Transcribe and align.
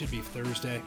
should 0.00 0.10
be 0.10 0.22
Thursday. 0.22 0.80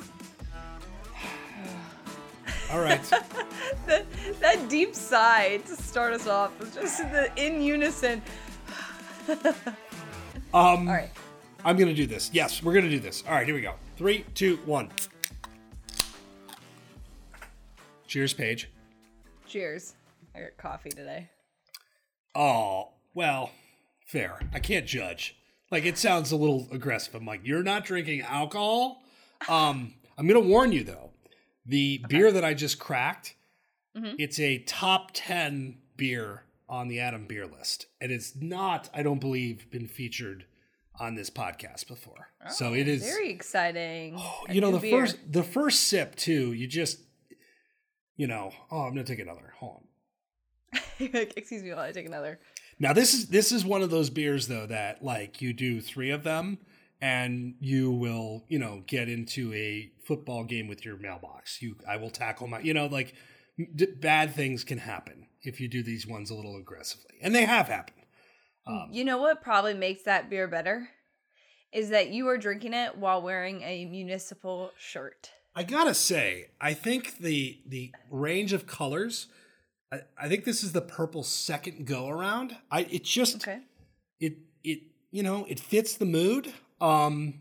All 2.71 2.79
right. 2.79 2.99
that, 3.85 4.07
that 4.39 4.69
deep 4.69 4.95
sigh 4.95 5.57
to 5.67 5.75
start 5.75 6.13
us 6.13 6.25
off 6.25 6.59
was 6.59 6.73
just 6.73 6.97
the 6.97 7.29
in 7.35 7.61
unison. 7.61 8.21
Um, 10.55 10.87
All 10.87 10.93
right. 10.93 11.09
I'm 11.65 11.77
gonna 11.77 11.95
do 11.95 12.05
this. 12.05 12.29
Yes, 12.31 12.61
we're 12.61 12.75
gonna 12.75 12.87
do 12.87 12.99
this. 12.99 13.23
All 13.27 13.33
right, 13.33 13.43
here 13.43 13.55
we 13.55 13.61
go. 13.61 13.73
Three, 13.97 14.23
two, 14.35 14.57
one. 14.65 14.91
Cheers, 18.05 18.33
Paige. 18.33 18.69
Cheers. 19.47 19.95
I 20.35 20.41
got 20.41 20.57
coffee 20.57 20.91
today. 20.91 21.31
Oh, 22.35 22.89
well, 23.15 23.49
fair. 24.05 24.37
I 24.53 24.59
can't 24.59 24.85
judge. 24.85 25.35
Like 25.71 25.85
it 25.85 25.97
sounds 25.97 26.31
a 26.31 26.35
little 26.35 26.67
aggressive. 26.71 27.15
I'm 27.15 27.25
like, 27.25 27.41
you're 27.43 27.63
not 27.63 27.83
drinking 27.83 28.21
alcohol. 28.21 29.02
Um, 29.49 29.93
I'm 30.17 30.27
gonna 30.27 30.39
warn 30.39 30.71
you 30.71 30.83
though. 30.83 31.11
The 31.65 32.03
beer 32.09 32.31
that 32.31 32.43
I 32.43 32.53
just 32.53 32.79
cracked, 32.79 33.35
it's 33.95 34.39
a 34.39 34.59
top 34.59 35.11
ten 35.13 35.77
beer 35.97 36.43
on 36.69 36.87
the 36.87 36.99
Adam 36.99 37.25
Beer 37.27 37.45
list. 37.45 37.85
And 38.01 38.11
It 38.11 38.15
is 38.15 38.33
not, 38.39 38.89
I 38.93 39.03
don't 39.03 39.19
believe, 39.19 39.69
been 39.69 39.87
featured 39.87 40.45
on 40.99 41.15
this 41.15 41.29
podcast 41.29 41.87
before. 41.87 42.29
so 42.49 42.73
it 42.73 42.87
is 42.87 43.03
Very 43.03 43.29
exciting. 43.31 44.15
A 44.49 44.53
you 44.53 44.61
know 44.61 44.71
the 44.71 44.79
beer. 44.79 45.01
first 45.01 45.17
the 45.31 45.43
first 45.43 45.81
sip 45.87 46.15
too 46.15 46.53
you 46.53 46.67
just 46.67 46.99
you 48.15 48.27
know 48.27 48.51
oh 48.69 48.81
i'm 48.81 48.89
gonna 48.93 49.03
take 49.03 49.17
another 49.19 49.53
hold 49.57 49.81
on 50.73 50.79
Excuse 50.99 51.63
me 51.63 51.69
while 51.71 51.79
I 51.79 51.91
take 51.91 52.05
another. 52.05 52.39
now 52.79 52.93
this 52.93 53.13
is 53.15 53.27
this 53.29 53.51
is 53.51 53.65
one 53.65 53.81
of 53.81 53.89
those 53.89 54.09
beers 54.11 54.47
though 54.47 54.67
that 54.67 55.03
like 55.03 55.41
you 55.41 55.51
do 55.53 55.81
three 55.81 56.11
of 56.11 56.23
them 56.23 56.59
and 57.03 57.55
you 57.59 57.91
will 57.91 58.45
you 58.47 58.57
know 58.57 58.81
get 58.87 59.09
into 59.09 59.53
a 59.53 59.91
football 60.07 60.43
game 60.45 60.67
with 60.69 60.85
your 60.85 60.97
mailbox 60.97 61.61
you 61.61 61.75
i 61.87 61.95
will 61.97 62.09
tackle 62.09 62.47
my 62.47 62.59
you 62.59 62.73
know 62.73 62.85
like 62.87 63.13
d- 63.75 63.87
bad 63.99 64.33
things 64.33 64.63
can 64.63 64.77
happen 64.77 65.27
if 65.41 65.59
you 65.59 65.67
do 65.67 65.83
these 65.83 66.07
ones 66.07 66.29
a 66.31 66.35
little 66.35 66.55
aggressively 66.55 67.15
and 67.21 67.35
they 67.35 67.45
have 67.45 67.67
happened 67.67 68.05
Um, 68.65 68.87
you 68.91 69.03
know 69.03 69.17
what 69.17 69.41
probably 69.41 69.73
makes 69.73 70.03
that 70.03 70.29
beer 70.29 70.47
better? 70.47 70.87
Is 71.73 71.89
that 71.89 72.11
you 72.15 72.27
are 72.29 72.37
drinking 72.37 72.73
it 72.73 72.97
while 72.97 73.21
wearing 73.21 73.61
a 73.63 73.83
municipal 73.85 74.71
shirt. 74.77 75.31
I 75.55 75.63
gotta 75.63 75.93
say, 75.93 76.51
I 76.61 76.73
think 76.73 77.17
the 77.17 77.59
the 77.67 77.91
range 78.09 78.53
of 78.53 78.65
colors. 78.65 79.27
I, 79.91 79.97
I 80.17 80.29
think 80.29 80.45
this 80.45 80.63
is 80.63 80.71
the 80.71 80.81
purple 80.99 81.23
second 81.23 81.85
go 81.85 82.07
around. 82.07 82.55
I 82.71 82.81
it 82.97 83.03
just 83.03 83.35
Okay. 83.35 83.59
it 84.19 84.37
it 84.63 84.79
you 85.11 85.23
know 85.23 85.45
it 85.49 85.59
fits 85.59 85.97
the 85.97 86.05
mood. 86.05 86.53
Um, 86.83 87.35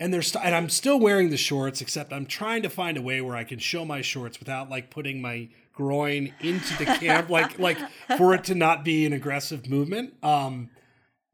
and 0.00 0.14
there's 0.14 0.34
and 0.34 0.54
I'm 0.54 0.70
still 0.70 0.98
wearing 0.98 1.28
the 1.28 1.36
shorts, 1.36 1.82
except 1.82 2.12
I'm 2.12 2.24
trying 2.24 2.62
to 2.62 2.70
find 2.70 2.96
a 2.96 3.02
way 3.02 3.20
where 3.20 3.36
I 3.36 3.44
can 3.44 3.58
show 3.58 3.84
my 3.84 4.00
shorts 4.00 4.38
without 4.38 4.70
like 4.70 4.90
putting 4.90 5.20
my 5.20 5.50
groin 5.74 6.32
into 6.40 6.76
the 6.78 6.86
camp, 6.86 7.28
like 7.30 7.58
like 7.58 7.76
for 8.16 8.34
it 8.34 8.44
to 8.44 8.54
not 8.54 8.82
be 8.82 9.04
an 9.04 9.12
aggressive 9.12 9.68
movement. 9.68 10.14
Um, 10.24 10.70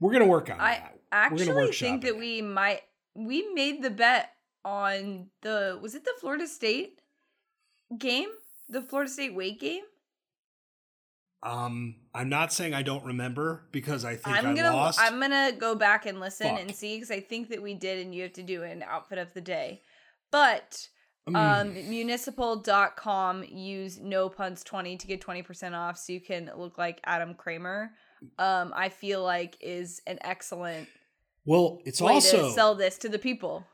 we're 0.00 0.12
gonna 0.12 0.26
work 0.26 0.50
on 0.50 0.60
I 0.60 0.74
that. 0.74 0.98
Actually 1.12 1.72
think 1.72 2.02
it. 2.02 2.08
that 2.08 2.18
we 2.18 2.42
might 2.42 2.80
we 3.14 3.48
made 3.54 3.82
the 3.82 3.90
bet 3.90 4.32
on 4.64 5.28
the 5.42 5.78
was 5.80 5.94
it 5.94 6.04
the 6.04 6.12
Florida 6.18 6.48
State 6.48 6.98
game? 7.96 8.28
The 8.68 8.82
Florida 8.82 9.08
State 9.10 9.32
weight 9.32 9.60
game? 9.60 9.84
Um, 11.42 11.96
I'm 12.14 12.28
not 12.28 12.52
saying 12.52 12.74
I 12.74 12.82
don't 12.82 13.04
remember 13.04 13.66
because 13.70 14.04
I 14.04 14.16
think 14.16 14.36
I'm 14.36 14.46
I 14.46 14.54
gonna 14.54 14.74
lost. 14.74 14.98
I'm 15.00 15.20
gonna 15.20 15.52
go 15.56 15.74
back 15.74 16.06
and 16.06 16.18
listen 16.18 16.48
Fuck. 16.48 16.60
and 16.60 16.74
see 16.74 16.96
because 16.96 17.10
I 17.10 17.20
think 17.20 17.50
that 17.50 17.62
we 17.62 17.74
did 17.74 18.04
and 18.04 18.14
you 18.14 18.22
have 18.24 18.32
to 18.34 18.42
do 18.42 18.62
an 18.62 18.82
outfit 18.82 19.18
of 19.18 19.32
the 19.34 19.40
day. 19.40 19.82
But 20.30 20.88
Mm. 21.28 21.36
um 21.36 21.90
municipal.com 21.90 23.44
use 23.44 23.98
no 23.98 24.28
puns 24.28 24.62
20 24.62 24.96
to 24.96 25.06
get 25.08 25.20
20% 25.20 25.74
off 25.74 25.98
so 25.98 26.12
you 26.12 26.20
can 26.20 26.50
look 26.56 26.78
like 26.78 27.00
Adam 27.04 27.34
Kramer. 27.34 27.90
Um 28.38 28.72
I 28.74 28.88
feel 28.90 29.22
like 29.24 29.56
is 29.60 30.00
an 30.06 30.18
excellent 30.22 30.88
Well, 31.44 31.80
it's 31.84 32.00
way 32.00 32.12
also 32.12 32.48
to 32.48 32.52
sell 32.54 32.74
this 32.76 32.96
to 32.98 33.08
the 33.08 33.18
people. 33.18 33.66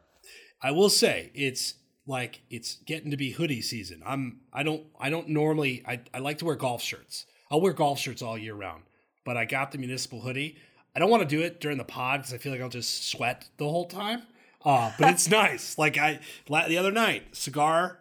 I 0.63 0.71
will 0.71 0.89
say 0.89 1.31
it's 1.35 1.75
like 2.07 2.41
it's 2.51 2.77
getting 2.87 3.11
to 3.11 3.17
be 3.17 3.33
hoodie 3.33 3.63
season. 3.63 4.03
I'm 4.05 4.41
I 4.53 4.63
don't 4.63 4.85
I 4.99 5.11
don't 5.11 5.29
normally 5.29 5.83
I, 5.87 6.01
I 6.15 6.19
like 6.21 6.39
to 6.39 6.45
wear 6.47 6.57
golf 6.57 6.83
shirts. 6.83 7.27
I'll 7.53 7.61
wear 7.61 7.75
golf 7.75 7.99
shirts 7.99 8.23
all 8.23 8.39
year 8.39 8.55
round. 8.55 8.83
But 9.25 9.37
I 9.37 9.45
got 9.45 9.71
the 9.71 9.79
municipal 9.79 10.23
hoodie. 10.23 10.57
I 10.97 10.99
don't 10.99 11.11
want 11.11 11.23
to 11.23 11.29
do 11.29 11.43
it 11.43 11.61
during 11.61 11.77
the 11.79 11.85
pod 11.85 12.21
because 12.21 12.35
I 12.35 12.39
feel 12.39 12.51
like 12.51 12.61
I'll 12.63 12.69
just 12.71 13.09
sweat 13.09 13.49
the 13.59 13.69
whole 13.69 13.85
time. 13.85 14.23
Uh, 14.65 14.91
but 14.99 15.11
it's 15.11 15.29
nice. 15.31 15.79
Like 15.79 15.99
I 15.99 16.21
the 16.47 16.79
other 16.79 16.91
night, 16.91 17.37
cigar, 17.37 17.99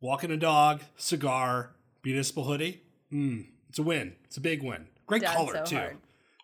walking 0.00 0.30
a 0.30 0.36
dog, 0.36 0.82
cigar, 0.96 1.72
municipal 2.04 2.44
hoodie. 2.44 2.82
Mm, 3.12 3.46
it's 3.68 3.78
a 3.78 3.82
win. 3.82 4.14
It's 4.24 4.36
a 4.36 4.40
big 4.40 4.62
win. 4.62 4.86
Great 5.06 5.22
Dad's 5.22 5.34
color 5.34 5.54
so 5.54 5.64
too. 5.64 5.96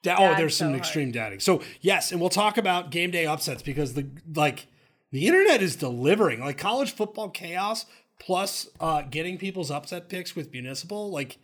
Da- 0.02 0.16
oh, 0.18 0.34
there's 0.36 0.56
some 0.56 0.68
hard. 0.68 0.80
extreme 0.80 1.12
dadding. 1.12 1.40
So 1.40 1.62
yes, 1.80 2.12
and 2.12 2.20
we'll 2.20 2.30
talk 2.30 2.58
about 2.58 2.90
game 2.90 3.10
day 3.10 3.26
upsets 3.26 3.62
because 3.62 3.94
the 3.94 4.06
like 4.34 4.66
the 5.12 5.26
internet 5.26 5.62
is 5.62 5.76
delivering 5.76 6.40
like 6.40 6.58
college 6.58 6.92
football 6.92 7.30
chaos 7.30 7.86
plus 8.18 8.68
uh, 8.80 9.02
getting 9.02 9.38
people's 9.38 9.70
upset 9.70 10.08
picks 10.08 10.34
with 10.36 10.52
municipal. 10.52 11.10
Like 11.10 11.38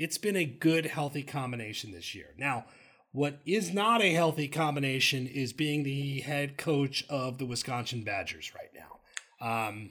it's 0.00 0.16
been 0.16 0.34
a 0.34 0.46
good 0.46 0.86
healthy 0.86 1.22
combination 1.22 1.92
this 1.92 2.14
year. 2.14 2.28
Now, 2.38 2.64
what 3.12 3.38
is 3.44 3.74
not 3.74 4.00
a 4.00 4.14
healthy 4.14 4.48
combination 4.48 5.26
is 5.26 5.52
being 5.52 5.82
the 5.82 6.20
head 6.20 6.56
coach 6.56 7.04
of 7.10 7.36
the 7.36 7.44
Wisconsin 7.44 8.02
Badgers 8.02 8.50
right 8.54 8.70
now. 8.74 9.68
Um, 9.68 9.90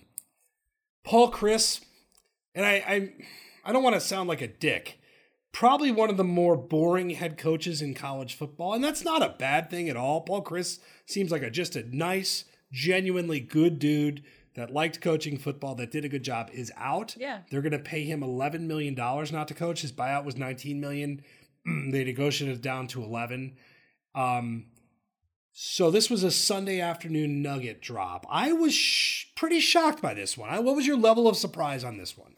Paul 1.06 1.32
Chryst, 1.32 1.82
and 2.56 2.66
I, 2.66 2.72
I, 2.88 3.14
I 3.66 3.72
don't 3.72 3.84
want 3.84 3.94
to 3.98 4.02
sound 4.02 4.28
like 4.28 4.42
a 4.42 4.48
dick. 4.48 5.00
Probably 5.52 5.92
one 5.92 6.10
of 6.10 6.18
the 6.18 6.24
more 6.24 6.58
boring 6.58 7.12
head 7.12 7.38
coaches 7.38 7.80
in 7.80 7.94
college 7.94 8.34
football, 8.34 8.74
and 8.74 8.84
that's 8.84 9.06
not 9.06 9.22
a 9.22 9.36
bad 9.38 9.70
thing 9.70 9.90
at 9.90 9.98
all. 9.98 10.22
Paul 10.22 10.44
Chryst 10.44 10.80
seems 11.06 11.32
like 11.32 11.44
a 11.44 11.52
just 11.52 11.76
a 11.76 11.96
nice, 11.96 12.46
genuinely 12.72 13.40
good 13.40 13.78
dude 13.78 14.24
that 14.56 14.72
liked 14.72 15.02
coaching 15.02 15.38
football, 15.38 15.76
that 15.76 15.92
did 15.92 16.06
a 16.06 16.10
good 16.10 16.24
job. 16.24 16.50
Is 16.54 16.72
out. 16.78 17.16
Yeah. 17.18 17.40
they're 17.50 17.62
going 17.62 17.72
to 17.72 17.80
pay 17.80 18.04
him 18.04 18.24
eleven 18.24 18.68
million 18.68 18.96
dollars 18.96 19.32
not 19.32 19.48
to 19.50 19.54
coach. 19.54 19.82
His 19.82 19.92
buyout 19.92 20.26
was 20.26 20.38
nineteen 20.38 20.80
million. 20.80 21.22
they 21.66 22.04
negotiated 22.04 22.58
it 22.58 22.62
down 22.62 22.88
to 22.88 23.04
eleven. 23.04 23.56
Um, 24.16 24.66
so 25.52 25.92
this 25.92 26.10
was 26.10 26.24
a 26.24 26.32
Sunday 26.32 26.80
afternoon 26.80 27.42
nugget 27.42 27.82
drop. 27.82 28.26
I 28.30 28.54
was 28.54 28.74
sh- 28.74 29.26
pretty 29.36 29.60
shocked 29.60 30.02
by 30.02 30.14
this 30.14 30.38
one. 30.38 30.50
I, 30.50 30.60
what 30.60 30.76
was 30.76 30.88
your 30.88 30.98
level 30.98 31.28
of 31.28 31.36
surprise 31.36 31.84
on 31.84 31.98
this 31.98 32.18
one? 32.18 32.36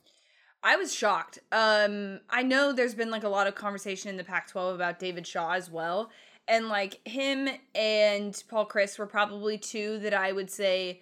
I 0.64 0.76
was 0.76 0.94
shocked. 0.94 1.40
Um, 1.52 2.20
I 2.30 2.44
know 2.44 2.72
there's 2.72 2.96
been 2.96 3.12
like 3.12 3.24
a 3.24 3.30
lot 3.30 3.48
of 3.48 3.56
conversation 3.56 4.10
in 4.10 4.18
the 4.18 4.24
Pac-12 4.24 4.76
about 4.76 5.00
David 5.00 5.26
Shaw 5.26 5.54
as 5.54 5.72
well, 5.72 6.12
and 6.48 6.68
like 6.68 7.06
him 7.08 7.48
and 7.74 8.44
Paul 8.50 8.68
Chryst 8.68 9.00
were 9.00 9.08
probably 9.08 9.58
two 9.58 10.00
that 10.00 10.14
I 10.14 10.32
would 10.32 10.52
say 10.52 11.02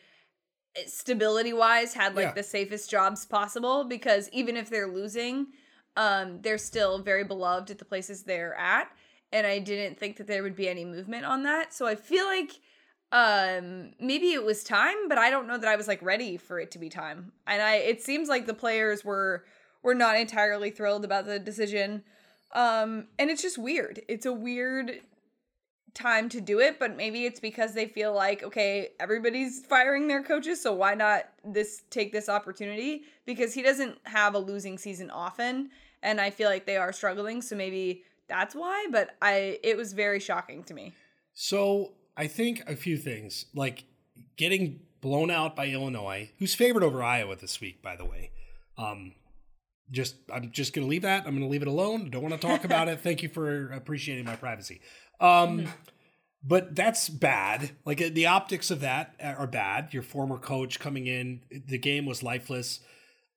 stability 0.88 1.53
wise 1.53 1.94
had 1.94 2.16
like 2.16 2.28
Yeah. 2.28 2.34
the 2.34 2.44
safest 2.44 2.90
jobs 2.90 3.25
possible 3.25 3.84
because 3.84 4.30
even 4.31 4.56
if 4.57 4.69
they're 4.69 4.88
losing, 4.88 5.47
um, 5.97 6.41
they're 6.41 6.57
still 6.57 7.00
very 7.00 7.24
beloved 7.24 7.72
at 7.72 7.78
the 7.80 7.85
places 7.85 8.24
they're 8.24 8.56
at, 8.56 8.90
and 9.31 9.46
I 9.46 9.59
didn't 9.59 10.00
think 10.00 10.18
that 10.18 10.28
there 10.28 10.44
would 10.44 10.56
be 10.56 10.69
any 10.69 10.85
movement 10.85 11.25
on 11.25 11.44
that. 11.44 11.74
So 11.74 11.85
I 11.88 11.96
feel 11.96 12.25
like 12.25 12.59
um 13.12 13.90
maybe 14.00 14.34
it 14.34 14.44
was 14.44 14.63
time 14.63 15.07
but 15.07 15.18
i 15.18 15.31
don't 15.31 15.47
know 15.47 15.57
that 15.57 15.68
i 15.68 15.75
was 15.75 15.88
like 15.88 16.00
ready 16.03 16.38
for 16.38 16.59
it 16.59 16.69
to 16.69 16.78
be 16.78 16.90
time 16.90 17.31
and 17.47 17.59
i 17.59 17.78
it 17.78 18.03
seems 18.03 18.30
like 18.30 18.46
the 18.46 18.53
players 18.53 19.03
were 19.03 19.44
were 19.81 19.96
not 19.96 20.16
entirely 20.16 20.69
thrilled 20.69 21.03
about 21.03 21.25
the 21.25 21.40
decision 21.40 22.03
um 22.53 23.07
and 23.18 23.31
it's 23.31 23.41
just 23.41 23.57
weird 23.57 24.00
it's 24.07 24.28
a 24.28 24.31
weird 24.31 25.01
time 26.00 26.30
to 26.30 26.40
do 26.40 26.60
it 26.60 26.80
but 26.80 26.96
maybe 26.96 27.25
it's 27.25 27.40
because 27.40 27.74
they 27.74 27.86
feel 27.86 28.13
like 28.13 28.44
okay 28.44 28.90
everybody's 29.00 29.66
firing 29.66 30.07
their 30.07 30.24
coaches 30.24 30.62
so 30.62 30.72
why 30.74 30.94
not 30.96 31.24
this 31.44 31.84
take 31.90 32.12
this 32.12 32.30
opportunity 32.30 33.04
because 33.25 33.54
he 33.54 33.62
doesn't 33.62 33.98
have 34.04 34.34
a 34.34 34.40
losing 34.40 34.78
season 34.78 35.10
often 35.10 35.69
and 36.01 36.22
i 36.22 36.30
feel 36.30 36.50
like 36.50 36.66
they 36.66 36.78
are 36.78 36.94
struggling 36.94 37.42
so 37.42 37.56
maybe 37.56 38.04
that's 38.28 38.56
why 38.56 38.88
but 38.92 39.16
i 39.22 39.60
it 39.63 39.75
was 39.75 39.92
very 39.94 40.19
shocking 40.19 40.63
to 40.63 40.74
me 40.74 40.94
So 41.34 41.94
I 42.18 42.28
think 42.28 42.63
a 42.68 42.75
few 42.75 42.98
things 42.98 43.46
like 43.56 43.86
getting 44.36 44.81
blown 45.00 45.31
out 45.31 45.56
by 45.56 45.68
Illinois, 45.68 46.31
who's 46.38 46.54
favored 46.54 46.84
over 46.84 47.01
Iowa 47.01 47.36
this 47.38 47.62
week, 47.62 47.81
by 47.81 47.96
the 47.96 48.04
way. 48.04 48.31
Um, 48.78 49.13
just 49.90 50.16
I'm 50.31 50.51
just 50.51 50.74
gonna 50.74 50.88
leave 50.88 51.04
that. 51.04 51.25
I'm 51.25 51.34
gonna 51.34 51.48
leave 51.48 51.62
it 51.62 51.68
alone. 51.69 52.10
Don't 52.10 52.22
want 52.22 52.40
to 52.40 52.48
talk 52.48 52.66
about 52.66 52.90
it. 52.90 53.00
Thank 53.07 53.24
you 53.24 53.30
for 53.30 53.72
appreciating 53.72 54.25
my 54.25 54.36
privacy. 54.36 54.81
Um, 55.19 55.68
but 56.44 56.75
that's 56.75 57.10
bad. 57.10 57.71
Like 57.86 57.98
the 57.98 58.27
optics 58.27 58.71
of 58.71 58.81
that 58.81 59.16
are 59.21 59.48
bad. 59.48 59.94
Your 59.94 60.04
former 60.04 60.38
coach 60.38 60.80
coming 60.80 61.07
in, 61.07 61.42
the 61.68 61.77
game 61.77 62.06
was 62.06 62.24
lifeless. 62.24 62.80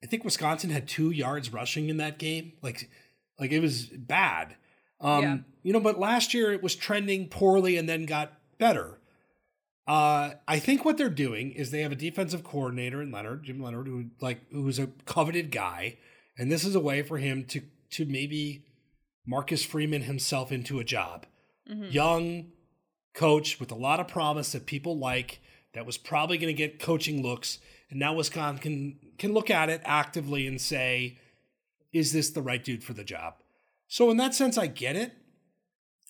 I 0.02 0.06
think 0.06 0.24
Wisconsin 0.24 0.70
had 0.70 0.88
two 0.88 1.10
yards 1.10 1.52
rushing 1.52 1.88
in 1.88 1.96
that 1.98 2.18
game. 2.18 2.52
Like, 2.62 2.88
like 3.38 3.52
it 3.52 3.60
was 3.60 3.86
bad. 3.86 4.56
Um, 5.00 5.22
Yeah. 5.22 5.38
you 5.62 5.72
know, 5.72 5.80
but 5.80 5.98
last 5.98 6.32
year 6.34 6.52
it 6.52 6.62
was 6.62 6.76
trending 6.76 7.28
poorly 7.28 7.76
and 7.76 7.88
then 7.88 8.06
got 8.06 8.38
better. 8.58 8.98
Uh, 9.86 10.34
I 10.46 10.60
think 10.60 10.84
what 10.84 10.96
they're 10.96 11.10
doing 11.10 11.50
is 11.50 11.70
they 11.72 11.82
have 11.82 11.90
a 11.90 11.96
defensive 11.96 12.44
coordinator 12.44 13.02
in 13.02 13.10
Leonhard, 13.10 13.42
Jim 13.42 13.60
Leonhard, 13.60 13.88
who 13.88 14.06
like 14.20 14.40
who's 14.52 14.78
a 14.78 14.86
coveted 15.06 15.50
guy, 15.50 15.98
and 16.38 16.52
this 16.52 16.64
is 16.64 16.76
a 16.76 16.80
way 16.80 17.02
for 17.02 17.18
him 17.18 17.44
to 17.46 17.62
to 17.90 18.06
maybe 18.06 18.64
Marcus 19.26 19.64
Freeman 19.64 20.02
himself 20.02 20.52
into 20.52 20.78
a 20.78 20.84
job. 20.84 21.26
Mm-hmm. 21.70 21.90
Young 21.90 22.46
coach 23.14 23.60
with 23.60 23.70
a 23.70 23.76
lot 23.76 24.00
of 24.00 24.08
promise 24.08 24.52
that 24.52 24.66
people 24.66 24.98
like, 24.98 25.40
that 25.74 25.86
was 25.86 25.96
probably 25.96 26.38
going 26.38 26.54
to 26.54 26.56
get 26.56 26.78
coaching 26.78 27.22
looks, 27.22 27.58
and 27.90 27.98
now 27.98 28.14
Wisconsin 28.14 28.62
can 28.62 28.98
can 29.18 29.32
look 29.32 29.50
at 29.50 29.68
it 29.68 29.80
actively 29.84 30.46
and 30.46 30.60
say, 30.60 31.18
is 31.92 32.12
this 32.12 32.30
the 32.30 32.42
right 32.42 32.62
dude 32.62 32.82
for 32.82 32.94
the 32.94 33.04
job? 33.04 33.34
So 33.88 34.10
in 34.10 34.16
that 34.16 34.34
sense, 34.34 34.56
I 34.58 34.66
get 34.66 34.96
it, 34.96 35.12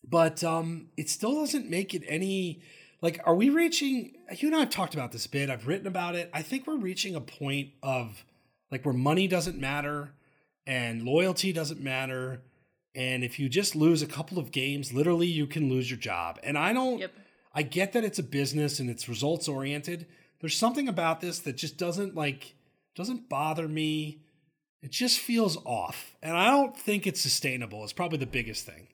but 0.09 0.43
um, 0.43 0.89
it 0.97 1.11
still 1.11 1.35
doesn't 1.35 1.69
make 1.69 1.95
it 1.95 2.03
any 2.07 2.63
like. 3.01 3.21
Are 3.25 3.35
we 3.35 3.51
reaching? 3.51 4.15
You 4.37 4.49
and 4.49 4.57
I 4.57 4.61
have 4.61 4.71
talked 4.71 4.95
about 4.95 5.13
this 5.13 5.27
a 5.27 5.29
bit. 5.29 5.51
I've 5.51 5.67
written 5.67 5.87
about 5.87 6.15
it. 6.15 6.31
I 6.33 6.43
think 6.43 6.67
we're 6.67 6.77
reaching 6.77 7.15
a 7.15 7.21
point 7.21 7.71
of 7.83 8.25
like 8.71 8.85
where 8.85 8.95
money 8.95 9.29
doesn't 9.29 9.59
matter 9.59 10.13
and 10.67 11.03
loyalty 11.03 11.53
doesn't 11.53 11.81
matter. 11.81 12.43
And 12.95 13.25
if 13.25 13.39
you 13.39 13.49
just 13.49 13.75
lose 13.75 14.03
a 14.03 14.07
couple 14.07 14.39
of 14.39 14.51
games, 14.51 14.93
literally 14.93 15.27
you 15.27 15.47
can 15.47 15.71
lose 15.71 15.91
your 15.91 15.99
job. 15.99 16.39
And 16.43 16.59
I 16.59 16.73
don't 16.73 16.99
Yep. 16.99 17.13
I 17.55 17.63
get 17.63 17.93
that 17.93 18.05
it's 18.05 18.19
a 18.19 18.23
business 18.23 18.81
and 18.81 18.89
it's 18.89 19.09
results 19.09 19.49
oriented. 19.49 20.07
There's 20.41 20.57
something 20.57 20.89
about 20.89 21.21
this 21.21 21.39
that 21.41 21.57
just 21.57 21.77
doesn't 21.77 22.15
like 22.15 22.55
doesn't 22.95 23.29
bother 23.29 23.69
me. 23.69 24.21
It 24.83 24.91
just 24.91 25.19
feels 25.21 25.57
off. 25.65 26.17
And 26.23 26.37
I 26.37 26.51
don't 26.51 26.77
think 26.77 27.07
it's 27.07 27.21
sustainable. 27.21 27.85
It's 27.85 27.93
probably 27.93 28.19
the 28.19 28.27
biggest 28.27 28.67
thing. 28.67 28.89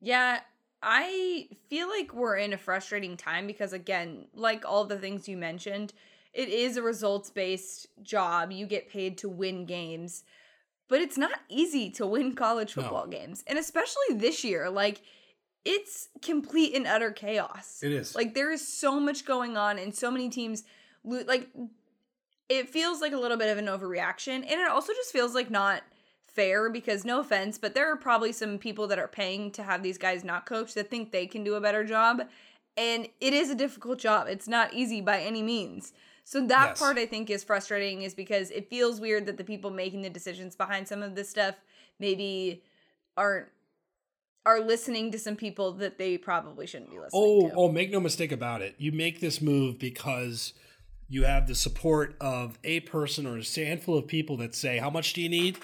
Yeah, 0.00 0.40
I 0.82 1.48
feel 1.70 1.88
like 1.88 2.12
we're 2.12 2.36
in 2.36 2.52
a 2.52 2.58
frustrating 2.58 3.16
time 3.16 3.46
because, 3.46 3.72
again, 3.72 4.26
like 4.34 4.64
all 4.66 4.84
the 4.84 4.98
things 4.98 5.28
you 5.28 5.36
mentioned, 5.36 5.92
it 6.34 6.48
is 6.48 6.76
a 6.76 6.82
results 6.82 7.30
based 7.30 7.86
job. 8.02 8.50
You 8.50 8.66
get 8.66 8.90
paid 8.90 9.16
to 9.18 9.28
win 9.28 9.64
games, 9.64 10.24
but 10.92 11.00
it's 11.00 11.16
not 11.16 11.40
easy 11.48 11.88
to 11.88 12.06
win 12.06 12.34
college 12.34 12.76
No. 12.76 12.82
football 12.82 13.06
games. 13.06 13.42
And 13.46 13.58
especially 13.58 14.14
this 14.14 14.44
year, 14.44 14.68
like, 14.68 15.00
it's 15.64 16.10
complete 16.20 16.74
and 16.76 16.86
utter 16.86 17.10
chaos. 17.10 17.78
It 17.82 17.92
is. 17.92 18.14
Like, 18.14 18.34
there 18.34 18.50
is 18.50 18.68
so 18.68 19.00
much 19.00 19.24
going 19.24 19.56
on, 19.56 19.78
and 19.78 19.94
so 19.94 20.10
many 20.10 20.28
teams, 20.28 20.64
lo- 21.02 21.24
like, 21.26 21.48
it 22.50 22.68
feels 22.68 23.00
like 23.00 23.14
a 23.14 23.16
little 23.16 23.38
bit 23.38 23.48
of 23.48 23.56
an 23.56 23.68
overreaction. 23.68 24.40
And 24.46 24.60
it 24.60 24.68
also 24.70 24.92
just 24.92 25.12
feels 25.12 25.34
like 25.34 25.50
not 25.50 25.82
fair 26.26 26.68
because 26.68 27.06
no 27.06 27.20
offense, 27.20 27.56
but 27.56 27.72
there 27.72 27.90
are 27.90 27.96
probably 27.96 28.32
some 28.32 28.58
people 28.58 28.86
that 28.88 28.98
are 28.98 29.08
paying 29.08 29.50
to 29.52 29.62
have 29.62 29.82
these 29.82 29.96
guys 29.96 30.22
not 30.22 30.44
coach 30.44 30.74
that 30.74 30.90
think 30.90 31.10
they 31.10 31.26
can 31.26 31.42
do 31.42 31.54
a 31.54 31.60
better 31.62 31.84
job. 31.84 32.28
And 32.76 33.08
it 33.18 33.32
is 33.32 33.48
a 33.48 33.54
difficult 33.54 33.98
job. 33.98 34.26
It's 34.28 34.46
not 34.46 34.74
easy 34.74 35.00
by 35.00 35.20
any 35.20 35.42
means. 35.42 35.94
So 36.24 36.46
that 36.46 36.70
Yes. 36.70 36.78
part 36.78 36.98
I 36.98 37.06
think 37.06 37.30
is 37.30 37.44
frustrating 37.44 38.02
is 38.02 38.14
because 38.14 38.50
it 38.50 38.70
feels 38.70 39.00
weird 39.00 39.26
that 39.26 39.36
the 39.36 39.44
people 39.44 39.70
making 39.70 40.02
the 40.02 40.10
decisions 40.10 40.54
behind 40.56 40.86
some 40.88 41.02
of 41.02 41.14
this 41.14 41.28
stuff 41.28 41.56
maybe 41.98 42.62
aren't 43.16 43.48
are 44.44 44.60
listening 44.60 45.12
to 45.12 45.18
some 45.20 45.36
people 45.36 45.72
that 45.72 45.98
they 45.98 46.18
probably 46.18 46.66
shouldn't 46.66 46.90
be 46.90 46.98
listening 46.98 47.10
Oh, 47.22 47.48
to. 47.48 47.54
oh, 47.54 47.68
make 47.70 47.92
no 47.92 48.00
mistake 48.00 48.32
about 48.32 48.60
it. 48.60 48.74
You 48.76 48.90
make 48.90 49.20
this 49.20 49.40
move 49.40 49.78
because 49.78 50.52
you 51.08 51.22
have 51.24 51.46
the 51.46 51.54
support 51.54 52.16
of 52.20 52.58
a 52.64 52.80
person 52.80 53.24
or 53.26 53.38
a 53.38 53.44
handful 53.64 53.96
of 53.96 54.08
people 54.08 54.36
that 54.38 54.54
say, 54.56 54.78
"How 54.78 54.90
much 54.90 55.12
do 55.12 55.22
you 55.22 55.28
need?" 55.28 55.58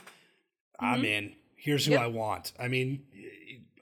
I'm 0.79 0.99
mm-hmm. 0.99 1.05
in. 1.07 1.33
Here's 1.57 1.87
who 1.87 1.93
Yep. 1.93 2.01
I 2.01 2.07
want. 2.07 2.53
I 2.59 2.69
mean, 2.69 3.03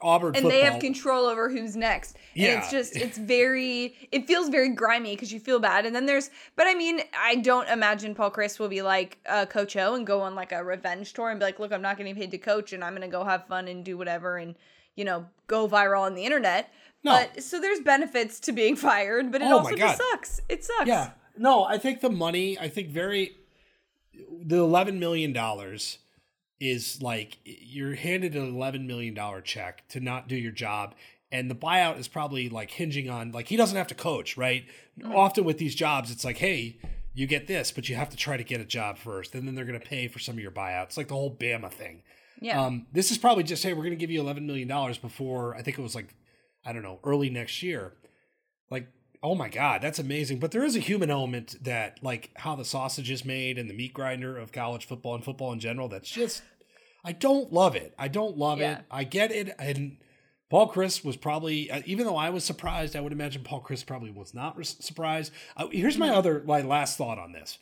Auburn 0.00 0.28
and 0.28 0.36
football. 0.36 0.50
they 0.50 0.60
have 0.64 0.80
control 0.80 1.26
over 1.26 1.48
who's 1.48 1.76
next. 1.76 2.16
And 2.34 2.58
it's 2.58 2.70
just 2.70 2.96
it's 2.96 3.18
very 3.36 3.94
it 4.12 4.26
feels 4.26 4.48
very 4.48 4.70
grimy 4.70 5.14
because 5.14 5.32
you 5.32 5.40
feel 5.40 5.58
bad. 5.58 5.86
And 5.86 5.94
then 5.94 6.06
there's 6.06 6.30
but 6.56 6.66
I 6.66 6.74
mean, 6.74 7.00
I 7.18 7.36
don't 7.36 7.68
imagine 7.68 8.14
Paul 8.14 8.30
Chryst 8.30 8.58
will 8.58 8.68
be 8.68 8.82
like 8.82 9.18
uh, 9.28 9.46
Coach 9.46 9.76
O 9.76 9.94
and 9.94 10.06
go 10.06 10.20
on 10.20 10.34
like 10.34 10.52
a 10.52 10.62
revenge 10.62 11.12
tour 11.12 11.30
and 11.30 11.38
be 11.40 11.44
like, 11.46 11.58
look, 11.58 11.72
I'm 11.72 11.82
not 11.82 11.96
getting 11.96 12.14
paid 12.14 12.30
to 12.32 12.38
coach 12.38 12.72
and 12.72 12.82
I'm 12.84 12.94
gonna 12.94 13.08
go 13.08 13.24
have 13.24 13.46
fun 13.46 13.68
and 13.68 13.84
do 13.84 13.96
whatever 13.96 14.36
and 14.38 14.54
you 14.96 15.04
know, 15.04 15.26
go 15.46 15.68
viral 15.68 16.00
on 16.00 16.14
the 16.14 16.24
internet. 16.24 16.72
No. 17.04 17.12
But 17.12 17.42
so 17.42 17.60
there's 17.60 17.80
benefits 17.80 18.40
to 18.40 18.52
being 18.52 18.76
fired, 18.88 19.30
but 19.30 19.42
it 19.42 19.46
Oh 19.46 19.58
also 19.58 19.76
just 19.76 20.02
sucks. 20.10 20.40
It 20.48 20.64
sucks. 20.64 20.88
Yeah. 20.88 21.10
No, 21.38 21.64
I 21.64 21.78
think 21.78 22.00
the 22.00 22.10
money, 22.10 22.58
I 22.58 22.68
think 22.68 22.88
very 22.88 23.36
the 24.42 24.56
11 24.56 24.98
million 24.98 25.32
dollars 25.32 25.98
is 26.58 27.02
like 27.02 27.38
you're 27.44 27.94
handed 27.94 28.34
an 28.34 28.54
11 28.54 28.86
million 28.86 29.14
dollar 29.14 29.40
check 29.40 29.86
to 29.88 30.00
not 30.00 30.26
do 30.26 30.36
your 30.36 30.52
job 30.52 30.94
and 31.32 31.50
the 31.50 31.54
buyout 31.54 31.98
is 31.98 32.08
probably 32.08 32.48
like 32.48 32.70
hinging 32.70 33.10
on 33.10 33.32
like 33.32 33.48
he 33.48 33.56
doesn't 33.56 33.76
have 33.76 33.88
to 33.88 33.94
coach, 33.94 34.36
right? 34.36 34.64
Often 35.04 35.44
with 35.44 35.58
these 35.58 35.74
jobs 35.74 36.10
it's 36.10 36.24
like, 36.24 36.38
"Hey, 36.38 36.78
you 37.14 37.26
get 37.26 37.46
this, 37.46 37.72
but 37.72 37.88
you 37.88 37.96
have 37.96 38.10
to 38.10 38.16
try 38.16 38.36
to 38.36 38.44
get 38.44 38.60
a 38.60 38.64
job 38.64 38.96
first, 38.96 39.34
and 39.34 39.46
then 39.46 39.54
they're 39.54 39.64
going 39.64 39.78
to 39.78 39.86
pay 39.86 40.08
for 40.08 40.18
some 40.18 40.36
of 40.36 40.40
your 40.40 40.50
buyouts." 40.50 40.96
Like 40.96 41.08
the 41.08 41.14
whole 41.14 41.34
Bama 41.34 41.70
thing. 41.70 42.02
Yeah. 42.40 42.62
Um, 42.62 42.86
this 42.92 43.10
is 43.10 43.18
probably 43.18 43.42
just 43.42 43.62
hey, 43.62 43.72
we're 43.72 43.82
going 43.82 43.90
to 43.90 43.96
give 43.96 44.10
you 44.10 44.20
eleven 44.20 44.46
million 44.46 44.68
dollars 44.68 44.98
before 44.98 45.54
I 45.56 45.62
think 45.62 45.78
it 45.78 45.82
was 45.82 45.94
like 45.94 46.14
I 46.64 46.72
don't 46.72 46.82
know 46.82 47.00
early 47.04 47.28
next 47.28 47.62
year. 47.62 47.94
Like 48.70 48.88
oh 49.22 49.34
my 49.34 49.48
god, 49.48 49.82
that's 49.82 49.98
amazing. 49.98 50.38
But 50.38 50.50
there 50.50 50.64
is 50.64 50.76
a 50.76 50.80
human 50.80 51.10
element 51.10 51.56
that 51.62 52.02
like 52.02 52.30
how 52.36 52.54
the 52.56 52.64
sausage 52.64 53.10
is 53.10 53.24
made 53.24 53.58
and 53.58 53.68
the 53.70 53.74
meat 53.74 53.92
grinder 53.94 54.36
of 54.36 54.52
college 54.52 54.86
football 54.86 55.14
and 55.14 55.24
football 55.24 55.52
in 55.52 55.60
general. 55.60 55.88
That's 55.88 56.08
just 56.10 56.42
I 57.04 57.12
don't 57.12 57.52
love 57.52 57.76
it. 57.76 57.94
I 57.98 58.08
don't 58.08 58.36
love 58.36 58.58
Yeah. 58.60 58.78
it. 58.78 58.84
I 58.90 59.04
get 59.04 59.32
it 59.32 59.54
and. 59.58 59.98
Paul 60.48 60.72
Chryst 60.72 61.04
was 61.04 61.16
probably, 61.16 61.68
uh, 61.72 61.82
even 61.86 62.06
though 62.06 62.16
I 62.16 62.30
was 62.30 62.44
surprised, 62.44 62.94
I 62.94 63.00
would 63.00 63.10
imagine 63.10 63.42
Paul 63.42 63.64
Chryst 63.68 63.84
probably 63.84 64.12
was 64.12 64.32
not 64.32 64.64
surprised. 64.64 65.32
Uh, 65.56 65.66
here's 65.72 65.98
my 65.98 66.10
other, 66.10 66.40
my 66.46 66.60
last 66.60 66.96
thought 66.96 67.18
on 67.18 67.32
this. 67.32 67.58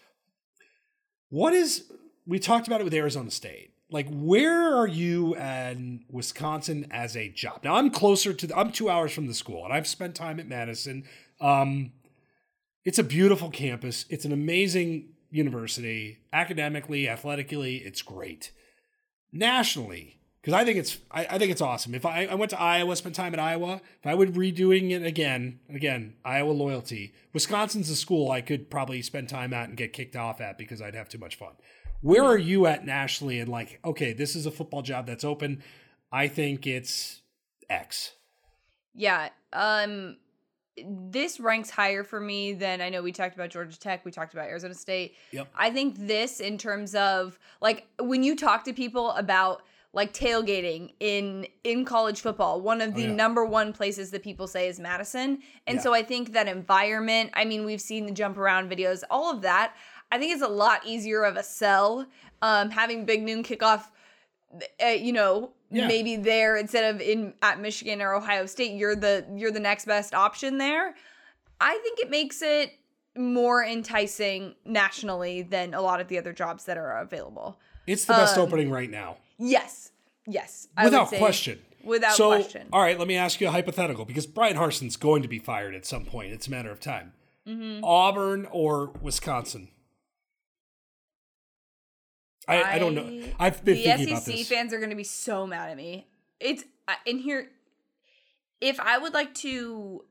What 1.31 1.55
is 1.55 1.91
we 2.27 2.39
talked 2.39 2.67
about 2.67 2.81
it 2.81 2.85
with 2.85 2.95
Arizona 2.95 3.31
State. 3.31 3.71
Like, 3.91 4.09
where 4.11 4.75
are 4.77 4.87
you 4.87 5.35
and 5.37 6.05
Wisconsin 6.11 6.87
as 6.91 7.17
a 7.17 7.29
job? 7.29 7.61
Now, 7.65 7.77
I'm 7.77 7.91
closer 7.91 8.33
to. 8.33 8.47
The, 8.47 8.57
I'm 8.57 8.73
two 8.73 8.89
hours 8.91 9.13
from 9.13 9.27
the 9.29 9.35
school, 9.35 9.65
and 9.65 9.73
I've 9.73 9.87
spent 9.87 10.15
time 10.15 10.41
at 10.41 10.49
Madison. 10.49 11.05
Um, 11.45 11.93
it's 12.85 12.99
a 12.99 13.05
beautiful 13.05 13.51
campus. 13.51 14.07
It's 14.09 14.25
an 14.25 14.33
amazing 14.33 15.11
university, 15.31 16.21
academically, 16.33 17.07
athletically. 17.09 17.77
It's 17.77 18.01
great. 18.01 18.51
Nationally, 19.31 20.21
because 20.41 20.55
I 20.55 20.65
think 20.65 20.79
it's 20.79 20.99
I, 21.11 21.27
I 21.27 21.39
think 21.39 21.51
it's 21.51 21.61
awesome. 21.61 21.95
If 21.95 22.07
I, 22.07 22.27
I 22.27 22.35
went 22.35 22.51
to 22.51 22.61
Iowa, 22.61 22.97
spent 22.97 23.15
time 23.15 23.35
at 23.35 23.41
Iowa, 23.41 23.83
if 24.01 24.07
I 24.07 24.15
would 24.15 24.35
redoing 24.35 24.91
it 24.91 25.05
again, 25.05 25.61
again, 25.69 26.15
Iowa 26.25 26.53
loyalty. 26.53 27.13
Wisconsin's 27.35 27.91
a 27.91 27.97
school 27.97 28.31
I 28.31 28.41
could 28.41 28.71
probably 28.71 29.03
spend 29.03 29.29
time 29.29 29.53
at 29.53 29.69
and 29.69 29.77
get 29.77 29.93
kicked 29.93 30.17
off 30.17 30.41
at 30.41 30.57
because 30.57 30.81
I'd 30.81 30.95
have 30.95 31.09
too 31.09 31.19
much 31.19 31.37
fun. 31.37 31.53
Where 32.01 32.25
are 32.25 32.39
you 32.39 32.67
at 32.67 32.87
nationally 32.87 33.41
and 33.41 33.51
like, 33.51 33.81
okay, 33.85 34.13
this 34.13 34.37
is 34.37 34.47
a 34.47 34.51
football 34.51 34.83
job 34.83 35.07
that's 35.07 35.25
open. 35.25 35.63
I 36.13 36.29
think 36.29 36.67
it's 36.67 37.23
X. 37.69 38.13
Yeah. 38.95 39.31
Um 39.53 40.17
this 40.87 41.39
ranks 41.39 41.71
higher 41.71 42.03
for 42.03 42.21
me 42.21 42.53
than 42.53 42.81
I 42.81 42.89
know 42.89 43.03
we 43.03 43.13
talked 43.13 43.35
about 43.35 43.51
Georgia 43.51 43.79
Tech, 43.79 44.05
we 44.05 44.11
talked 44.11 44.33
about 44.35 44.49
Arizona 44.49 44.75
State. 44.75 45.15
Yep. 45.33 45.49
I 45.57 45.71
think 45.71 45.97
this 45.99 46.41
in 46.41 46.59
terms 46.59 46.95
of 46.95 47.39
like 47.61 47.87
when 48.01 48.23
you 48.23 48.35
talk 48.37 48.65
to 48.65 48.73
people 48.73 49.11
about 49.13 49.63
like 49.93 50.13
tailgating 50.13 50.93
in 50.99 51.47
in 51.63 51.85
college 51.85 52.21
football, 52.21 52.61
one 52.61 52.81
of 52.81 52.95
the 52.95 53.05
Oh, 53.05 53.09
yeah. 53.09 53.15
number 53.15 53.45
one 53.45 53.73
places 53.73 54.11
that 54.11 54.25
people 54.25 54.49
say 54.49 54.67
is 54.67 54.81
Madison. 54.81 55.39
And 55.69 55.77
Yeah. 55.77 55.83
so 55.83 55.95
I 55.95 56.03
think 56.03 56.33
that 56.33 56.49
environment, 56.49 57.31
I 57.35 57.45
mean, 57.45 57.65
we've 57.65 57.81
seen 57.81 58.07
the 58.07 58.13
jump 58.13 58.37
around 58.37 58.69
videos, 58.69 59.05
all 59.09 59.31
of 59.33 59.43
that. 59.43 59.75
I 60.11 60.19
think 60.19 60.33
it's 60.33 60.43
a 60.43 60.49
lot 60.49 60.85
easier 60.85 61.23
of 61.23 61.37
a 61.37 61.43
sell 61.45 62.07
um 62.43 62.71
having 62.71 63.05
big 63.05 63.23
noon 63.23 63.45
kickoff 63.45 63.85
uh, 64.83 64.87
you 64.89 65.13
know 65.13 65.51
Yeah. 65.77 65.87
maybe 65.89 66.17
there 66.17 66.57
instead 66.57 66.95
of 66.95 67.01
in 67.01 67.35
at 67.43 67.61
Michigan 67.61 68.01
or 68.03 68.15
Ohio 68.15 68.47
State 68.47 68.73
you're 68.73 68.97
the 68.97 69.25
you're 69.35 69.51
the 69.51 69.61
next 69.61 69.85
best 69.87 70.15
option 70.15 70.59
there 70.59 70.95
I 71.61 71.79
think 71.83 71.99
it 72.01 72.11
makes 72.11 72.43
it 72.43 72.73
more 73.17 73.65
enticing 73.65 74.55
nationally 74.65 75.43
than 75.43 75.73
a 75.75 75.81
lot 75.81 76.01
of 76.01 76.09
the 76.09 76.19
other 76.19 76.33
jobs 76.33 76.65
that 76.65 76.77
are 76.77 76.99
available 76.99 77.59
It's 77.87 78.05
the 78.05 78.13
best 78.15 78.37
Um, 78.37 78.45
opening 78.45 78.71
right 78.71 78.91
now. 78.91 79.17
yes 79.39 79.93
yes 80.27 80.69
I 80.77 80.85
Without 80.87 81.09
question. 81.09 81.61
without 81.85 82.15
so, 82.17 82.29
question 82.31 82.69
all 82.73 82.81
right, 82.83 82.99
let 82.99 83.07
me 83.09 83.17
ask 83.17 83.41
you 83.41 83.49
a 83.49 83.51
hypothetical 83.51 84.05
because 84.05 84.27
Brian 84.27 84.57
Harsin's 84.57 84.97
going 84.97 85.23
to 85.23 85.29
be 85.29 85.39
fired 85.39 85.75
at 85.75 85.85
some 85.87 86.05
point. 86.05 86.33
It's 86.33 86.47
a 86.47 86.51
matter 86.51 86.71
of 86.71 86.81
time. 86.81 87.13
Mm-hmm. 87.47 87.85
Auburn 87.85 88.47
or 88.51 88.91
Wisconsin? 89.03 89.69
I, 92.47 92.75
I, 92.75 92.79
don't 92.79 92.95
know. 92.95 93.23
I've 93.39 93.65
been 93.65 93.77
the 93.77 93.85
thinking 93.85 94.07
SEC 94.09 94.13
about 94.13 94.25
this. 94.25 94.49
fans 94.49 94.73
are 94.73 94.79
going 94.79 94.91
to 94.91 94.97
be 94.97 95.05
so 95.05 95.47
mad 95.47 95.71
at 95.71 95.77
me. 95.77 96.07
It's 96.41 96.65
in 97.07 97.19
here. 97.19 97.49
If 98.61 98.79
I 98.81 98.99
would 98.99 99.15
like 99.15 99.35
to 99.37 100.05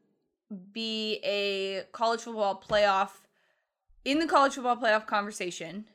be 0.71 1.19
a 1.23 1.83
college 1.91 2.21
football 2.21 2.61
playoff 2.67 3.09
in 4.05 4.19
the 4.19 4.27
college 4.27 4.55
football 4.55 4.77
playoff 4.77 5.05
conversation, 5.05 5.85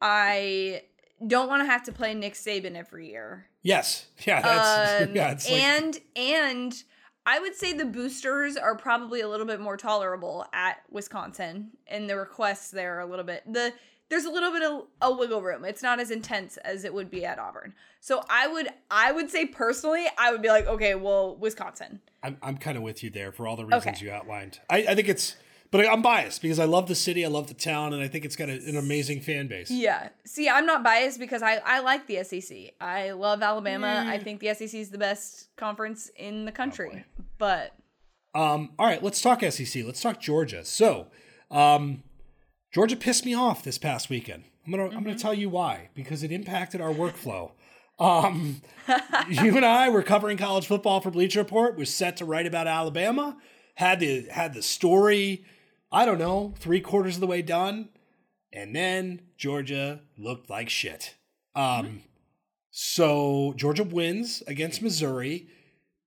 I 0.00 0.82
don't 1.26 1.48
want 1.48 1.62
to 1.62 1.66
have 1.66 1.84
to 1.84 1.92
play 1.92 2.14
Nick 2.14 2.34
Saban 2.34 2.74
every 2.76 3.08
year. 3.08 3.46
yes. 3.62 4.06
Yeah. 4.26 4.42
That's 4.42 5.02
Um, 5.04 5.14
yeah. 5.16 5.28
Like, 5.28 5.50
and 5.50 6.00
and 6.14 6.82
I 7.24 7.40
would 7.40 7.54
say 7.56 7.72
the 7.72 7.84
boosters 7.84 8.56
are 8.56 8.76
probably 8.76 9.20
a 9.20 9.28
little 9.28 9.46
bit 9.46 9.60
more 9.60 9.76
tolerable 9.76 10.46
at 10.52 10.78
Wisconsin, 10.90 11.70
and 11.88 12.08
the 12.08 12.16
requests 12.16 12.70
there 12.70 12.96
are 12.96 13.00
a 13.00 13.06
little 13.06 13.24
bit 13.24 13.42
the 13.52 13.72
there's 14.08 14.24
a 14.24 14.30
little 14.30 14.52
bit 14.52 14.62
of 14.62 14.84
a 15.02 15.12
wiggle 15.12 15.42
room. 15.42 15.64
It's 15.64 15.82
not 15.82 16.00
as 16.00 16.10
intense 16.10 16.56
as 16.58 16.84
it 16.84 16.94
would 16.94 17.10
be 17.10 17.24
at 17.24 17.38
Auburn. 17.38 17.74
So 18.00 18.22
I 18.30 18.46
would 18.46 18.68
I 18.90 19.12
would 19.12 19.30
say 19.30 19.46
personally, 19.46 20.06
I 20.18 20.30
would 20.30 20.42
be 20.42 20.48
like, 20.48 20.66
okay, 20.66 20.94
well, 20.94 21.36
Wisconsin. 21.36 22.00
I'm 22.22 22.36
I'm 22.42 22.56
kind 22.56 22.76
of 22.76 22.82
with 22.82 23.02
you 23.02 23.10
there 23.10 23.32
for 23.32 23.46
all 23.46 23.56
the 23.56 23.64
reasons 23.64 23.96
okay. 23.96 24.06
you 24.06 24.12
outlined. 24.12 24.60
I, 24.70 24.78
I 24.88 24.94
think 24.94 25.08
it's 25.08 25.36
but 25.70 25.86
I'm 25.86 26.02
biased 26.02 26.42
because 26.42 26.58
I 26.58 26.64
love 26.64 26.86
the 26.86 26.94
city, 26.94 27.24
I 27.24 27.28
love 27.28 27.48
the 27.48 27.54
town, 27.54 27.92
and 27.92 28.02
I 28.02 28.08
think 28.08 28.24
it's 28.24 28.36
got 28.36 28.48
a, 28.48 28.52
an 28.52 28.76
amazing 28.76 29.20
fan 29.20 29.48
base. 29.48 29.70
Yeah. 29.70 30.08
See, 30.24 30.48
I'm 30.48 30.64
not 30.64 30.82
biased 30.82 31.18
because 31.18 31.42
I, 31.42 31.60
I 31.64 31.80
like 31.80 32.06
the 32.06 32.22
SEC. 32.22 32.74
I 32.80 33.10
love 33.10 33.42
Alabama. 33.42 34.04
Mm. 34.06 34.06
I 34.06 34.18
think 34.18 34.40
the 34.40 34.54
SEC 34.54 34.74
is 34.74 34.90
the 34.90 34.98
best 34.98 35.54
conference 35.56 36.10
in 36.16 36.44
the 36.44 36.52
country. 36.52 37.04
Oh 37.04 37.24
but 37.38 37.74
um, 38.34 38.70
all 38.78 38.86
right, 38.86 39.02
let's 39.02 39.20
talk 39.20 39.42
SEC. 39.42 39.84
Let's 39.84 40.00
talk 40.00 40.20
Georgia. 40.20 40.64
So, 40.64 41.08
um, 41.50 42.02
Georgia 42.76 42.94
pissed 42.94 43.24
me 43.24 43.32
off 43.32 43.64
this 43.64 43.78
past 43.78 44.10
weekend. 44.10 44.44
I'm 44.66 44.70
gonna 44.70 44.84
mm-hmm. 44.84 44.98
I'm 44.98 45.02
gonna 45.02 45.18
tell 45.18 45.32
you 45.32 45.48
why 45.48 45.88
because 45.94 46.22
it 46.22 46.30
impacted 46.30 46.82
our 46.82 46.92
workflow. 46.92 47.52
Um, 47.98 48.60
you 49.30 49.56
and 49.56 49.64
I 49.64 49.88
were 49.88 50.02
covering 50.02 50.36
college 50.36 50.66
football 50.66 51.00
for 51.00 51.10
Bleacher 51.10 51.38
Report. 51.38 51.78
Was 51.78 51.88
set 51.88 52.18
to 52.18 52.26
write 52.26 52.46
about 52.46 52.66
Alabama. 52.66 53.38
Had 53.76 54.00
the 54.00 54.26
had 54.30 54.52
the 54.52 54.60
story 54.60 55.42
I 55.90 56.04
don't 56.04 56.18
know, 56.18 56.52
three 56.58 56.82
quarters 56.82 57.14
of 57.14 57.22
the 57.22 57.26
way 57.26 57.40
done. 57.40 57.88
And 58.52 58.76
then 58.76 59.22
Georgia 59.38 60.00
looked 60.18 60.50
like 60.50 60.68
shit. 60.68 61.14
Um, 61.54 61.64
mm-hmm. 61.64 61.96
So 62.72 63.54
Georgia 63.56 63.84
wins 63.84 64.42
against 64.46 64.82
Missouri. 64.82 65.46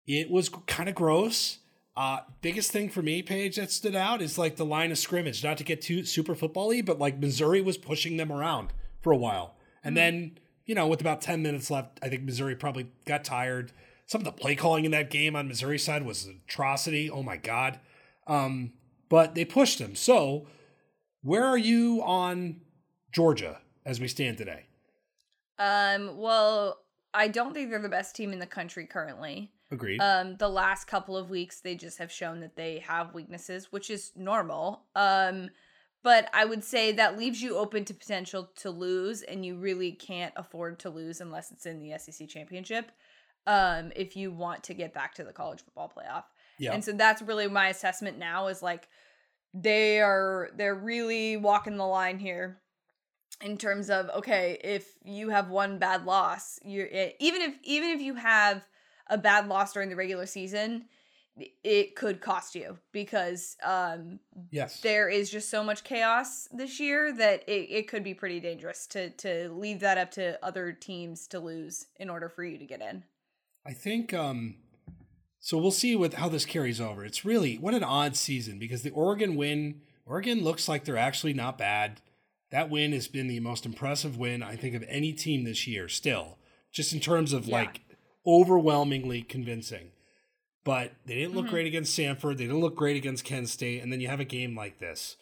It 0.05 0.29
was 0.29 0.49
kind 0.67 0.87
of 0.87 0.93
gross. 0.93 1.57
Uh, 1.95 2.19
biggest 2.41 2.71
thing 2.71 2.89
for 2.89 3.01
me, 3.01 3.21
Paige, 3.21 3.57
that 3.57 3.71
stood 3.71 3.95
out 3.95 4.21
is 4.21 4.37
like 4.37 4.55
the 4.55 4.65
line 4.65 4.91
of 4.91 4.97
scrimmage. 4.97 5.43
Not 5.43 5.57
to 5.57 5.63
get 5.63 5.81
too 5.81 6.05
super 6.05 6.35
football 6.35 6.73
but 6.83 6.99
like 6.99 7.19
Missouri 7.19 7.61
was 7.61 7.77
pushing 7.77 8.17
them 8.17 8.31
around 8.31 8.71
for 9.01 9.11
a 9.11 9.17
while. 9.17 9.55
And 9.83 9.95
mm-hmm. 9.95 10.17
then, 10.17 10.39
you 10.65 10.75
know, 10.75 10.87
with 10.87 11.01
about 11.01 11.21
10 11.21 11.41
minutes 11.41 11.69
left, 11.69 11.99
I 12.01 12.09
think 12.09 12.23
Missouri 12.23 12.55
probably 12.55 12.91
got 13.05 13.23
tired. 13.23 13.71
Some 14.05 14.21
of 14.21 14.25
the 14.25 14.31
play 14.31 14.55
calling 14.55 14.85
in 14.85 14.91
that 14.91 15.09
game 15.09 15.35
on 15.35 15.47
Missouri 15.47 15.77
side 15.77 16.05
was 16.05 16.25
an 16.25 16.41
atrocity. 16.47 17.09
Oh 17.09 17.23
my 17.23 17.37
God. 17.37 17.79
Um, 18.27 18.73
but 19.09 19.35
they 19.35 19.43
pushed 19.43 19.79
them. 19.79 19.95
So, 19.95 20.47
where 21.21 21.43
are 21.43 21.57
you 21.57 22.01
on 22.03 22.61
Georgia 23.11 23.59
as 23.85 23.99
we 23.99 24.07
stand 24.07 24.37
today? 24.37 24.67
Um, 25.57 26.17
well, 26.17 26.79
I 27.13 27.27
don't 27.27 27.53
think 27.53 27.69
they're 27.69 27.81
the 27.81 27.89
best 27.89 28.15
team 28.15 28.31
in 28.31 28.39
the 28.39 28.45
country 28.45 28.85
currently. 28.85 29.51
Agreed. 29.71 30.01
Um, 30.01 30.35
the 30.37 30.49
last 30.49 30.85
couple 30.85 31.15
of 31.15 31.29
weeks 31.29 31.61
they 31.61 31.75
just 31.75 31.99
have 31.99 32.11
shown 32.11 32.39
that 32.39 32.55
they 32.55 32.79
have 32.79 33.13
weaknesses, 33.13 33.71
which 33.71 33.89
is 33.89 34.11
normal. 34.15 34.85
Um, 34.95 35.49
but 36.03 36.29
I 36.33 36.45
would 36.45 36.63
say 36.63 36.93
that 36.93 37.17
leaves 37.17 37.41
you 37.41 37.57
open 37.57 37.85
to 37.85 37.93
potential 37.93 38.49
to 38.57 38.71
lose, 38.71 39.21
and 39.21 39.45
you 39.45 39.57
really 39.57 39.91
can't 39.91 40.33
afford 40.37 40.79
to 40.79 40.89
lose 40.89 41.21
unless 41.21 41.51
it's 41.51 41.65
in 41.65 41.81
the 41.81 41.97
SEC 41.97 42.27
championship. 42.29 42.91
Um, 43.45 43.91
if 43.95 44.15
you 44.15 44.31
want 44.31 44.63
to 44.65 44.73
get 44.73 44.93
back 44.93 45.15
to 45.15 45.23
the 45.23 45.33
college 45.33 45.61
football 45.63 45.91
playoff. 45.95 46.23
Yeah. 46.57 46.73
And 46.73 46.83
so 46.83 46.91
that's 46.91 47.21
really 47.21 47.47
my 47.47 47.69
assessment 47.69 48.17
now 48.17 48.47
is 48.47 48.61
like 48.61 48.87
they 49.53 49.99
are 49.99 50.49
they're 50.55 50.75
really 50.75 51.37
walking 51.37 51.77
the 51.77 51.85
line 51.85 52.19
here 52.19 52.61
in 53.41 53.57
terms 53.57 53.89
of 53.89 54.09
okay, 54.09 54.57
if 54.63 54.87
you 55.03 55.29
have 55.29 55.49
one 55.49 55.79
bad 55.79 56.05
loss, 56.05 56.59
you're 56.63 56.87
even 57.19 57.41
if 57.41 57.55
even 57.63 57.89
if 57.89 58.01
you 58.01 58.15
have 58.15 58.67
a 59.09 59.17
bad 59.17 59.47
loss 59.47 59.73
during 59.73 59.89
the 59.89 59.95
regular 59.95 60.25
season, 60.25 60.85
it 61.63 61.95
could 61.95 62.19
cost 62.19 62.53
you 62.53 62.77
because 62.91 63.55
um 63.63 64.19
yes 64.51 64.81
there 64.81 65.07
is 65.07 65.29
just 65.29 65.49
so 65.49 65.63
much 65.63 65.85
chaos 65.85 66.49
this 66.51 66.81
year 66.81 67.13
that 67.13 67.47
it, 67.47 67.67
it 67.69 67.87
could 67.87 68.03
be 68.03 68.13
pretty 68.13 68.41
dangerous 68.41 68.85
to 68.85 69.09
to 69.11 69.49
leave 69.53 69.79
that 69.79 69.97
up 69.97 70.11
to 70.11 70.37
other 70.43 70.73
teams 70.73 71.27
to 71.27 71.39
lose 71.39 71.85
in 71.95 72.09
order 72.09 72.27
for 72.27 72.43
you 72.43 72.57
to 72.57 72.65
get 72.65 72.81
in 72.81 73.05
i 73.65 73.71
think 73.71 74.13
um 74.13 74.55
so 75.39 75.57
we'll 75.57 75.71
see 75.71 75.95
with 75.95 76.15
how 76.15 76.29
this 76.29 76.45
carries 76.45 76.81
over. 76.81 77.05
It's 77.05 77.23
really 77.23 77.57
what 77.57 77.73
an 77.73 77.83
odd 77.83 78.15
season 78.15 78.59
because 78.59 78.83
the 78.83 78.91
Oregon 78.91 79.35
win, 79.35 79.81
Oregon 80.05 80.43
looks 80.43 80.67
like 80.67 80.83
they're 80.83 80.97
actually 80.97 81.33
not 81.33 81.57
bad. 81.57 82.01
That 82.51 82.69
win 82.69 82.91
has 82.91 83.07
been 83.07 83.27
the 83.27 83.39
most 83.39 83.65
impressive 83.65 84.17
win 84.17 84.43
I 84.43 84.55
think 84.55 84.75
of 84.75 84.83
any 84.87 85.13
team 85.13 85.45
this 85.45 85.65
year 85.65 85.87
still, 85.87 86.37
just 86.71 86.93
in 86.93 86.99
terms 86.99 87.31
of 87.31 87.45
yeah. 87.45 87.55
like 87.55 87.81
overwhelmingly 88.29 89.21
convincing. 89.21 89.91
But 90.63 90.93
they 91.05 91.15
didn't 91.15 91.35
look 91.35 91.45
mm-hmm. 91.45 91.53
great 91.53 91.67
against 91.67 91.97
Samford. 91.97 92.37
they 92.37 92.45
didn't 92.45 92.59
look 92.59 92.75
great 92.75 92.97
against 92.97 93.25
Kent 93.25 93.49
State, 93.49 93.81
and 93.81 93.91
then 93.91 94.01
you 94.01 94.07
have 94.07 94.19
a 94.19 94.25
game 94.25 94.55
like 94.55 94.79
this. 94.79 95.15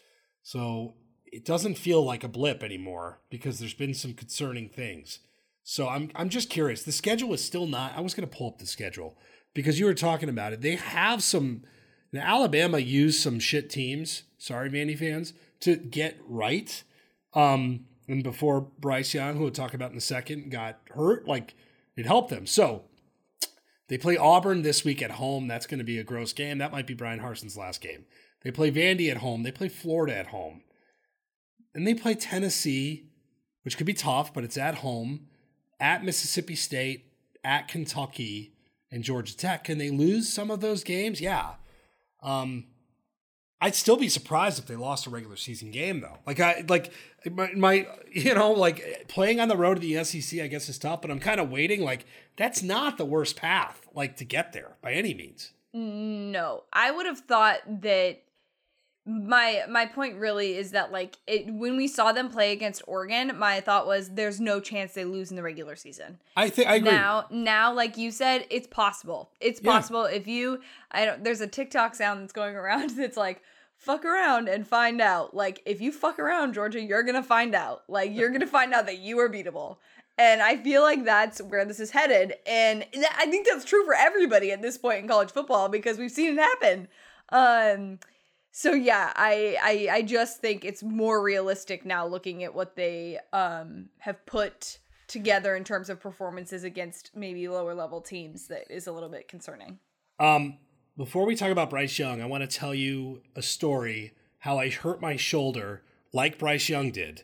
So 0.44 0.96
it 1.26 1.46
doesn't 1.46 1.78
feel 1.78 2.04
like 2.04 2.24
a 2.24 2.30
blip 2.30 2.64
anymore 2.64 3.22
because 3.30 3.60
there's 3.60 3.74
been 3.74 3.94
some 3.94 4.14
concerning 4.14 4.70
things. 4.70 5.20
So 5.64 5.90
I'm 5.90 6.12
I'm 6.16 6.30
just 6.30 6.50
curious. 6.50 6.84
The 6.84 6.92
schedule 6.92 7.34
is 7.34 7.44
still 7.44 7.68
not 7.68 7.96
I 7.96 8.02
was 8.02 8.14
going 8.14 8.28
to 8.28 8.36
pull 8.36 8.48
up 8.48 8.58
the 8.58 8.66
schedule 8.66 9.18
because 9.54 9.80
you 9.80 9.86
were 9.86 9.94
talking 9.94 10.30
about 10.30 10.54
it. 10.54 10.62
They 10.62 10.76
have 10.76 11.22
some. 11.22 11.64
Now, 12.14 12.22
Alabama 12.22 12.78
used 12.78 13.22
some 13.22 13.40
shit 13.40 13.70
teams. 13.70 14.24
Sorry, 14.38 14.70
Vandy 14.70 14.98
fans, 14.98 15.34
to 15.62 15.76
get 15.76 16.18
right. 16.26 16.84
Um, 17.34 17.86
and 18.08 18.24
before 18.24 18.62
Bryce 18.62 19.14
Young, 19.14 19.36
who 19.36 19.44
we'll 19.44 19.52
talk 19.52 19.74
about 19.74 19.92
in 19.92 19.98
a 19.98 20.02
second, 20.02 20.52
got 20.52 20.80
hurt, 20.92 21.28
like 21.28 21.54
it 21.98 22.06
helped 22.06 22.30
them. 22.30 22.46
So 22.46 22.84
they 23.88 23.98
play 23.98 24.18
Auburn 24.18 24.62
this 24.62 24.84
week 24.84 25.02
at 25.02 25.12
home. 25.12 25.48
That's 25.48 25.68
going 25.68 25.80
to 25.80 25.84
be 25.84 26.00
a 26.00 26.04
gross 26.04 26.34
game. 26.34 26.58
That 26.58 26.72
might 26.72 26.88
be 26.88 26.94
Brian 26.94 27.20
Harsin's 27.20 27.58
last 27.58 27.82
game. 27.82 28.06
They 28.44 28.52
play 28.52 28.72
Vandy 28.72 29.10
at 29.10 29.18
home. 29.18 29.44
They 29.44 29.52
play 29.52 29.70
Florida 29.70 30.16
at 30.16 30.28
home. 30.28 30.62
And 31.74 31.88
they 31.88 31.94
play 31.94 32.16
Tennessee, 32.16 33.10
which 33.64 33.78
could 33.78 33.88
be 33.88 33.94
tough, 33.94 34.34
but 34.34 34.44
it's 34.44 34.58
at 34.58 34.76
home, 34.76 35.28
at 35.80 36.04
Mississippi 36.04 36.56
State, 36.56 37.14
at 37.44 37.68
Kentucky, 37.68 38.54
and 38.92 39.04
Georgia 39.04 39.36
Tech. 39.36 39.64
Can 39.64 39.78
they 39.78 39.90
lose 39.90 40.32
some 40.32 40.50
of 40.52 40.62
those 40.62 40.84
games? 40.84 41.22
Yeah. 41.22 41.56
Um, 42.22 42.66
I'd 43.60 43.76
still 43.76 43.98
be 43.98 44.10
surprised 44.10 44.60
if 44.60 44.68
they 44.68 44.76
lost 44.76 45.08
a 45.08 45.10
regular 45.10 45.36
season 45.36 45.72
game 45.72 46.02
though. 46.02 46.20
Like 46.26 46.40
I 46.40 46.64
like 46.68 46.92
my, 47.30 47.52
my, 47.54 47.88
you 48.12 48.34
know 48.34 48.52
like 48.52 49.06
playing 49.08 49.40
on 49.40 49.48
the 49.48 49.58
road 49.58 49.76
to 49.76 49.82
the 49.82 50.04
SEC 50.04 50.40
I 50.40 50.48
guess 50.48 50.70
is 50.70 50.78
tough, 50.78 51.02
but 51.02 51.12
I'm 51.12 51.20
kind 51.20 51.40
of 51.40 51.50
waiting 51.50 51.82
like 51.82 52.06
that's 52.36 52.62
not 52.62 52.98
the 52.98 53.06
worst 53.06 53.36
path 53.36 53.88
like 53.94 54.18
to 54.18 54.26
get 54.26 54.54
there 54.54 54.76
by 54.82 54.94
any 54.94 55.14
means. 55.14 55.52
No. 55.74 56.64
I 56.74 56.92
would 56.92 57.06
have 57.06 57.20
thought 57.20 57.60
that 57.82 58.22
my 59.08 59.64
my 59.70 59.86
point 59.86 60.18
really 60.18 60.58
is 60.58 60.72
that 60.72 60.92
like 60.92 61.16
it 61.28 61.48
when 61.54 61.78
we 61.78 61.88
saw 61.88 62.12
them 62.12 62.30
play 62.30 62.52
against 62.52 62.82
Oregon, 62.88 63.32
my 63.38 63.62
thought 63.62 63.88
was 63.88 64.10
there's 64.10 64.42
no 64.42 64.60
chance 64.60 64.94
they 64.94 65.06
lose 65.06 65.30
in 65.30 65.38
the 65.38 65.44
regular 65.44 65.78
season. 65.78 66.20
I 66.36 66.50
think 66.50 66.68
I 66.68 66.76
agree. 66.76 66.92
Now, 66.92 67.26
now, 67.32 67.74
like 67.74 67.96
you 67.96 68.12
said, 68.12 68.46
it's 68.50 68.68
possible. 68.68 69.30
It's 69.40 69.62
possible 69.62 70.10
yeah. 70.10 70.18
if 70.18 70.28
you 70.28 70.60
I 70.92 71.06
don't. 71.06 71.24
There's 71.24 71.40
a 71.40 71.48
TikTok 71.48 71.96
sound 71.96 72.22
that's 72.22 72.34
going 72.34 72.56
around 72.58 72.98
that's 72.98 73.16
like 73.16 73.42
fuck 73.78 74.04
around 74.04 74.50
and 74.50 74.68
find 74.68 75.00
out. 75.00 75.36
Like 75.36 75.62
if 75.66 75.80
you 75.80 75.92
fuck 75.92 76.20
around, 76.20 76.54
Georgia, 76.54 76.82
you're 76.82 77.04
gonna 77.04 77.24
find 77.24 77.56
out. 77.56 77.84
Like 77.88 78.12
you're 78.14 78.32
gonna 78.32 78.48
find 78.48 78.74
out 78.74 78.88
that 78.88 79.00
you 79.00 79.20
are 79.20 79.30
beatable. 79.30 79.78
And 80.18 80.42
I 80.42 80.58
feel 80.58 80.82
like 80.82 81.06
that's 81.06 81.42
where 81.42 81.64
this 81.64 81.80
is 81.80 81.92
headed. 81.92 82.34
And 82.48 82.84
I 83.18 83.28
think 83.28 83.48
that's 83.48 83.64
true 83.64 83.86
for 83.86 83.94
everybody 83.94 84.52
at 84.52 84.64
this 84.64 84.78
point 84.78 85.00
in 85.00 85.08
college 85.08 85.32
football 85.32 85.70
because 85.70 86.00
we've 86.00 86.12
seen 86.12 86.34
it 86.38 86.42
happen. 86.42 86.88
Um 87.30 88.00
so 88.52 88.74
yeah, 88.74 89.14
I, 89.16 89.58
I 89.62 89.98
I 89.98 90.02
just 90.02 90.42
think 90.42 90.66
it's 90.66 90.82
more 90.82 91.22
realistic 91.22 91.86
now 91.86 92.08
looking 92.08 92.44
at 92.44 92.56
what 92.56 92.76
they 92.76 93.20
um 93.32 93.90
have 94.00 94.26
put 94.26 94.80
together 95.08 95.56
in 95.56 95.64
terms 95.64 95.90
of 95.90 96.02
performances 96.02 96.64
against 96.64 97.12
maybe 97.16 97.48
lower 97.48 97.74
level 97.76 98.02
teams 98.02 98.48
that 98.48 98.70
is 98.70 98.88
a 98.88 98.92
little 98.92 99.10
bit 99.10 99.28
concerning. 99.28 99.78
Um 100.20 100.58
before 100.98 101.26
we 101.26 101.36
talk 101.36 101.52
about 101.52 101.70
Bryce 101.70 102.00
Young, 102.00 102.22
I 102.22 102.26
want 102.26 102.50
to 102.50 102.58
tell 102.58 102.74
you 102.74 103.22
a 103.36 103.42
story 103.42 104.14
how 104.40 104.58
I 104.58 104.70
hurt 104.70 105.00
my 105.00 105.16
shoulder 105.16 105.84
like 106.12 106.40
Bryce 106.40 106.70
Young 106.70 106.92
did 106.92 107.24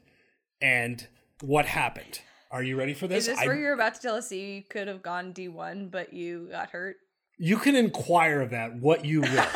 and 0.62 1.08
what 1.42 1.66
happened. 1.66 2.22
Are 2.52 2.62
you 2.62 2.78
ready 2.78 2.94
for 2.94 3.08
this? 3.08 3.28
Is 3.28 3.36
this 3.36 3.40
I, 3.40 3.48
where 3.48 3.56
you're 3.56 3.74
about 3.74 3.96
to 3.96 4.02
tell 4.02 4.16
us 4.16 4.32
you 4.32 4.62
could 4.70 4.88
have 4.88 5.02
gone 5.02 5.34
D1 5.34 5.90
but 5.90 6.14
you 6.14 6.50
got 6.52 6.70
hurt? 6.70 6.98
You 7.40 7.58
can 7.58 7.76
inquire 7.76 8.42
of 8.42 8.52
that 8.52 8.76
what 8.76 9.06
you 9.06 9.22
will. 9.22 9.46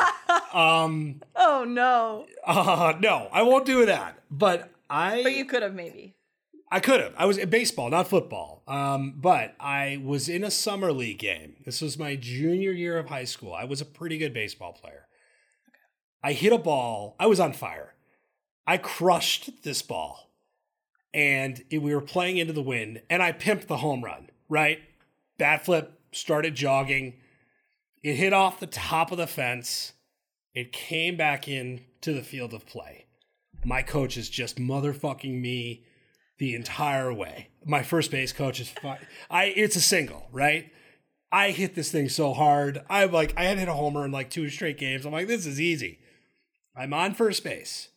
Um. 0.52 1.20
Oh 1.36 1.64
no. 1.68 2.26
Uh, 2.46 2.94
no, 3.00 3.28
I 3.30 3.42
won't 3.42 3.66
do 3.66 3.84
that. 3.86 4.18
But 4.30 4.70
I. 4.88 5.22
But 5.22 5.34
you 5.34 5.44
could 5.44 5.62
have 5.62 5.74
maybe. 5.74 6.14
I 6.70 6.80
could 6.80 7.00
have. 7.00 7.14
I 7.16 7.24
was 7.24 7.38
in 7.38 7.48
baseball, 7.48 7.88
not 7.90 8.08
football. 8.08 8.62
Um, 8.68 9.14
but 9.16 9.54
I 9.58 10.00
was 10.04 10.28
in 10.28 10.44
a 10.44 10.50
summer 10.50 10.92
league 10.92 11.18
game. 11.18 11.56
This 11.64 11.80
was 11.80 11.98
my 11.98 12.16
junior 12.16 12.72
year 12.72 12.98
of 12.98 13.08
high 13.08 13.24
school. 13.24 13.54
I 13.54 13.64
was 13.64 13.80
a 13.80 13.86
pretty 13.86 14.18
good 14.18 14.34
baseball 14.34 14.72
player. 14.72 15.06
I 16.22 16.32
hit 16.32 16.52
a 16.52 16.58
ball. 16.58 17.16
I 17.18 17.26
was 17.26 17.40
on 17.40 17.52
fire. 17.52 17.94
I 18.66 18.76
crushed 18.76 19.62
this 19.62 19.80
ball, 19.80 20.30
and 21.14 21.64
it, 21.70 21.78
we 21.78 21.94
were 21.94 22.02
playing 22.02 22.36
into 22.36 22.52
the 22.52 22.60
wind, 22.60 23.00
and 23.08 23.22
I 23.22 23.32
pimped 23.32 23.66
the 23.66 23.78
home 23.78 24.04
run. 24.04 24.28
Right, 24.50 24.80
bat 25.38 25.64
flip, 25.64 25.98
started 26.12 26.54
jogging 26.54 27.14
It 28.02 28.14
hit 28.16 28.32
off 28.34 28.60
the 28.60 28.66
top 28.66 29.10
of 29.10 29.16
the 29.16 29.26
fence. 29.26 29.94
It 30.54 30.72
came 30.72 31.16
back 31.16 31.48
in 31.48 31.84
to 32.02 32.12
the 32.12 32.22
field 32.22 32.52
of 32.52 32.66
play. 32.66 33.06
My 33.64 33.82
coach 33.82 34.16
is 34.18 34.28
just 34.28 34.58
motherfucking 34.58 35.40
me 35.40 35.84
the 36.38 36.54
entire 36.54 37.12
way. 37.12 37.48
My 37.64 37.82
first 37.82 38.10
base 38.10 38.32
coach 38.32 38.60
is 38.60 38.68
fine. 38.68 38.98
I 39.30 39.46
it's 39.46 39.76
a 39.76 39.80
single, 39.80 40.28
right? 40.32 40.70
I 41.30 41.50
hit 41.50 41.74
this 41.74 41.90
thing 41.90 42.08
so 42.08 42.32
hard. 42.32 42.82
I'm 42.88 43.12
like 43.12 43.34
I 43.36 43.44
had 43.44 43.58
hit 43.58 43.68
a 43.68 43.74
homer 43.74 44.04
in 44.04 44.12
like 44.12 44.30
two 44.30 44.48
straight 44.48 44.78
games. 44.78 45.04
I'm 45.04 45.12
like, 45.12 45.28
this 45.28 45.46
is 45.46 45.60
easy. 45.60 45.98
I'm 46.74 46.94
on 46.94 47.14
first 47.14 47.44
base. 47.44 47.88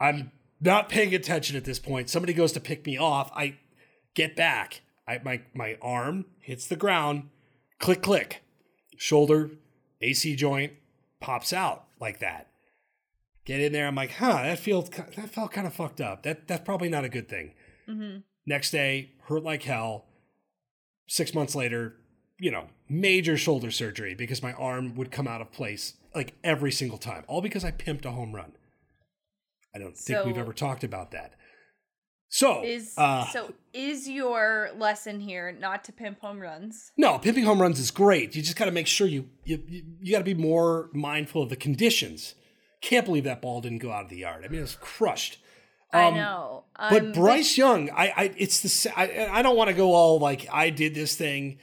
I'm 0.00 0.32
not 0.60 0.88
paying 0.88 1.14
attention 1.14 1.56
at 1.56 1.64
this 1.64 1.78
point. 1.78 2.08
Somebody 2.08 2.32
goes 2.32 2.52
to 2.52 2.60
pick 2.60 2.86
me 2.86 2.98
off. 2.98 3.30
I 3.34 3.58
get 4.14 4.34
back. 4.34 4.80
I 5.06 5.20
my 5.22 5.42
my 5.54 5.76
arm 5.82 6.24
hits 6.40 6.66
the 6.66 6.76
ground. 6.76 7.28
Click 7.78 8.02
click. 8.02 8.42
Shoulder, 8.96 9.50
AC 10.00 10.34
joint 10.36 10.72
pops 11.20 11.52
out 11.52 11.84
like 12.00 12.20
that. 12.20 12.48
Get 13.44 13.60
in 13.60 13.72
there. 13.72 13.86
I'm 13.86 13.94
like, 13.94 14.12
huh, 14.12 14.42
that 14.42 14.58
feels 14.58 14.88
that 14.88 15.30
felt 15.30 15.52
kind 15.52 15.66
of 15.66 15.74
fucked 15.74 16.00
up. 16.00 16.22
That 16.22 16.48
that's 16.48 16.64
probably 16.64 16.88
not 16.88 17.04
a 17.04 17.08
good 17.08 17.28
thing. 17.28 17.52
Mm-hmm. 17.88 18.18
Next 18.46 18.70
day, 18.70 19.12
hurt 19.24 19.42
like 19.42 19.62
hell. 19.62 20.06
Six 21.06 21.34
months 21.34 21.54
later, 21.54 21.96
you 22.38 22.50
know, 22.50 22.68
major 22.88 23.36
shoulder 23.36 23.70
surgery 23.70 24.14
because 24.14 24.42
my 24.42 24.54
arm 24.54 24.94
would 24.94 25.10
come 25.10 25.28
out 25.28 25.42
of 25.42 25.52
place 25.52 25.94
like 26.14 26.34
every 26.42 26.72
single 26.72 26.98
time, 26.98 27.24
all 27.26 27.42
because 27.42 27.64
I 27.64 27.70
pimped 27.70 28.04
a 28.04 28.12
home 28.12 28.34
run. 28.34 28.52
I 29.74 29.78
don't 29.78 29.96
think 29.96 30.24
we've 30.24 30.38
ever 30.38 30.52
talked 30.52 30.84
about 30.84 31.10
that. 31.10 31.32
So, 32.28 32.64
Is 32.64 32.94
uh, 32.96 33.26
so 33.26 33.52
is 33.72 34.08
your 34.08 34.70
lesson 34.76 35.20
here 35.20 35.52
not 35.52 35.84
to 35.84 35.92
pimp 35.92 36.20
home 36.20 36.40
runs? 36.40 36.90
no, 36.96 37.18
pimping 37.18 37.44
home 37.44 37.60
runs 37.60 37.78
is 37.78 37.90
great. 37.90 38.34
You 38.34 38.42
just 38.42 38.56
got 38.56 38.64
to 38.64 38.72
make 38.72 38.86
sure 38.86 39.06
you 39.06 39.28
you 39.44 39.62
you, 39.68 39.82
you 40.00 40.12
got 40.12 40.18
to 40.18 40.24
be 40.24 40.34
more 40.34 40.90
mindful 40.92 41.42
of 41.42 41.48
the 41.48 41.56
conditions. 41.56 42.34
Can't 42.84 43.06
believe 43.06 43.24
that 43.24 43.40
ball 43.40 43.62
didn't 43.62 43.78
go 43.78 43.90
out 43.90 44.04
of 44.04 44.10
the 44.10 44.18
yard. 44.18 44.44
I 44.44 44.48
mean, 44.48 44.58
it 44.58 44.62
was 44.62 44.76
crushed. 44.78 45.38
I 45.90 46.04
Um, 46.08 46.14
know. 46.16 46.64
But 46.78 47.02
Um, 47.02 47.12
Bryce 47.12 47.56
Young, 47.56 47.88
I, 47.90 48.12
I, 48.14 48.34
it's 48.36 48.60
the, 48.82 48.92
I, 48.98 49.38
I 49.38 49.42
don't 49.42 49.56
want 49.56 49.68
to 49.68 49.74
go 49.74 49.94
all 49.94 50.18
like 50.18 50.46
I 50.52 50.68
did 50.68 50.94
this 50.94 51.16
thing, 51.16 51.58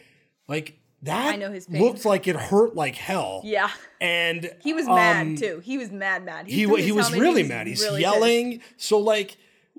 like 0.47 0.79
that. 1.03 1.33
I 1.33 1.35
know 1.35 1.51
his 1.51 1.67
pain. 1.67 1.79
looked 1.81 2.05
like 2.05 2.27
it 2.27 2.35
hurt 2.35 2.75
like 2.75 2.95
hell. 2.95 3.41
yeah, 3.43 3.69
and 3.99 4.49
he 4.63 4.73
was 4.73 4.87
um, 4.87 4.95
mad 4.95 5.37
too. 5.37 5.61
He 5.63 5.77
was 5.77 5.91
mad, 5.91 6.25
mad. 6.25 6.47
He 6.47 6.65
he 6.65 6.83
his 6.83 6.93
was 6.93 7.11
really 7.13 7.43
mad. 7.43 7.67
He's 7.67 7.81
really 7.83 8.01
yelling. 8.01 8.61
So 8.77 8.97
like, 8.97 9.37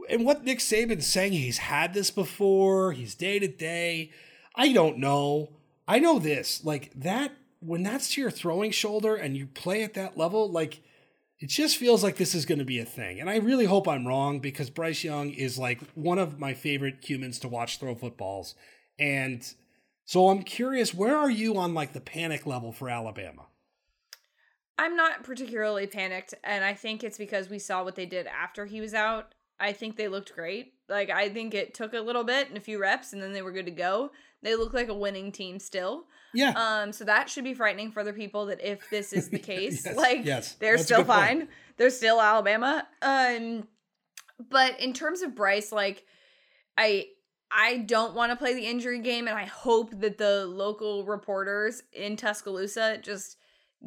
and 0.08 0.24
what 0.24 0.44
Nick 0.44 0.60
Saban's 0.60 1.06
saying, 1.06 1.32
he's 1.32 1.58
had 1.58 1.92
this 1.92 2.10
before. 2.12 2.92
He's 2.92 3.14
day 3.16 3.38
to 3.40 3.48
day. 3.48 4.10
I 4.54 4.72
don't 4.72 4.98
know. 4.98 5.50
I 5.88 5.98
know 5.98 6.18
this. 6.20 6.62
Like 6.62 6.92
that 6.94 7.32
when 7.60 7.82
that's 7.82 8.12
to 8.14 8.20
your 8.20 8.30
throwing 8.30 8.70
shoulder 8.70 9.16
and 9.16 9.36
you 9.36 9.46
play 9.46 9.82
at 9.82 9.94
that 9.94 10.16
level, 10.18 10.48
like 10.48 10.82
it 11.42 11.48
just 11.48 11.76
feels 11.76 12.04
like 12.04 12.16
this 12.16 12.36
is 12.36 12.46
going 12.46 12.60
to 12.60 12.64
be 12.64 12.78
a 12.78 12.84
thing. 12.84 13.18
And 13.18 13.28
I 13.28 13.36
really 13.36 13.64
hope 13.64 13.88
I'm 13.88 14.06
wrong 14.06 14.38
because 14.38 14.70
Bryce 14.70 15.02
Young 15.02 15.30
is 15.30 15.58
like 15.58 15.80
one 15.94 16.18
of 16.20 16.38
my 16.38 16.54
favorite 16.54 16.98
humans 17.02 17.40
to 17.40 17.48
watch 17.48 17.80
throw 17.80 17.96
footballs. 17.96 18.54
And 18.96 19.44
so 20.04 20.28
I'm 20.28 20.44
curious, 20.44 20.94
where 20.94 21.16
are 21.16 21.30
you 21.30 21.56
on 21.58 21.74
like 21.74 21.94
the 21.94 22.00
panic 22.00 22.46
level 22.46 22.70
for 22.70 22.88
Alabama? 22.88 23.46
I'm 24.78 24.94
not 24.94 25.24
particularly 25.24 25.86
panicked, 25.88 26.32
and 26.44 26.64
I 26.64 26.74
think 26.74 27.02
it's 27.02 27.18
because 27.18 27.50
we 27.50 27.58
saw 27.58 27.82
what 27.84 27.96
they 27.96 28.06
did 28.06 28.26
after 28.28 28.64
he 28.64 28.80
was 28.80 28.94
out. 28.94 29.34
I 29.58 29.72
think 29.72 29.96
they 29.96 30.08
looked 30.08 30.34
great. 30.34 30.74
Like 30.88 31.10
I 31.10 31.28
think 31.28 31.54
it 31.54 31.74
took 31.74 31.92
a 31.92 32.00
little 32.00 32.24
bit 32.24 32.48
and 32.48 32.56
a 32.56 32.60
few 32.60 32.80
reps, 32.80 33.12
and 33.12 33.20
then 33.20 33.32
they 33.32 33.42
were 33.42 33.52
good 33.52 33.66
to 33.66 33.72
go. 33.72 34.12
They 34.42 34.56
look 34.56 34.74
like 34.74 34.88
a 34.88 34.94
winning 34.94 35.32
team 35.32 35.58
still. 35.58 36.04
Yeah. 36.34 36.50
Um, 36.56 36.92
so 36.92 37.04
that 37.04 37.28
should 37.28 37.44
be 37.44 37.54
frightening 37.54 37.92
for 37.92 38.00
other 38.00 38.12
people 38.12 38.46
that 38.46 38.60
if 38.60 38.88
this 38.90 39.12
is 39.12 39.28
the 39.28 39.38
case, 39.52 39.84
Yes, 39.84 39.96
like 39.96 40.24
yes, 40.24 40.54
they're 40.54 40.72
that's 40.76 40.84
still 40.84 40.98
good 40.98 41.06
point. 41.08 41.20
fine. 41.20 41.48
They're 41.76 41.90
still 41.90 42.20
Alabama. 42.20 42.86
Um, 43.02 43.68
but 44.50 44.80
in 44.80 44.92
terms 44.92 45.22
of 45.22 45.34
Bryce, 45.34 45.70
like 45.72 46.04
I 46.76 47.06
I 47.50 47.78
don't 47.78 48.14
want 48.14 48.32
to 48.32 48.36
play 48.36 48.54
the 48.54 48.66
injury 48.66 49.00
game, 49.00 49.28
and 49.28 49.36
I 49.36 49.44
hope 49.44 50.00
that 50.00 50.16
the 50.18 50.46
local 50.46 51.04
reporters 51.04 51.82
in 51.92 52.16
Tuscaloosa 52.16 52.98
just 53.02 53.36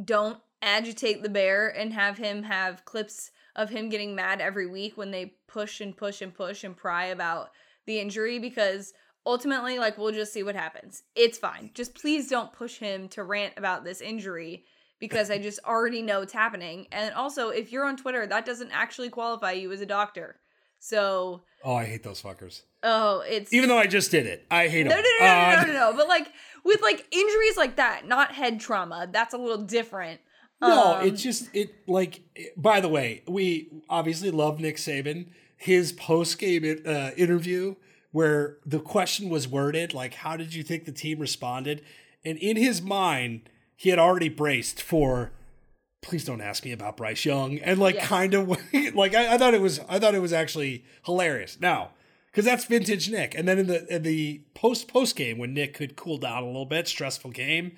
don't 0.04 0.38
agitate 0.62 1.24
the 1.24 1.30
bear 1.30 1.68
and 1.70 1.92
have 1.94 2.18
him 2.18 2.44
have 2.44 2.86
clips 2.86 3.32
of 3.56 3.70
him 3.70 3.90
getting 3.90 4.16
mad 4.16 4.40
every 4.42 4.68
week 4.68 4.98
when 4.98 5.12
they 5.12 5.34
push 5.48 5.82
and 5.82 5.96
push 5.98 6.22
and 6.22 6.34
push 6.34 6.64
and 6.64 6.76
pry 6.78 7.06
about 7.06 7.50
the 7.86 8.00
injury 8.00 8.38
because 8.40 8.94
ultimately 9.26 9.80
like 9.80 9.98
we'll 9.98 10.12
just 10.12 10.34
see 10.34 10.44
what 10.44 10.56
happens. 10.56 11.04
It's 11.16 11.38
fine. 11.38 11.72
Just 11.74 11.96
please 11.96 12.30
don't 12.30 12.54
push 12.54 12.78
him 12.78 13.08
to 13.10 13.24
rant 13.24 13.54
about 13.58 13.84
this 13.84 14.02
injury 14.02 14.64
because 15.00 15.30
I 15.30 15.38
just 15.38 15.60
already 15.66 16.02
know 16.02 16.22
it's 16.22 16.34
happening. 16.34 16.88
And 16.92 17.14
also 17.16 17.50
if 17.50 17.72
you're 17.72 17.86
on 17.86 17.98
Twitter, 17.98 18.26
that 18.28 18.46
doesn't 18.46 18.72
actually 18.72 19.10
qualify 19.10 19.52
you 19.54 19.72
as 19.72 19.82
a 19.82 19.86
doctor. 19.86 20.38
So, 20.80 21.42
oh, 21.64 21.74
I 21.74 21.86
hate 21.86 22.04
those 22.04 22.22
fuckers. 22.22 22.62
oh, 22.84 23.22
it's 23.28 23.52
Even 23.52 23.70
though 23.70 23.78
I 23.78 23.88
just 23.88 24.12
did 24.12 24.28
it, 24.28 24.46
I 24.52 24.68
hate 24.68 24.84
no, 24.86 24.92
them. 24.92 25.02
no, 25.02 25.26
no, 25.26 25.26
no, 25.26 25.34
Uh, 25.34 25.56
no, 25.62 25.68
no, 25.68 25.74
no. 25.92 25.98
But 25.98 26.08
like 26.08 26.28
with 26.64 26.82
like 26.82 27.08
injuries 27.12 27.58
like 27.58 27.78
that, 27.78 28.08
not 28.08 28.32
head 28.34 28.60
trauma, 28.60 29.08
that's 29.12 29.34
a 29.34 29.38
little 29.38 29.64
different. 29.66 30.22
No, 30.62 30.96
Um, 30.98 31.08
it's 31.08 31.22
just 31.24 31.50
it 31.54 31.74
like. 31.88 32.22
By 32.56 32.82
the 32.82 32.88
way, 32.88 33.24
we 33.28 33.70
obviously 33.90 34.32
love 34.32 34.60
Nick 34.60 34.78
Saban. 34.78 35.28
His 35.58 35.92
post 35.92 36.38
game 36.38 36.64
uh, 36.86 37.12
interview, 37.18 37.76
where 38.16 38.58
the 38.66 38.80
question 38.80 39.28
was 39.30 39.46
worded 39.48 39.94
like, 39.94 40.14
"How 40.16 40.38
did 40.38 40.54
you 40.54 40.64
think 40.64 40.86
the 40.86 40.92
team 40.94 41.20
responded?" 41.20 41.82
and 42.24 42.38
in 42.40 42.56
his 42.58 42.82
mind, 42.82 43.50
he 43.76 43.90
had 43.90 44.00
already 44.00 44.30
braced 44.30 44.82
for. 44.82 45.32
Please 46.02 46.24
don't 46.24 46.40
ask 46.42 46.64
me 46.64 46.72
about 46.72 46.96
Bryce 46.98 47.26
Young, 47.26 47.58
and 47.60 47.78
like 47.80 47.96
Yes. 47.96 48.08
kind 48.08 48.34
of 48.34 48.48
like 48.96 49.14
I, 49.14 49.34
I 49.34 49.38
thought 49.38 49.54
it 49.54 49.62
was. 49.62 49.80
I 49.90 50.00
thought 50.00 50.16
it 50.16 50.22
was 50.22 50.32
actually 50.34 50.86
hilarious. 51.06 51.58
Now, 51.60 51.92
because 52.32 52.46
that's 52.46 52.66
vintage 52.66 53.10
Nick. 53.10 53.36
And 53.36 53.48
then 53.48 53.60
in 53.60 53.68
the 53.68 53.94
in 53.94 54.04
the 54.04 54.42
post 54.54 54.88
post 54.88 55.16
game 55.16 55.38
when 55.38 55.54
Nick 55.54 55.74
could 55.74 55.96
cool 55.96 56.18
down 56.18 56.44
a 56.44 56.48
little 56.48 56.66
bit, 56.66 56.88
stressful 56.88 57.32
game, 57.32 57.76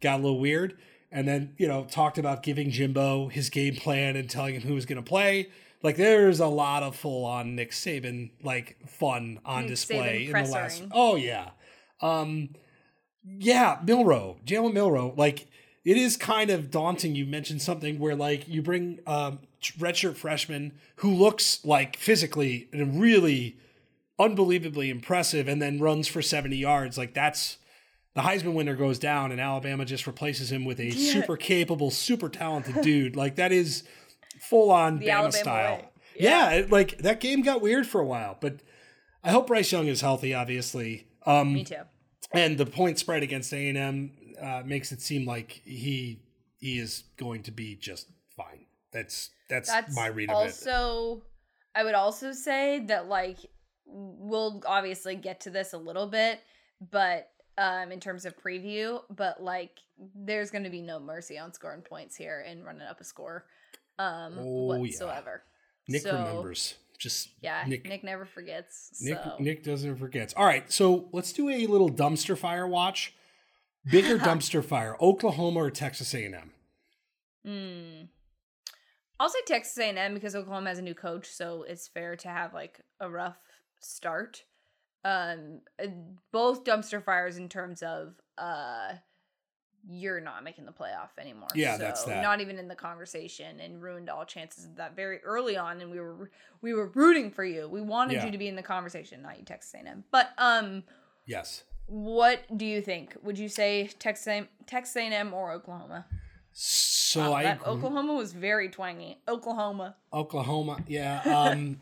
got 0.00 0.20
a 0.20 0.22
little 0.22 0.38
weird, 0.38 0.76
and 1.10 1.26
then 1.26 1.54
you 1.58 1.66
know 1.66 1.84
talked 1.84 2.16
about 2.18 2.42
giving 2.44 2.70
Jimbo 2.70 3.28
his 3.28 3.50
game 3.50 3.74
plan 3.74 4.14
and 4.14 4.28
telling 4.30 4.54
him 4.54 4.62
who 4.62 4.74
was 4.74 4.86
going 4.86 5.02
to 5.02 5.08
play. 5.08 5.48
Like 5.82 5.96
there's 5.96 6.40
a 6.40 6.46
lot 6.46 6.82
of 6.82 6.94
full 6.96 7.24
on 7.24 7.54
Nick 7.56 7.70
Saban 7.70 8.30
like 8.42 8.76
fun 8.86 9.40
on 9.44 9.62
Nick 9.62 9.70
display 9.70 10.28
Saban 10.30 10.36
in 10.38 10.44
the 10.44 10.50
last. 10.50 10.82
Oh 10.92 11.16
yeah, 11.16 11.50
um, 12.00 12.50
yeah, 13.24 13.78
Milroe, 13.84 14.38
Jalen 14.46 14.72
Milroe, 14.72 15.14
like. 15.16 15.46
It 15.82 15.96
is 15.96 16.18
kind 16.18 16.50
of 16.50 16.70
daunting. 16.70 17.14
You 17.14 17.24
mentioned 17.24 17.62
something 17.62 17.98
where, 17.98 18.14
like, 18.14 18.46
you 18.46 18.60
bring 18.60 18.98
um, 19.06 19.38
redshirt 19.78 20.14
freshman 20.16 20.72
who 20.96 21.10
looks 21.10 21.64
like 21.64 21.96
physically 21.96 22.68
and 22.70 23.00
really 23.00 23.56
unbelievably 24.18 24.90
impressive 24.90 25.48
and 25.48 25.60
then 25.60 25.80
runs 25.80 26.06
for 26.06 26.20
70 26.20 26.54
yards. 26.56 26.98
Like 26.98 27.14
that's 27.14 27.56
the 28.14 28.20
Heisman 28.20 28.52
winner 28.52 28.76
goes 28.76 28.98
down 28.98 29.32
and 29.32 29.40
Alabama 29.40 29.84
just 29.86 30.06
replaces 30.06 30.52
him 30.52 30.64
with 30.66 30.78
a 30.78 30.86
Yeah. 30.86 31.12
super 31.12 31.36
capable, 31.38 31.90
super 31.90 32.28
talented 32.28 32.82
dude. 32.82 33.16
Like 33.16 33.36
that 33.36 33.50
is 33.50 33.82
full 34.40 34.70
on 34.70 34.98
The 34.98 35.06
Bama 35.06 35.12
Alabama 35.12 35.32
style. 35.32 35.76
way. 35.76 35.88
Yeah. 36.18 36.50
it- 36.52 36.70
like 36.70 36.98
that 36.98 37.20
game 37.20 37.42
got 37.42 37.60
weird 37.60 37.86
for 37.86 38.00
a 38.00 38.06
while, 38.06 38.36
but 38.40 38.60
I 39.22 39.30
hope 39.30 39.46
Bryce 39.48 39.70
Young 39.72 39.86
is 39.86 40.00
healthy, 40.00 40.32
obviously. 40.34 41.06
Um, 41.26 41.52
Me 41.54 41.64
too. 41.64 41.76
and 42.32 42.56
the 42.58 42.66
point 42.66 42.98
spread 42.98 43.22
against 43.22 43.52
A&M 43.52 44.12
uh, 44.40 44.62
makes 44.64 44.90
it 44.92 45.00
seem 45.02 45.26
like 45.26 45.60
he 45.64 46.22
he 46.58 46.78
is 46.78 47.04
going 47.16 47.42
to 47.44 47.50
be 47.50 47.74
just 47.76 48.08
fine. 48.36 48.66
That's 48.92 49.30
that's, 49.48 49.68
That's 49.70 49.94
my 49.96 50.06
read 50.06 50.30
of 50.30 50.36
it. 50.36 50.38
also 50.40 51.22
I 51.74 51.84
would 51.84 51.94
also 51.94 52.32
say 52.32 52.80
that 52.86 53.08
like 53.08 53.38
we'll 53.86 54.62
obviously 54.66 55.16
get 55.16 55.40
to 55.40 55.50
this 55.50 55.72
a 55.72 55.78
little 55.78 56.06
bit, 56.06 56.40
but 56.90 57.28
um 57.58 57.92
in 57.92 58.00
terms 58.00 58.24
of 58.24 58.34
preview, 58.38 59.02
but 59.10 59.42
like 59.42 59.78
there's 60.14 60.50
going 60.50 60.64
to 60.64 60.70
be 60.70 60.80
no 60.82 60.98
mercy 60.98 61.38
on 61.38 61.52
scoring 61.52 61.82
points 61.82 62.16
here 62.16 62.44
and 62.46 62.64
running 62.64 62.82
up 62.82 63.00
a 63.00 63.04
score 63.04 63.44
um 64.00 64.38
Oh, 64.38 64.72
yeah. 64.74 64.80
whatsoever. 64.80 65.42
Nick 65.88 66.02
So, 66.02 66.12
remembers. 66.12 66.74
Just 66.98 67.30
Yeah, 67.40 67.64
Nick 67.66 67.86
Nick, 67.86 68.04
never 68.04 68.26
forgets. 68.26 68.90
Nick, 69.00 69.18
so 69.24 69.36
Nick 69.38 69.64
doesn't 69.64 69.96
forget. 69.96 70.34
All 70.36 70.44
right, 70.44 70.70
so 70.70 71.08
let's 71.12 71.32
do 71.32 71.48
a 71.48 71.66
little 71.66 71.90
dumpster 71.90 72.36
fire 72.36 72.66
watch. 72.66 73.14
Bigger 73.90 74.18
dumpster 74.28 74.62
fire, 74.62 74.96
Oklahoma 75.00 75.60
or 75.60 75.70
Texas 75.70 76.12
A&M? 76.14 76.52
Mm. 77.46 78.08
I'll 79.18 79.30
say 79.30 79.38
Texas 79.46 79.78
A&M 79.78 80.14
because 80.14 80.36
Oklahoma 80.36 80.68
has 80.68 80.78
a 80.78 80.82
new 80.82 80.94
coach, 80.94 81.26
so 81.28 81.62
it's 81.66 81.88
fair 81.88 82.16
to 82.16 82.28
have 82.28 82.52
like 82.52 82.80
a 83.00 83.08
rough 83.08 83.38
start. 83.80 84.44
Um, 85.02 85.60
both 86.32 86.64
dumpster 86.64 87.02
fires 87.02 87.38
in 87.38 87.48
terms 87.48 87.82
of 87.82 88.14
uh, 88.36 88.92
you're 89.88 90.20
not 90.20 90.44
making 90.44 90.66
the 90.66 90.72
playoff 90.72 91.08
anymore. 91.18 91.48
Yeah, 91.54 91.76
that's 91.76 92.04
that. 92.04 92.22
Not 92.22 92.40
even 92.40 92.58
in 92.58 92.68
the 92.68 92.74
conversation, 92.74 93.60
and 93.60 93.82
ruined 93.82 94.08
all 94.10 94.24
chances 94.24 94.64
of 94.64 94.76
that 94.76 94.94
very 94.94 95.18
early 95.22 95.56
on. 95.56 95.80
And 95.80 95.90
we 95.90 96.00
were 96.00 96.30
we 96.60 96.74
were 96.74 96.86
rooting 96.88 97.30
for 97.30 97.44
you. 97.44 97.68
We 97.68 97.80
wanted 97.80 98.14
Yeah. 98.14 98.26
you 98.26 98.32
to 98.32 98.38
be 98.38 98.48
in 98.48 98.56
the 98.56 98.62
conversation, 98.62 99.22
not 99.22 99.38
you 99.38 99.44
Texas 99.44 99.74
A&M. 99.74 100.04
But 100.10 100.30
um, 100.38 100.84
Yes. 101.26 101.64
What 101.86 102.42
do 102.56 102.64
you 102.64 102.80
think? 102.82 103.16
Would 103.22 103.38
you 103.38 103.48
say 103.48 103.88
Texas 103.98 104.26
A- 104.28 104.48
Texas 104.66 104.94
A&M 104.96 105.32
or 105.34 105.50
Oklahoma? 105.52 106.06
So 106.52 107.32
I 107.32 107.42
That 107.44 107.66
Oklahoma 107.66 108.14
was 108.14 108.32
very 108.32 108.68
twangy. 108.68 109.18
Oklahoma. 109.28 109.96
Oklahoma, 110.12 110.78
yeah. 110.86 111.22
Um, 111.52 111.80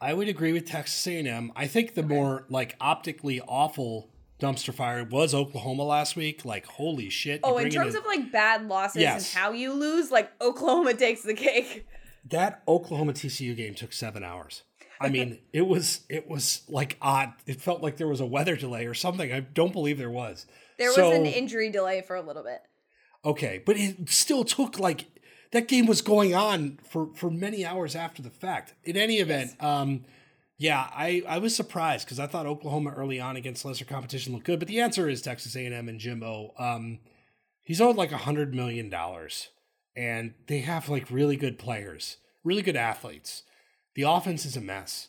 I 0.00 0.14
would 0.14 0.28
agree 0.28 0.52
with 0.52 0.66
Texas 0.66 1.06
A&M. 1.06 1.52
I 1.54 1.66
think 1.68 1.94
the 1.94 2.02
more 2.02 2.44
like 2.48 2.74
optically 2.80 3.40
awful 3.40 4.08
dumpster 4.42 4.74
fire 4.74 5.04
was 5.04 5.34
Oklahoma 5.34 5.84
last 5.84 6.16
week. 6.16 6.44
Like 6.44 6.66
holy 6.66 7.08
shit! 7.10 7.40
Oh, 7.44 7.58
in 7.58 7.70
terms 7.70 7.94
in- 7.94 8.00
of 8.00 8.06
like 8.06 8.32
bad 8.32 8.66
losses 8.68 9.00
Yes. 9.02 9.32
and 9.34 9.40
how 9.42 9.52
you 9.52 9.72
lose, 9.72 10.10
like 10.10 10.30
Oklahoma 10.40 10.94
takes 11.06 11.22
the 11.22 11.34
cake. 11.34 11.86
that 12.28 12.62
Oklahoma 12.66 13.12
TCU 13.12 13.56
game 13.56 13.74
took 13.74 13.92
seven 13.92 14.22
hours. 14.24 14.62
I 15.00 15.08
mean, 15.08 15.38
it 15.52 15.66
was 15.66 16.00
it 16.08 16.28
was 16.28 16.62
like 16.68 16.96
odd. 17.00 17.32
It 17.46 17.60
felt 17.60 17.82
like 17.82 17.96
there 17.96 18.08
was 18.08 18.20
a 18.20 18.26
weather 18.26 18.56
delay 18.56 18.86
or 18.86 18.94
something. 18.94 19.32
I 19.32 19.40
don't 19.40 19.72
believe 19.72 19.98
there 19.98 20.10
was. 20.10 20.46
There 20.78 20.88
was 20.90 20.98
an 20.98 21.26
injury 21.26 21.70
delay 21.70 22.02
for 22.02 22.16
a 22.16 22.22
little 22.22 22.42
bit. 22.42 22.62
Okay, 23.24 23.62
but 23.64 23.76
it 23.76 24.08
still 24.10 24.42
took 24.44 24.78
like 24.80 25.06
that 25.52 25.68
game 25.68 25.86
was 25.86 26.02
going 26.02 26.34
on 26.34 26.78
for 26.90 27.10
for 27.14 27.30
many 27.30 27.64
hours 27.64 27.94
after 27.94 28.20
the 28.22 28.30
fact. 28.30 28.74
In 28.84 28.96
any 28.96 29.16
event, 29.18 29.52
um, 29.60 30.04
yeah, 30.62 30.88
I 30.94 31.24
I 31.26 31.38
was 31.38 31.56
surprised 31.56 32.06
because 32.06 32.20
I 32.20 32.28
thought 32.28 32.46
Oklahoma 32.46 32.90
early 32.90 33.18
on 33.18 33.34
against 33.34 33.64
lesser 33.64 33.84
competition 33.84 34.32
looked 34.32 34.46
good, 34.46 34.60
but 34.60 34.68
the 34.68 34.80
answer 34.80 35.08
is 35.08 35.20
Texas 35.20 35.56
A 35.56 35.66
and 35.66 35.98
Jimbo. 35.98 36.54
Um, 36.56 37.00
he's 37.64 37.80
owed 37.80 37.96
like 37.96 38.12
a 38.12 38.18
hundred 38.18 38.54
million 38.54 38.88
dollars, 38.88 39.48
and 39.96 40.34
they 40.46 40.60
have 40.60 40.88
like 40.88 41.10
really 41.10 41.34
good 41.34 41.58
players, 41.58 42.18
really 42.44 42.62
good 42.62 42.76
athletes. 42.76 43.42
The 43.96 44.04
offense 44.04 44.46
is 44.46 44.56
a 44.56 44.60
mess. 44.60 45.08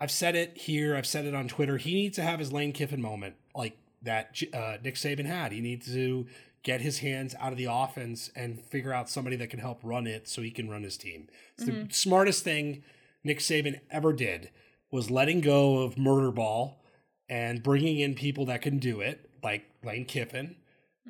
I've 0.00 0.10
said 0.10 0.34
it 0.34 0.58
here. 0.58 0.96
I've 0.96 1.06
said 1.06 1.26
it 1.26 1.34
on 1.34 1.46
Twitter. 1.46 1.76
He 1.76 1.94
needs 1.94 2.16
to 2.16 2.22
have 2.22 2.40
his 2.40 2.52
Lane 2.52 2.72
Kiffin 2.72 3.00
moment, 3.00 3.36
like 3.54 3.78
that 4.02 4.42
uh, 4.52 4.78
Nick 4.82 4.96
Saban 4.96 5.26
had. 5.26 5.52
He 5.52 5.60
needs 5.60 5.86
to 5.92 6.26
get 6.64 6.80
his 6.80 6.98
hands 6.98 7.36
out 7.38 7.52
of 7.52 7.58
the 7.58 7.68
offense 7.70 8.32
and 8.34 8.60
figure 8.60 8.92
out 8.92 9.08
somebody 9.08 9.36
that 9.36 9.48
can 9.48 9.60
help 9.60 9.78
run 9.84 10.08
it 10.08 10.26
so 10.26 10.42
he 10.42 10.50
can 10.50 10.68
run 10.68 10.82
his 10.82 10.96
team. 10.96 11.28
It's 11.56 11.66
the 11.66 11.86
smartest 11.92 12.42
thing 12.42 12.82
Nick 13.22 13.38
Saban 13.38 13.78
ever 13.92 14.12
did 14.12 14.50
was 14.90 15.10
letting 15.10 15.40
go 15.40 15.78
of 15.82 15.98
murder 15.98 16.30
ball 16.32 16.82
and 17.28 17.62
bringing 17.62 17.98
in 17.98 18.14
people 18.14 18.46
that 18.46 18.62
can 18.62 18.78
do 18.78 19.00
it, 19.00 19.28
like 19.42 19.64
Lane 19.84 20.04
Kiffin, 20.06 20.56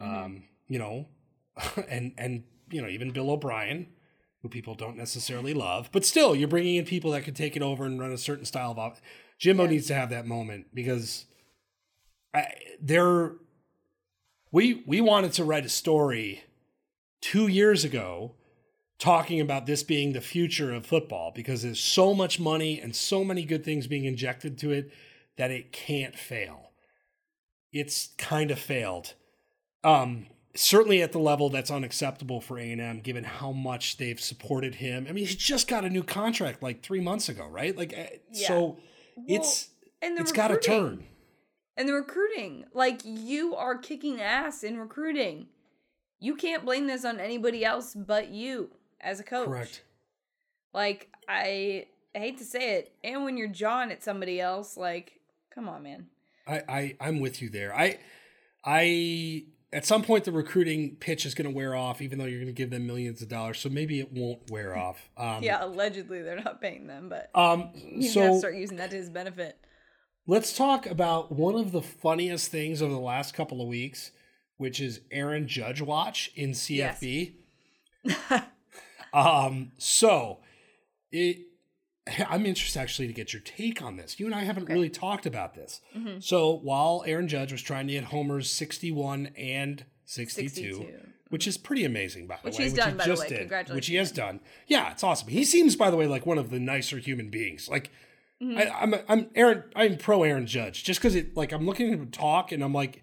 um, 0.01 0.45
you 0.67 0.79
know, 0.79 1.07
and 1.89 2.13
and 2.19 2.45
you 2.71 2.83
know 2.83 2.89
even 2.89 3.11
Bill 3.13 3.31
O'Brien, 3.31 3.87
who 4.43 4.49
people 4.49 4.75
don't 4.75 4.97
necessarily 4.97 5.55
love, 5.55 5.91
but 5.93 6.05
still 6.05 6.35
you're 6.35 6.49
bringing 6.49 6.77
in 6.77 6.85
people 6.85 7.11
that 7.13 7.25
can 7.25 7.35
take 7.35 7.57
it 7.57 7.63
over 7.63 7.85
and 7.85 8.01
run 8.01 8.13
a 8.13 8.19
certain 8.19 8.45
style 8.45 8.73
of. 8.73 8.79
Op- 8.79 8.99
Jimbo 9.39 9.65
Yeah. 9.65 9.71
needs 9.71 9.87
to 9.87 9.95
have 9.95 10.11
that 10.11 10.27
moment 10.27 10.67
because 10.75 11.27
I, 12.35 12.47
they're 12.81 13.35
we 14.51 14.83
we 14.87 15.01
wanted 15.01 15.33
to 15.35 15.45
write 15.45 15.65
a 15.65 15.69
story 15.69 16.43
two 17.21 17.47
years 17.47 17.85
ago 17.85 18.35
talking 18.99 19.41
about 19.41 19.67
this 19.67 19.83
being 19.83 20.13
the 20.13 20.21
future 20.21 20.73
of 20.73 20.85
football 20.85 21.33
because 21.35 21.63
there's 21.63 21.81
so 21.81 22.15
much 22.15 22.41
money 22.41 22.81
and 22.81 22.95
so 22.95 23.25
many 23.25 23.45
good 23.45 23.65
things 23.65 23.87
being 23.87 24.05
injected 24.05 24.59
to 24.59 24.73
it 24.73 24.91
that 25.37 25.51
it 25.51 25.73
can't 25.73 26.17
fail. 26.17 26.73
It's 27.73 28.09
kind 28.19 28.51
of 28.51 28.59
failed. 28.59 29.15
Um, 29.85 30.27
certainly 30.57 31.01
at 31.01 31.13
the 31.13 31.21
level 31.21 31.49
that's 31.49 31.71
unacceptable 31.71 32.41
for 32.41 32.59
A&M 32.59 33.01
given 33.01 33.23
how 33.23 33.53
much 33.53 33.99
they've 33.99 34.21
supported 34.21 34.77
him. 34.77 35.07
I 35.09 35.13
mean, 35.13 35.27
he 35.27 35.35
just 35.35 35.69
got 35.69 35.85
a 35.85 35.91
new 35.91 36.03
contract 36.03 36.63
like 36.63 36.83
3 36.83 37.01
months 37.01 37.29
ago, 37.29 37.47
right? 37.47 37.77
Like 37.77 37.95
uh, 37.97 38.17
so 38.33 38.79
it's 39.29 39.69
and 40.03 40.19
it's 40.19 40.33
got 40.33 40.49
to 40.49 40.59
turn. 40.59 41.05
And 41.77 41.89
the 41.89 41.93
recruiting, 41.93 42.65
like 42.75 43.03
you 43.05 43.55
are 43.55 43.79
kicking 43.79 44.21
ass 44.21 44.65
in 44.65 44.79
recruiting. 44.79 45.47
You 46.19 46.35
can't 46.35 46.65
blame 46.65 46.89
this 46.89 47.05
on 47.05 47.21
anybody 47.21 47.65
else 47.65 47.95
but 47.95 48.31
you 48.31 48.71
as 49.01 49.21
a 49.21 49.25
coach. 49.25 49.47
Correct. 49.47 49.83
Like 50.75 51.09
I, 51.29 51.87
I 52.15 52.19
hate 52.19 52.39
to 52.39 52.45
say 52.45 52.77
it, 52.77 52.93
and 53.05 53.25
when 53.25 53.37
you're 53.37 53.49
jawing 53.49 53.91
at 53.91 54.03
somebody 54.03 54.41
else, 54.41 54.77
like, 54.77 55.21
come 55.55 55.69
on, 55.69 55.83
man. 55.83 56.07
I, 56.47 56.63
I 56.69 56.97
I'm 57.01 57.21
with 57.21 57.43
you 57.43 57.49
there. 57.51 57.75
I 57.75 57.99
I 58.65 59.45
at 59.73 59.85
some 59.85 60.03
point 60.03 60.25
the 60.25 60.33
recruiting 60.33 60.97
pitch 60.97 61.27
is 61.27 61.35
going 61.35 61.49
to 61.49 61.55
wear 61.55 61.75
off, 61.75 62.01
even 62.01 62.19
though 62.19 62.25
you're 62.25 62.39
going 62.41 62.47
to 62.47 62.53
give 62.55 62.71
them 62.71 62.87
millions 62.87 63.21
of 63.23 63.29
dollars. 63.29 63.59
So 63.59 63.69
maybe 63.69 64.01
it 64.01 64.13
won't 64.13 64.51
wear 64.51 64.77
off. 64.87 65.11
Um, 65.17 65.43
Yeah, 65.43 65.65
allegedly 65.65 66.23
they're 66.23 66.41
not 66.43 66.61
paying 66.61 66.87
them, 66.87 67.09
but 67.09 67.31
Um. 67.35 67.71
to 68.01 68.03
So 68.09 68.39
start 68.39 68.55
using 68.57 68.79
that 68.79 68.91
to 68.91 68.97
his 68.97 69.11
benefit. 69.11 69.59
let's 70.27 70.57
talk 70.57 70.87
about 70.87 71.33
one 71.33 71.55
of 71.55 71.73
the 71.73 71.83
funniest 71.83 72.51
things 72.51 72.81
over 72.83 72.93
the 72.93 72.99
last 73.01 73.35
couple 73.35 73.61
of 73.61 73.69
weeks, 73.69 74.11
which 74.57 74.81
is 74.81 75.01
Aaron 75.11 75.47
Judge 75.49 75.81
watch 75.83 76.31
in 76.35 76.51
CFB. 76.53 77.35
Um. 79.13 79.73
So 79.79 80.41
it. 81.13 81.39
I'm 82.29 82.47
interested 82.47 82.81
actually 82.81 83.07
to 83.09 83.13
get 83.13 83.33
your 83.35 83.43
take 83.43 83.83
on 83.83 83.97
this. 83.97 84.19
You 84.19 84.27
and 84.27 84.35
I 84.35 84.41
haven't 84.41 84.69
really 84.69 84.89
talked 84.89 85.27
about 85.27 85.55
this. 85.55 85.83
Mm-hmm. 85.97 86.21
So 86.21 86.55
while 86.55 87.05
Aaron 87.07 87.29
Judge 87.29 87.53
was 87.53 87.61
trying 87.61 87.87
to 87.89 87.93
hit 87.93 88.05
homers 88.05 88.51
61 88.51 89.33
and 89.37 89.85
62, 90.07 90.49
62. 90.49 90.99
which 91.29 91.47
is 91.47 91.59
pretty 91.59 91.85
amazing, 91.85 92.27
by 92.27 92.37
the 92.37 92.49
Which 92.49 92.57
way, 92.57 92.65
he's 92.65 92.73
which 92.73 92.81
done, 92.81 92.93
he 92.93 92.97
by 92.97 93.05
the 93.05 93.15
way. 93.15 93.29
did, 93.29 93.39
Congratulations 93.41 93.75
which 93.75 93.87
he 93.89 93.97
has 93.97 94.11
done. 94.11 94.41
Yeah, 94.67 94.91
it's 94.93 95.05
awesome. 95.05 95.29
He 95.29 95.45
seems, 95.45 95.77
by 95.77 95.91
the 95.91 95.99
way, 95.99 96.07
like 96.07 96.25
one 96.25 96.39
of 96.39 96.49
the 96.49 96.59
nicer 96.59 96.97
human 96.97 97.29
beings. 97.29 97.69
Like 97.69 97.91
Mm-hmm. 98.43 98.59
I, 98.59 98.81
I'm, 98.81 98.95
I'm 99.09 99.31
Aaron, 99.35 99.65
I'm 99.75 99.97
pro 99.97 100.23
Aaron 100.23 100.47
Judge, 100.47 100.85
just 100.85 101.01
because 101.01 101.15
it, 101.15 101.37
like, 101.37 101.53
I'm 101.53 101.67
looking 101.67 101.93
at 101.93 101.99
him 101.99 102.11
talk, 102.11 102.53
and 102.53 102.63
I'm 102.63 102.73
like, 102.73 103.03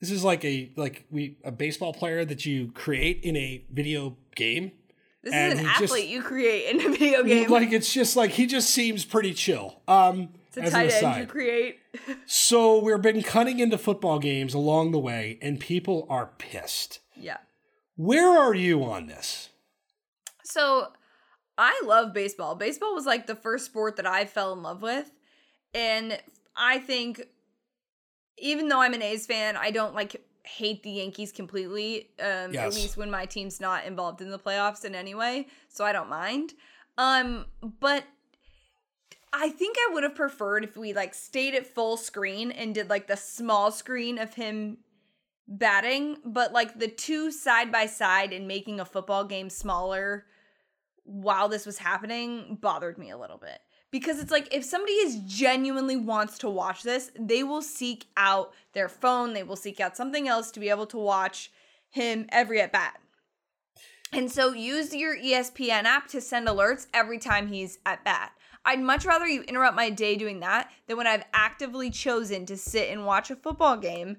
this 0.00 0.10
is 0.10 0.24
like 0.24 0.44
a 0.44 0.72
like 0.76 1.04
we 1.10 1.38
a 1.44 1.52
baseball 1.52 1.92
player 1.92 2.24
that 2.24 2.44
you 2.44 2.72
create 2.72 3.20
in 3.22 3.36
a 3.36 3.64
video 3.70 4.16
game. 4.34 4.72
This 5.22 5.32
And 5.34 5.52
is 5.52 5.58
an 5.60 5.64
he 5.64 5.70
just- 5.72 5.82
athlete 5.84 6.08
you 6.08 6.22
create 6.22 6.74
in 6.74 6.80
a 6.86 6.88
video 6.96 7.22
game. 7.22 7.48
Like 7.50 7.72
it's 7.72 7.92
just 7.92 8.16
like 8.16 8.30
he 8.32 8.46
just 8.46 8.70
seems 8.70 9.04
pretty 9.04 9.32
chill. 9.34 9.80
Um, 9.86 10.30
it's 10.54 10.68
a 10.68 10.70
tight 10.70 10.92
end 10.92 11.20
you 11.20 11.26
create. 11.26 11.78
So 12.26 12.82
we've 12.82 13.00
been 13.02 13.22
cutting 13.22 13.58
into 13.60 13.76
football 13.78 14.18
games 14.18 14.54
along 14.54 14.92
the 14.92 14.98
way, 14.98 15.38
and 15.42 15.60
people 15.60 16.06
are 16.08 16.30
pissed. 16.38 17.00
yeah. 17.16 17.36
Where 17.96 18.30
are 18.30 18.54
you 18.54 18.82
on 18.84 19.06
this? 19.06 19.50
So 20.44 20.88
I 21.58 21.80
love 21.84 22.14
baseball. 22.14 22.54
Baseball 22.54 22.94
was 22.94 23.04
like 23.04 23.26
the 23.26 23.34
first 23.36 23.66
sport 23.66 23.96
that 23.96 24.06
I 24.06 24.24
fell 24.24 24.52
in 24.54 24.62
love 24.62 24.80
with. 24.80 25.10
And 25.74 26.18
I 26.56 26.78
think 26.78 27.22
even 28.38 28.68
though 28.68 28.80
I'm 28.80 28.94
an 28.94 29.02
A's 29.02 29.26
fan, 29.26 29.56
I 29.58 29.70
don't 29.70 29.94
like 29.94 30.24
hate 30.44 30.82
the 30.82 30.90
Yankees 30.90 31.32
completely. 31.32 32.10
Um 32.20 32.52
at 32.66 32.74
least 32.74 32.96
when 32.96 33.10
my 33.10 33.26
team's 33.26 33.60
not 33.60 33.84
involved 33.84 34.20
in 34.20 34.30
the 34.30 34.38
playoffs 34.38 34.84
in 34.84 34.94
any 34.94 35.14
way. 35.14 35.46
So 35.68 35.84
I 35.84 35.92
don't 35.92 36.08
mind. 36.08 36.54
Um, 36.98 37.46
but 37.80 38.04
I 39.32 39.48
think 39.48 39.76
I 39.78 39.94
would 39.94 40.02
have 40.02 40.14
preferred 40.14 40.64
if 40.64 40.76
we 40.76 40.92
like 40.92 41.14
stayed 41.14 41.54
at 41.54 41.66
full 41.66 41.96
screen 41.96 42.50
and 42.50 42.74
did 42.74 42.90
like 42.90 43.06
the 43.06 43.16
small 43.16 43.70
screen 43.70 44.18
of 44.18 44.34
him 44.34 44.78
batting, 45.48 46.18
but 46.24 46.52
like 46.52 46.78
the 46.78 46.88
two 46.88 47.30
side 47.30 47.72
by 47.72 47.86
side 47.86 48.32
and 48.32 48.46
making 48.46 48.78
a 48.78 48.84
football 48.84 49.24
game 49.24 49.48
smaller 49.48 50.26
while 51.04 51.48
this 51.48 51.66
was 51.66 51.78
happening 51.78 52.58
bothered 52.60 52.98
me 52.98 53.10
a 53.10 53.18
little 53.18 53.38
bit. 53.38 53.58
Because 53.92 54.18
it's 54.18 54.32
like 54.32 54.52
if 54.52 54.64
somebody 54.64 54.94
is 54.94 55.20
genuinely 55.26 55.96
wants 55.96 56.38
to 56.38 56.50
watch 56.50 56.82
this, 56.82 57.12
they 57.16 57.44
will 57.44 57.62
seek 57.62 58.06
out 58.16 58.52
their 58.72 58.88
phone, 58.88 59.34
they 59.34 59.44
will 59.44 59.54
seek 59.54 59.78
out 59.78 59.96
something 59.96 60.26
else 60.26 60.50
to 60.50 60.60
be 60.60 60.70
able 60.70 60.86
to 60.86 60.98
watch 60.98 61.52
him 61.90 62.26
every 62.30 62.60
at 62.60 62.72
bat. 62.72 62.98
And 64.12 64.30
so 64.30 64.52
use 64.52 64.94
your 64.94 65.16
ESPN 65.16 65.84
app 65.84 66.08
to 66.08 66.20
send 66.20 66.48
alerts 66.48 66.86
every 66.92 67.18
time 67.18 67.48
he's 67.48 67.78
at 67.86 68.04
bat. 68.04 68.32
I'd 68.64 68.80
much 68.80 69.04
rather 69.04 69.26
you 69.26 69.42
interrupt 69.42 69.76
my 69.76 69.90
day 69.90 70.16
doing 70.16 70.40
that 70.40 70.70
than 70.86 70.96
when 70.96 71.06
I've 71.06 71.24
actively 71.32 71.90
chosen 71.90 72.46
to 72.46 72.56
sit 72.56 72.90
and 72.90 73.06
watch 73.06 73.30
a 73.30 73.36
football 73.36 73.76
game. 73.76 74.16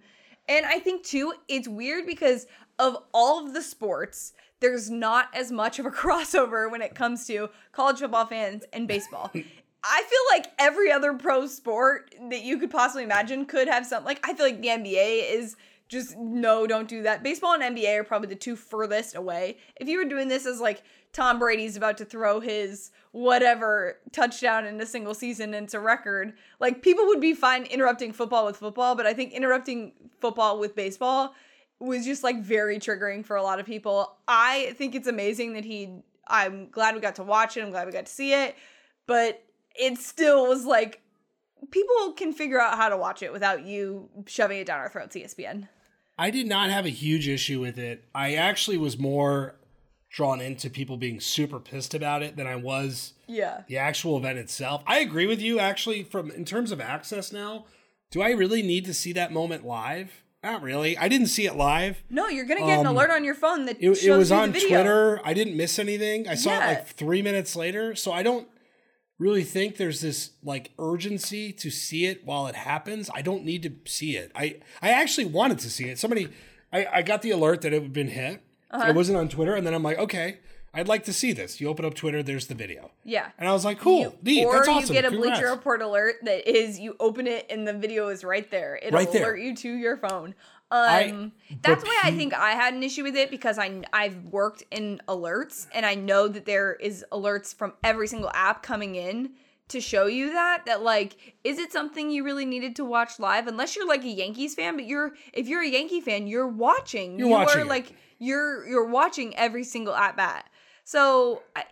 And 0.47 0.65
I 0.65 0.79
think 0.79 1.03
too, 1.03 1.33
it's 1.47 1.67
weird 1.67 2.05
because 2.05 2.47
of 2.79 2.97
all 3.13 3.45
of 3.45 3.53
the 3.53 3.61
sports, 3.61 4.33
there's 4.59 4.89
not 4.89 5.29
as 5.33 5.51
much 5.51 5.79
of 5.79 5.85
a 5.85 5.91
crossover 5.91 6.69
when 6.69 6.81
it 6.81 6.95
comes 6.95 7.25
to 7.27 7.49
college 7.71 7.99
football 7.99 8.25
fans 8.25 8.63
and 8.73 8.87
baseball. 8.87 9.31
I 9.83 10.03
feel 10.03 10.19
like 10.37 10.53
every 10.59 10.91
other 10.91 11.13
pro 11.13 11.45
sport 11.45 12.15
that 12.29 12.43
you 12.43 12.57
could 12.57 12.71
possibly 12.71 13.03
imagine 13.03 13.45
could 13.45 13.67
have 13.67 13.85
something. 13.85 14.05
Like 14.05 14.27
I 14.27 14.33
feel 14.33 14.45
like 14.45 14.61
the 14.61 14.69
NBA 14.69 15.31
is 15.33 15.55
just 15.89 16.17
no, 16.17 16.65
don't 16.65 16.87
do 16.87 17.03
that. 17.03 17.21
Baseball 17.21 17.53
and 17.53 17.77
NBA 17.77 17.99
are 17.99 18.03
probably 18.03 18.29
the 18.29 18.35
two 18.35 18.55
furthest 18.55 19.15
away. 19.15 19.57
If 19.75 19.87
you 19.87 19.97
were 19.97 20.05
doing 20.05 20.27
this 20.27 20.45
as 20.45 20.61
like 20.61 20.83
Tom 21.11 21.37
Brady's 21.37 21.77
about 21.77 21.97
to 21.97 22.05
throw 22.05 22.39
his 22.39 22.91
whatever 23.11 23.99
touchdown 24.11 24.65
in 24.65 24.79
a 24.81 24.85
single 24.85 25.13
season 25.13 25.53
and 25.53 25.65
it's 25.65 25.73
a 25.73 25.79
record, 25.79 26.33
like 26.59 26.81
people 26.81 27.05
would 27.07 27.21
be 27.21 27.33
fine 27.33 27.65
interrupting 27.65 28.13
football 28.13 28.45
with 28.45 28.57
football, 28.57 28.95
but 28.95 29.05
I 29.05 29.13
think 29.13 29.33
interrupting 29.33 29.93
football 30.19 30.59
with 30.59 30.75
baseball 30.75 31.35
was 31.79 32.05
just 32.05 32.23
like 32.23 32.41
very 32.41 32.79
triggering 32.79 33.25
for 33.25 33.35
a 33.35 33.43
lot 33.43 33.59
of 33.59 33.65
people. 33.65 34.17
I 34.27 34.73
think 34.77 34.95
it's 34.95 35.07
amazing 35.07 35.53
that 35.53 35.65
he 35.65 35.89
I'm 36.25 36.69
glad 36.69 36.95
we 36.95 37.01
got 37.01 37.15
to 37.15 37.23
watch 37.23 37.57
it. 37.57 37.61
I'm 37.61 37.69
glad 37.69 37.85
we 37.85 37.91
got 37.91 38.05
to 38.05 38.11
see 38.11 38.33
it, 38.33 38.55
but 39.05 39.43
it 39.75 39.97
still 39.97 40.47
was 40.47 40.65
like 40.65 41.01
people 41.71 42.13
can 42.13 42.33
figure 42.33 42.59
out 42.59 42.77
how 42.77 42.89
to 42.89 42.97
watch 42.97 43.23
it 43.23 43.31
without 43.31 43.65
you 43.65 44.09
shoving 44.27 44.59
it 44.59 44.67
down 44.67 44.79
our 44.79 44.89
throats, 44.89 45.15
ESPN. 45.15 45.67
I 46.17 46.29
did 46.29 46.47
not 46.47 46.69
have 46.69 46.85
a 46.85 46.89
huge 46.89 47.27
issue 47.27 47.59
with 47.59 47.77
it. 47.79 48.03
I 48.13 48.35
actually 48.35 48.77
was 48.77 48.99
more 48.99 49.55
drawn 50.11 50.39
into 50.41 50.69
people 50.69 50.95
being 50.97 51.19
super 51.19 51.59
pissed 51.59 51.95
about 51.95 52.21
it 52.21 52.35
than 52.35 52.45
I 52.45 52.55
was 52.55 53.13
Yeah. 53.27 53.61
the 53.67 53.77
actual 53.79 54.17
event 54.17 54.37
itself. 54.37 54.83
I 54.85 54.99
agree 54.99 55.25
with 55.25 55.41
you 55.41 55.57
actually 55.57 56.03
from 56.03 56.29
in 56.29 56.45
terms 56.45 56.71
of 56.71 56.79
access 56.79 57.31
now. 57.31 57.65
Do 58.11 58.21
I 58.21 58.29
really 58.31 58.61
need 58.61 58.85
to 58.85 58.93
see 58.93 59.11
that 59.13 59.31
moment 59.31 59.65
live? 59.65 60.23
Not 60.43 60.61
really. 60.61 60.95
I 60.97 61.07
didn't 61.07 61.27
see 61.27 61.47
it 61.47 61.55
live. 61.55 62.03
No, 62.11 62.27
you're 62.27 62.45
gonna 62.45 62.59
get 62.59 62.79
an 62.81 62.85
Um, 62.85 62.95
alert 62.95 63.09
on 63.09 63.23
your 63.23 63.33
phone 63.33 63.65
that 63.65 63.77
It, 63.79 63.95
shows 63.95 64.03
it 64.05 64.11
was 64.11 64.31
on. 64.31 64.51
Twitter. 64.53 65.19
I 65.23 65.33
didn't 65.33 65.57
miss 65.57 65.79
anything. 65.79 66.27
I 66.27 66.35
saw 66.35 66.51
Yeah. 66.51 66.63
it 66.65 66.67
like 66.75 66.87
three 66.89 67.23
minutes 67.23 67.55
later. 67.55 67.95
So 67.95 68.11
I 68.11 68.21
don't 68.21 68.47
really 69.23 69.43
think 69.43 69.77
there's 69.77 70.01
this 70.01 70.31
like 70.43 70.71
urgency 70.77 71.51
to 71.53 71.69
see 71.71 72.05
it 72.05 72.25
while 72.25 72.47
it 72.47 72.55
happens. 72.55 73.09
I 73.13 73.21
don't 73.21 73.43
need 73.45 73.63
to 73.63 73.71
see 73.89 74.17
it. 74.17 74.31
I 74.35 74.57
I 74.81 74.89
actually 74.89 75.25
wanted 75.25 75.59
to 75.59 75.69
see 75.69 75.85
it. 75.89 75.97
Somebody 75.97 76.29
I, 76.71 76.85
I 76.97 77.01
got 77.01 77.21
the 77.21 77.31
alert 77.31 77.61
that 77.61 77.71
it 77.73 77.81
had 77.81 77.93
been 77.93 78.09
hit. 78.09 78.41
Uh-huh. 78.71 78.89
It 78.89 78.95
wasn't 78.95 79.17
on 79.19 79.29
Twitter, 79.29 79.55
and 79.55 79.65
then 79.67 79.73
I'm 79.75 79.83
like, 79.83 79.99
okay, 79.99 80.39
I'd 80.73 80.87
like 80.87 81.03
to 81.03 81.13
see 81.13 81.31
this. 81.33 81.61
You 81.61 81.67
open 81.67 81.85
up 81.85 81.93
Twitter, 81.93 82.23
there's 82.23 82.47
the 82.47 82.55
video. 82.55 82.89
Yeah. 83.03 83.29
And 83.37 83.47
I 83.47 83.53
was 83.53 83.63
like, 83.63 83.77
cool, 83.79 83.99
You- 83.99 84.13
neat, 84.23 84.45
or 84.45 84.53
that's 84.55 84.67
awesome. 84.67 84.95
you 84.95 85.01
get 85.01 85.05
a 85.05 85.09
Congrats. 85.11 85.39
Bleacher 85.39 85.51
Report 85.53 85.81
alert 85.83 86.15
that 86.23 86.49
is 86.49 86.79
you 86.79 86.95
open 86.99 87.27
it 87.27 87.45
and 87.51 87.67
the 87.67 87.73
video 87.73 88.07
is 88.07 88.23
right 88.23 88.49
there. 88.49 88.79
It'll 88.81 88.97
Right 88.97 89.11
there. 89.11 89.25
alert 89.25 89.41
you 89.41 89.55
to 89.57 89.71
your 89.73 89.97
phone. 89.97 90.33
I- 90.77 91.09
Um, 91.09 91.31
that's 91.61 91.83
but 91.83 91.87
why 91.87 92.01
I 92.03 92.11
think 92.11 92.33
I 92.33 92.51
had 92.51 92.73
an 92.73 92.83
issue 92.83 93.03
with 93.03 93.15
it 93.15 93.29
because 93.29 93.57
I 93.59 93.81
I've 93.93 94.17
worked 94.25 94.63
in 94.71 95.01
alerts 95.07 95.67
and 95.73 95.85
I 95.85 95.95
know 95.95 96.27
that 96.27 96.45
there 96.45 96.73
is 96.75 97.05
alerts 97.11 97.53
from 97.55 97.73
every 97.83 98.07
single 98.07 98.31
app 98.33 98.63
coming 98.63 98.95
in 98.95 99.31
to 99.69 99.79
show 99.79 100.07
you 100.07 100.33
that 100.33 100.65
that 100.65 100.83
like 100.83 101.35
is 101.43 101.57
it 101.57 101.71
something 101.71 102.11
you 102.11 102.23
really 102.23 102.45
needed 102.45 102.75
to 102.77 102.85
watch 102.85 103.19
live 103.19 103.47
unless 103.47 103.75
you're 103.75 103.87
like 103.87 104.03
a 104.03 104.07
Yankees 104.09 104.55
fan 104.55 104.75
but 104.75 104.85
you're 104.85 105.13
if 105.31 105.47
you're 105.47 105.61
a 105.63 105.67
Yankee 105.69 106.01
fan 106.01 106.27
you're 106.27 106.47
watching 106.47 107.17
You're 107.17 107.29
you 107.29 107.33
watching 107.33 107.61
are 107.61 107.65
like 107.65 107.93
you're 108.19 108.67
you're 108.67 108.85
watching 108.85 109.35
every 109.37 109.63
single 109.63 109.95
at 109.95 110.17
bat 110.17 110.49
so 110.83 111.41
I, 111.55 111.63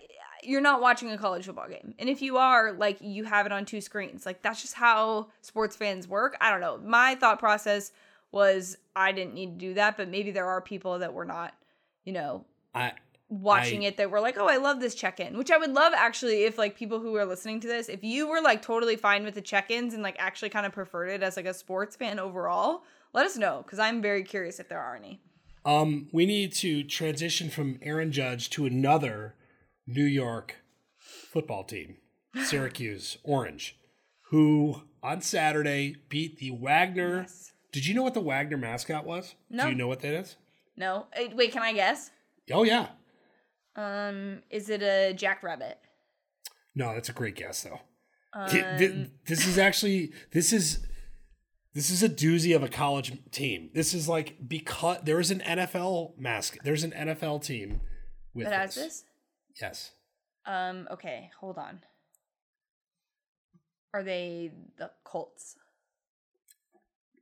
you're 0.43 0.61
not 0.61 0.81
watching 0.81 1.11
a 1.11 1.17
college 1.19 1.45
football 1.45 1.67
game. 1.67 1.93
And 1.99 2.09
if 2.09 2.19
you 2.19 2.37
are, 2.37 2.71
like, 2.71 2.97
you 2.99 3.25
have 3.25 3.45
it 3.45 3.51
on 3.51 3.63
two 3.63 3.79
screens. 3.79 4.25
Like, 4.25 4.41
that's 4.41 4.59
just 4.59 4.73
how 4.73 5.27
sports 5.41 5.75
fans 5.75 6.07
work. 6.07 6.35
I 6.41 6.49
don't 6.49 6.61
know. 6.61 6.79
My 6.83 7.13
thought 7.13 7.37
process 7.37 7.91
was 8.31 8.77
I 8.95 9.11
didn't 9.11 9.33
need 9.33 9.59
to 9.59 9.65
do 9.67 9.73
that, 9.75 9.97
but 9.97 10.09
maybe 10.09 10.31
there 10.31 10.47
are 10.47 10.61
people 10.61 10.99
that 10.99 11.13
were 11.13 11.25
not, 11.25 11.53
you 12.03 12.13
know, 12.13 12.45
I, 12.73 12.93
watching 13.29 13.83
I- 13.83 13.87
it 13.87 13.97
that 13.97 14.11
were 14.11 14.21
like, 14.21 14.37
oh, 14.37 14.47
I 14.47 14.57
love 14.57 14.79
this 14.79 14.95
check 14.95 15.19
in, 15.19 15.37
which 15.37 15.51
I 15.51 15.57
would 15.57 15.73
love 15.73 15.93
actually 15.95 16.43
if, 16.43 16.57
like, 16.57 16.75
people 16.75 16.99
who 16.99 17.15
are 17.15 17.25
listening 17.25 17.59
to 17.61 17.67
this, 17.67 17.89
if 17.89 18.03
you 18.03 18.27
were, 18.27 18.41
like, 18.41 18.61
totally 18.61 18.95
fine 18.95 19.23
with 19.23 19.35
the 19.35 19.41
check 19.41 19.71
ins 19.71 19.93
and, 19.93 20.03
like, 20.03 20.15
actually 20.19 20.49
kind 20.49 20.65
of 20.65 20.71
preferred 20.71 21.07
it 21.09 21.23
as, 21.23 21.35
like, 21.37 21.45
a 21.45 21.53
sports 21.53 21.95
fan 21.95 22.19
overall, 22.19 22.83
let 23.13 23.25
us 23.25 23.37
know 23.37 23.61
because 23.63 23.79
I'm 23.79 24.01
very 24.01 24.23
curious 24.23 24.59
if 24.59 24.69
there 24.69 24.79
are 24.81 24.95
any. 24.95 25.21
Um, 25.65 26.07
we 26.11 26.25
need 26.25 26.53
to 26.55 26.83
transition 26.83 27.49
from 27.49 27.79
Aaron 27.81 28.11
Judge 28.11 28.49
to 28.51 28.65
another 28.65 29.35
New 29.85 30.05
York 30.05 30.55
football 30.97 31.63
team, 31.63 31.97
Syracuse 32.45 33.17
Orange, 33.23 33.77
who 34.29 34.83
on 35.03 35.21
Saturday 35.21 35.95
beat 36.09 36.37
the 36.39 36.51
Wagner. 36.51 37.21
Yes. 37.21 37.51
Did 37.71 37.85
you 37.85 37.93
know 37.93 38.03
what 38.03 38.13
the 38.13 38.21
Wagner 38.21 38.57
mascot 38.57 39.05
was? 39.05 39.35
No. 39.49 39.63
Do 39.65 39.69
you 39.69 39.75
know 39.75 39.87
what 39.87 40.01
that 40.01 40.13
is? 40.13 40.35
No? 40.75 41.07
Wait, 41.33 41.51
can 41.51 41.61
I 41.61 41.73
guess? 41.73 42.11
Oh 42.51 42.63
yeah. 42.63 42.87
Um, 43.75 44.41
is 44.49 44.69
it 44.69 44.81
a 44.81 45.13
jackrabbit? 45.13 45.77
No, 46.75 46.93
that's 46.93 47.09
a 47.09 47.13
great 47.13 47.35
guess 47.35 47.63
though. 47.63 47.79
Um, 48.33 48.49
Th- 48.49 48.77
th- 48.77 49.09
this 49.25 49.45
is 49.45 49.57
actually 49.57 50.11
this 50.31 50.51
is 50.53 50.85
this 51.73 51.89
is 51.89 52.03
a 52.03 52.09
doozy 52.09 52.55
of 52.55 52.63
a 52.63 52.67
college 52.69 53.13
team. 53.31 53.69
This 53.73 53.93
is 53.93 54.09
like 54.09 54.35
because 54.47 54.97
there 55.03 55.19
is 55.19 55.31
an 55.31 55.39
NFL 55.39 56.17
mask. 56.17 56.57
There's 56.63 56.83
an 56.83 56.91
NFL 56.91 57.43
team 57.43 57.81
with 58.33 58.47
that 58.47 58.53
has 58.53 58.75
this. 58.75 58.83
this? 58.85 59.03
Yes. 59.61 59.91
Um, 60.45 60.87
okay, 60.91 61.29
hold 61.39 61.57
on. 61.57 61.79
Are 63.93 64.03
they 64.03 64.51
the 64.77 64.91
Colts? 65.03 65.55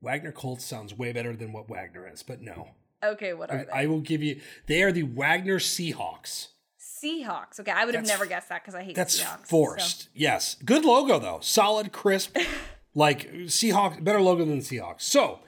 Wagner 0.01 0.31
Colts 0.31 0.63
sounds 0.65 0.93
way 0.97 1.11
better 1.11 1.35
than 1.35 1.51
what 1.51 1.69
Wagner 1.69 2.07
is, 2.11 2.23
but 2.23 2.41
no. 2.41 2.69
Okay, 3.03 3.33
what 3.33 3.49
are 3.51 3.65
they? 3.65 3.71
I 3.71 3.85
will 3.85 4.01
give 4.01 4.21
you. 4.23 4.39
They 4.67 4.81
are 4.83 4.91
the 4.91 5.03
Wagner 5.03 5.59
Seahawks. 5.59 6.47
Seahawks. 6.79 7.59
Okay, 7.59 7.71
I 7.71 7.85
would 7.85 7.95
have 7.95 8.05
never 8.05 8.25
guessed 8.25 8.49
that 8.49 8.61
because 8.63 8.75
I 8.75 8.83
hate 8.83 8.95
That's 8.95 9.19
Seahawks. 9.21 9.39
so- 9.41 9.45
forced. 9.47 10.09
Yes, 10.13 10.55
good 10.65 10.83
logo 10.85 11.19
though. 11.19 11.39
Solid, 11.41 11.91
crisp. 11.91 12.37
like 12.95 13.31
Seahawks, 13.45 14.03
better 14.03 14.21
logo 14.21 14.45
than 14.45 14.59
Seahawks. 14.59 15.01
So 15.01 15.39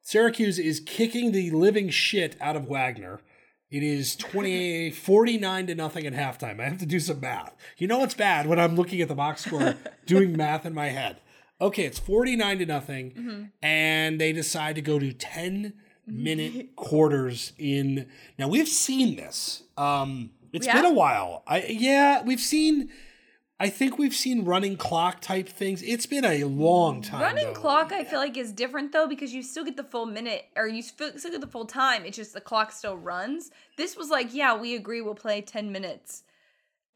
Syracuse 0.00 0.58
is 0.58 0.80
kicking 0.80 1.32
the 1.32 1.50
living 1.50 1.88
shit 1.90 2.36
out 2.40 2.56
of 2.56 2.66
Wagner. 2.66 3.20
It 3.70 3.82
is 3.82 4.14
20, 4.16 4.90
49 4.90 5.66
to 5.68 5.74
nothing 5.74 6.06
at 6.06 6.12
halftime. 6.12 6.60
I 6.60 6.64
have 6.68 6.78
to 6.78 6.86
do 6.86 7.00
some 7.00 7.20
math. 7.20 7.56
You 7.78 7.86
know 7.88 7.98
what's 7.98 8.14
bad 8.14 8.46
when 8.46 8.60
I'm 8.60 8.76
looking 8.76 9.00
at 9.00 9.08
the 9.08 9.14
box 9.14 9.44
score, 9.44 9.74
doing 10.06 10.36
math 10.36 10.66
in 10.66 10.74
my 10.74 10.90
head. 10.90 11.20
Okay, 11.62 11.84
it's 11.84 11.98
49 11.98 12.58
to 12.58 12.66
nothing, 12.66 13.10
Mm-hmm. 13.12 13.42
and 13.62 14.20
they 14.20 14.32
decide 14.32 14.74
to 14.74 14.82
go 14.82 14.98
to 14.98 15.12
10 15.12 15.72
minute 16.06 16.74
quarters 16.76 17.52
in. 17.58 18.06
Now, 18.38 18.48
we've 18.48 18.68
seen 18.68 19.16
this. 19.16 19.62
Um, 19.78 20.30
it's 20.52 20.66
Yeah? 20.66 20.74
been 20.74 20.84
a 20.86 20.92
while. 20.92 21.42
I 21.46 21.64
Yeah, 21.68 22.22
we've 22.22 22.40
seen. 22.40 22.90
I 23.60 23.68
think 23.68 23.96
we've 23.96 24.14
seen 24.14 24.44
running 24.44 24.76
clock 24.76 25.20
type 25.20 25.48
things. 25.48 25.82
It's 25.84 26.04
been 26.04 26.24
a 26.24 26.42
long 26.42 27.00
time. 27.00 27.20
Running 27.22 27.52
though. 27.54 27.60
clock, 27.60 27.92
I 27.92 28.02
feel 28.02 28.18
like, 28.18 28.36
is 28.36 28.50
different 28.50 28.90
though 28.90 29.06
because 29.06 29.32
you 29.32 29.40
still 29.40 29.64
get 29.64 29.76
the 29.76 29.84
full 29.84 30.04
minute 30.06 30.46
or 30.56 30.66
you 30.66 30.82
still 30.82 31.16
still 31.16 31.30
get 31.30 31.40
the 31.40 31.46
full 31.46 31.66
time. 31.66 32.04
It's 32.04 32.16
just 32.16 32.34
the 32.34 32.40
clock 32.40 32.72
still 32.72 32.96
runs. 32.96 33.52
This 33.76 33.96
was 33.96 34.10
like, 34.10 34.34
yeah, 34.34 34.56
we 34.58 34.74
agree, 34.74 35.00
we'll 35.00 35.14
play 35.14 35.40
10 35.42 35.70
minutes. 35.70 36.24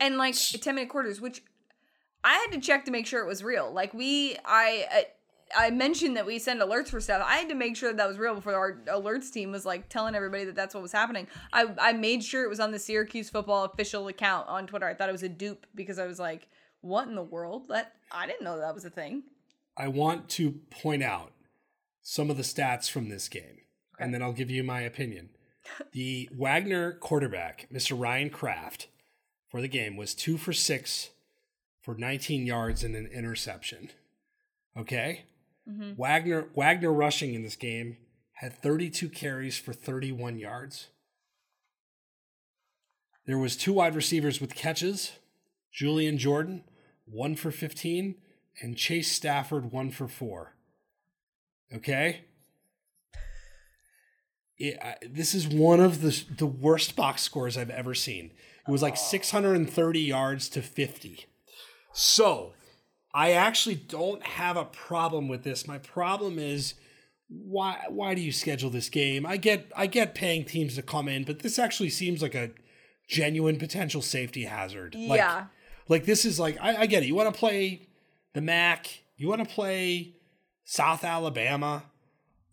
And 0.00 0.18
like 0.18 0.34
10 0.34 0.74
minute 0.74 0.90
quarters, 0.90 1.20
which 1.20 1.40
I 2.26 2.34
had 2.38 2.50
to 2.52 2.60
check 2.60 2.84
to 2.86 2.90
make 2.90 3.06
sure 3.06 3.22
it 3.22 3.28
was 3.28 3.44
real. 3.44 3.72
Like, 3.72 3.94
we, 3.94 4.36
I, 4.44 5.06
I 5.56 5.70
mentioned 5.70 6.16
that 6.16 6.26
we 6.26 6.40
send 6.40 6.60
alerts 6.60 6.88
for 6.88 7.00
stuff. 7.00 7.22
I 7.24 7.36
had 7.36 7.48
to 7.50 7.54
make 7.54 7.76
sure 7.76 7.92
that 7.92 8.08
was 8.08 8.18
real 8.18 8.34
before 8.34 8.54
our 8.54 8.80
alerts 8.88 9.32
team 9.32 9.52
was 9.52 9.64
like 9.64 9.88
telling 9.88 10.16
everybody 10.16 10.44
that 10.46 10.56
that's 10.56 10.74
what 10.74 10.82
was 10.82 10.90
happening. 10.90 11.28
I, 11.52 11.72
I 11.78 11.92
made 11.92 12.24
sure 12.24 12.42
it 12.42 12.48
was 12.48 12.58
on 12.58 12.72
the 12.72 12.80
Syracuse 12.80 13.30
football 13.30 13.64
official 13.64 14.08
account 14.08 14.48
on 14.48 14.66
Twitter. 14.66 14.86
I 14.86 14.94
thought 14.94 15.08
it 15.08 15.12
was 15.12 15.22
a 15.22 15.28
dupe 15.28 15.66
because 15.76 16.00
I 16.00 16.06
was 16.06 16.18
like, 16.18 16.48
what 16.80 17.06
in 17.06 17.14
the 17.14 17.22
world? 17.22 17.68
That 17.68 17.92
I 18.10 18.26
didn't 18.26 18.42
know 18.42 18.58
that 18.58 18.74
was 18.74 18.84
a 18.84 18.90
thing. 18.90 19.22
I 19.76 19.86
want 19.86 20.28
to 20.30 20.58
point 20.68 21.04
out 21.04 21.30
some 22.02 22.28
of 22.28 22.36
the 22.36 22.42
stats 22.42 22.90
from 22.90 23.08
this 23.08 23.28
game, 23.28 23.60
and 24.00 24.12
then 24.12 24.20
I'll 24.20 24.32
give 24.32 24.50
you 24.50 24.64
my 24.64 24.80
opinion. 24.80 25.30
The 25.92 26.28
Wagner 26.32 26.92
quarterback, 26.92 27.66
Mr. 27.72 28.00
Ryan 28.00 28.30
Kraft, 28.30 28.86
for 29.48 29.60
the 29.60 29.66
game 29.66 29.96
was 29.96 30.14
two 30.14 30.38
for 30.38 30.52
six 30.52 31.10
for 31.86 31.94
19 31.94 32.44
yards 32.44 32.82
and 32.82 32.96
an 32.96 33.06
interception. 33.06 33.90
Okay? 34.76 35.22
Mm-hmm. 35.70 35.92
Wagner 35.96 36.48
Wagner 36.56 36.92
rushing 36.92 37.32
in 37.32 37.44
this 37.44 37.54
game 37.54 37.96
had 38.32 38.60
32 38.60 39.08
carries 39.08 39.56
for 39.56 39.72
31 39.72 40.36
yards. 40.36 40.88
There 43.24 43.38
was 43.38 43.56
two 43.56 43.74
wide 43.74 43.94
receivers 43.94 44.40
with 44.40 44.56
catches, 44.56 45.12
Julian 45.72 46.18
Jordan, 46.18 46.64
1 47.06 47.36
for 47.36 47.52
15, 47.52 48.16
and 48.60 48.76
Chase 48.76 49.10
Stafford, 49.10 49.70
1 49.70 49.90
for 49.92 50.08
4. 50.08 50.54
Okay? 51.72 52.24
It, 54.58 54.76
I, 54.82 54.96
this 55.08 55.34
is 55.34 55.46
one 55.46 55.78
of 55.78 56.00
the 56.00 56.24
the 56.36 56.46
worst 56.46 56.96
box 56.96 57.22
scores 57.22 57.56
I've 57.56 57.70
ever 57.70 57.94
seen. 57.94 58.32
It 58.66 58.70
was 58.72 58.82
like 58.82 58.96
630 58.96 60.00
yards 60.00 60.48
to 60.48 60.62
50. 60.62 61.26
So, 61.98 62.52
I 63.14 63.32
actually 63.32 63.76
don't 63.76 64.22
have 64.22 64.58
a 64.58 64.66
problem 64.66 65.28
with 65.28 65.44
this. 65.44 65.66
My 65.66 65.78
problem 65.78 66.38
is 66.38 66.74
why 67.28 67.84
why 67.88 68.14
do 68.14 68.20
you 68.20 68.32
schedule 68.32 68.68
this 68.68 68.90
game? 68.90 69.24
I 69.24 69.38
get 69.38 69.72
I 69.74 69.86
get 69.86 70.14
paying 70.14 70.44
teams 70.44 70.74
to 70.74 70.82
come 70.82 71.08
in, 71.08 71.24
but 71.24 71.38
this 71.38 71.58
actually 71.58 71.88
seems 71.88 72.20
like 72.20 72.34
a 72.34 72.50
genuine 73.08 73.56
potential 73.58 74.02
safety 74.02 74.44
hazard. 74.44 74.94
Like, 74.94 75.18
Yeah. 75.18 75.46
like 75.88 76.04
this 76.04 76.26
is 76.26 76.38
like 76.38 76.58
I, 76.60 76.82
I 76.82 76.86
get 76.86 77.02
it. 77.02 77.06
You 77.06 77.14
want 77.14 77.32
to 77.32 77.38
play 77.38 77.88
the 78.34 78.42
MAC. 78.42 79.04
You 79.16 79.28
want 79.28 79.48
to 79.48 79.54
play 79.54 80.16
South 80.64 81.02
Alabama. 81.02 81.84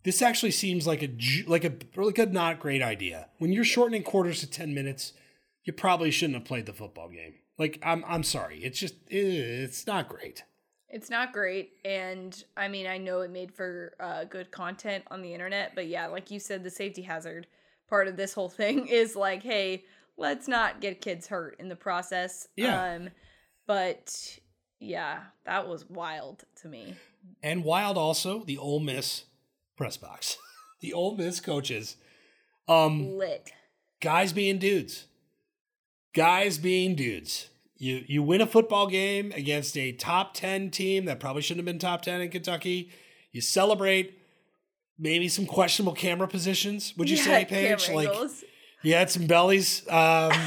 This 0.04 0.22
actually 0.22 0.52
seems 0.52 0.86
like 0.86 1.02
a 1.02 1.10
like 1.46 1.64
a 1.64 1.72
like 2.00 2.18
a 2.18 2.24
not 2.24 2.60
great 2.60 2.80
idea. 2.80 3.28
When 3.36 3.52
you're 3.52 3.64
shortening 3.64 4.02
quarters 4.02 4.40
to 4.40 4.46
ten 4.46 4.72
minutes, 4.72 5.12
you 5.64 5.74
probably 5.74 6.10
shouldn't 6.10 6.38
have 6.38 6.46
played 6.46 6.64
the 6.64 6.72
football 6.72 7.10
game. 7.10 7.34
Like 7.58 7.80
I'm 7.82 8.04
I'm 8.06 8.22
sorry. 8.22 8.58
It's 8.62 8.78
just 8.78 8.94
it's 9.08 9.86
not 9.86 10.08
great. 10.08 10.44
It's 10.88 11.10
not 11.10 11.32
great, 11.32 11.72
and 11.84 12.44
I 12.56 12.68
mean, 12.68 12.86
I 12.86 12.98
know 12.98 13.22
it 13.22 13.30
made 13.32 13.52
for 13.52 13.94
uh, 13.98 14.24
good 14.24 14.52
content 14.52 15.02
on 15.10 15.22
the 15.22 15.34
internet, 15.34 15.72
but 15.74 15.88
yeah, 15.88 16.06
like 16.06 16.30
you 16.30 16.38
said, 16.38 16.62
the 16.62 16.70
safety 16.70 17.02
hazard 17.02 17.48
part 17.88 18.06
of 18.06 18.16
this 18.16 18.32
whole 18.32 18.48
thing 18.48 18.86
is 18.90 19.16
like, 19.16 19.42
hey, 19.42 19.84
let's 20.16 20.46
not 20.46 20.80
get 20.80 21.00
kids 21.00 21.26
hurt 21.26 21.56
in 21.58 21.68
the 21.68 21.76
process. 21.76 22.46
Yeah. 22.56 22.94
Um, 22.94 23.08
but 23.66 24.38
yeah, 24.78 25.20
that 25.46 25.68
was 25.68 25.88
wild 25.88 26.44
to 26.62 26.68
me. 26.68 26.94
And 27.42 27.64
wild 27.64 27.96
also 27.96 28.44
the 28.44 28.58
Ole 28.58 28.80
Miss 28.80 29.24
press 29.76 29.96
box. 29.96 30.36
the 30.80 30.92
Ole 30.92 31.16
Miss 31.16 31.40
coaches. 31.40 31.96
Um 32.68 33.18
Lit. 33.18 33.50
guys 34.00 34.32
being 34.32 34.58
dudes. 34.58 35.06
Guys 36.14 36.58
being 36.58 36.94
dudes. 36.94 37.50
You 37.76 38.04
you 38.06 38.22
win 38.22 38.40
a 38.40 38.46
football 38.46 38.86
game 38.86 39.32
against 39.34 39.76
a 39.76 39.92
top 39.92 40.32
10 40.34 40.70
team 40.70 41.06
that 41.06 41.18
probably 41.20 41.42
shouldn't 41.42 41.58
have 41.66 41.72
been 41.72 41.78
top 41.80 42.02
10 42.02 42.20
in 42.20 42.30
Kentucky. 42.30 42.90
You 43.32 43.40
celebrate 43.40 44.16
maybe 44.98 45.28
some 45.28 45.44
questionable 45.44 45.94
camera 45.94 46.28
positions. 46.28 46.94
Would 46.96 47.10
you 47.10 47.16
Yeah, 47.16 47.24
say, 47.24 47.44
Paige? 47.44 47.90
Like 47.90 48.08
angles. 48.08 48.44
you 48.82 48.94
had 48.94 49.10
some 49.10 49.26
bellies. 49.26 49.86
Um 49.88 50.32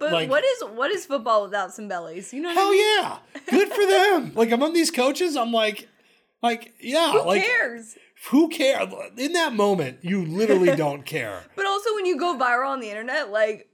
But 0.00 0.12
like- 0.12 0.30
what 0.30 0.42
is 0.44 0.62
what 0.74 0.90
is 0.90 1.04
football 1.04 1.42
without 1.42 1.74
some 1.74 1.86
bellies? 1.86 2.32
You 2.32 2.40
know 2.40 2.48
what 2.48 2.56
I 2.56 2.60
hell 2.60 2.70
mean? 2.70 3.02
yeah. 3.02 3.40
Good 3.50 3.68
for 3.68 3.86
them. 3.86 4.32
like 4.36 4.50
among 4.52 4.72
these 4.72 4.90
coaches, 4.90 5.36
I'm 5.36 5.52
like 5.52 5.86
like 6.42 6.72
yeah, 6.80 7.12
Who 7.12 7.24
like 7.26 7.42
cares? 7.44 7.96
who 8.30 8.48
cares? 8.48 8.92
In 9.18 9.34
that 9.34 9.52
moment, 9.52 9.98
you 10.02 10.24
literally 10.24 10.74
don't 10.84 11.04
care. 11.04 11.42
But 11.56 11.66
also 11.66 11.94
when 11.94 12.06
you 12.06 12.16
go 12.18 12.36
viral 12.38 12.68
on 12.70 12.80
the 12.80 12.88
internet, 12.88 13.30
like 13.30 13.68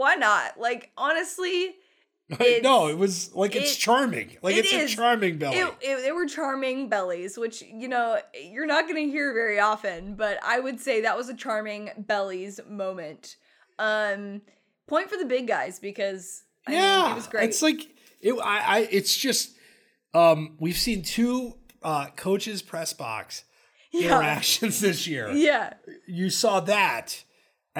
why 0.00 0.14
not? 0.14 0.58
Like 0.58 0.90
honestly, 0.96 1.74
It's- 2.30 2.62
no, 2.62 2.88
it 2.88 2.96
was 2.96 3.34
like 3.34 3.54
it's 3.56 3.74
it- 3.74 3.78
charming. 3.78 4.36
Like 4.42 4.56
it 4.56 4.60
it's 4.64 4.72
is. 4.72 4.92
a 4.92 4.96
charming 4.96 5.38
belly. 5.38 5.58
it, 5.58 5.74
it, 5.80 6.02
they 6.02 6.12
were 6.12 6.26
charming 6.26 6.88
bellies, 6.88 7.36
which 7.36 7.60
you 7.62 7.88
know 7.88 8.18
you're 8.52 8.66
not 8.66 8.88
going 8.88 9.04
to 9.06 9.10
hear 9.12 9.32
very 9.34 9.58
often. 9.60 10.14
But 10.14 10.38
I 10.44 10.60
would 10.60 10.80
say 10.80 11.02
that 11.02 11.16
was 11.16 11.28
a 11.28 11.34
charming 11.34 11.90
bellies 11.98 12.60
moment. 12.68 13.36
Um, 13.78 14.42
point 14.86 15.08
for 15.10 15.16
the 15.16 15.24
big 15.24 15.46
guys 15.48 15.78
because 15.78 16.44
I 16.66 16.72
yeah, 16.72 17.02
mean, 17.02 17.12
it 17.12 17.14
was 17.16 17.26
great. 17.26 17.44
It's 17.48 17.62
like 17.62 17.88
it. 18.20 18.32
I, 18.34 18.58
I. 18.58 18.88
It's 18.90 19.16
just. 19.16 19.56
Um, 20.12 20.56
we've 20.58 20.76
seen 20.76 21.02
two 21.02 21.54
uh, 21.84 22.06
coaches 22.16 22.62
press 22.62 22.92
box 22.92 23.44
yeah, 23.92 24.06
interactions 24.06 24.80
this 24.80 25.06
year. 25.06 25.30
yeah, 25.34 25.74
You 26.06 26.30
saw 26.30 26.58
that, 26.60 27.22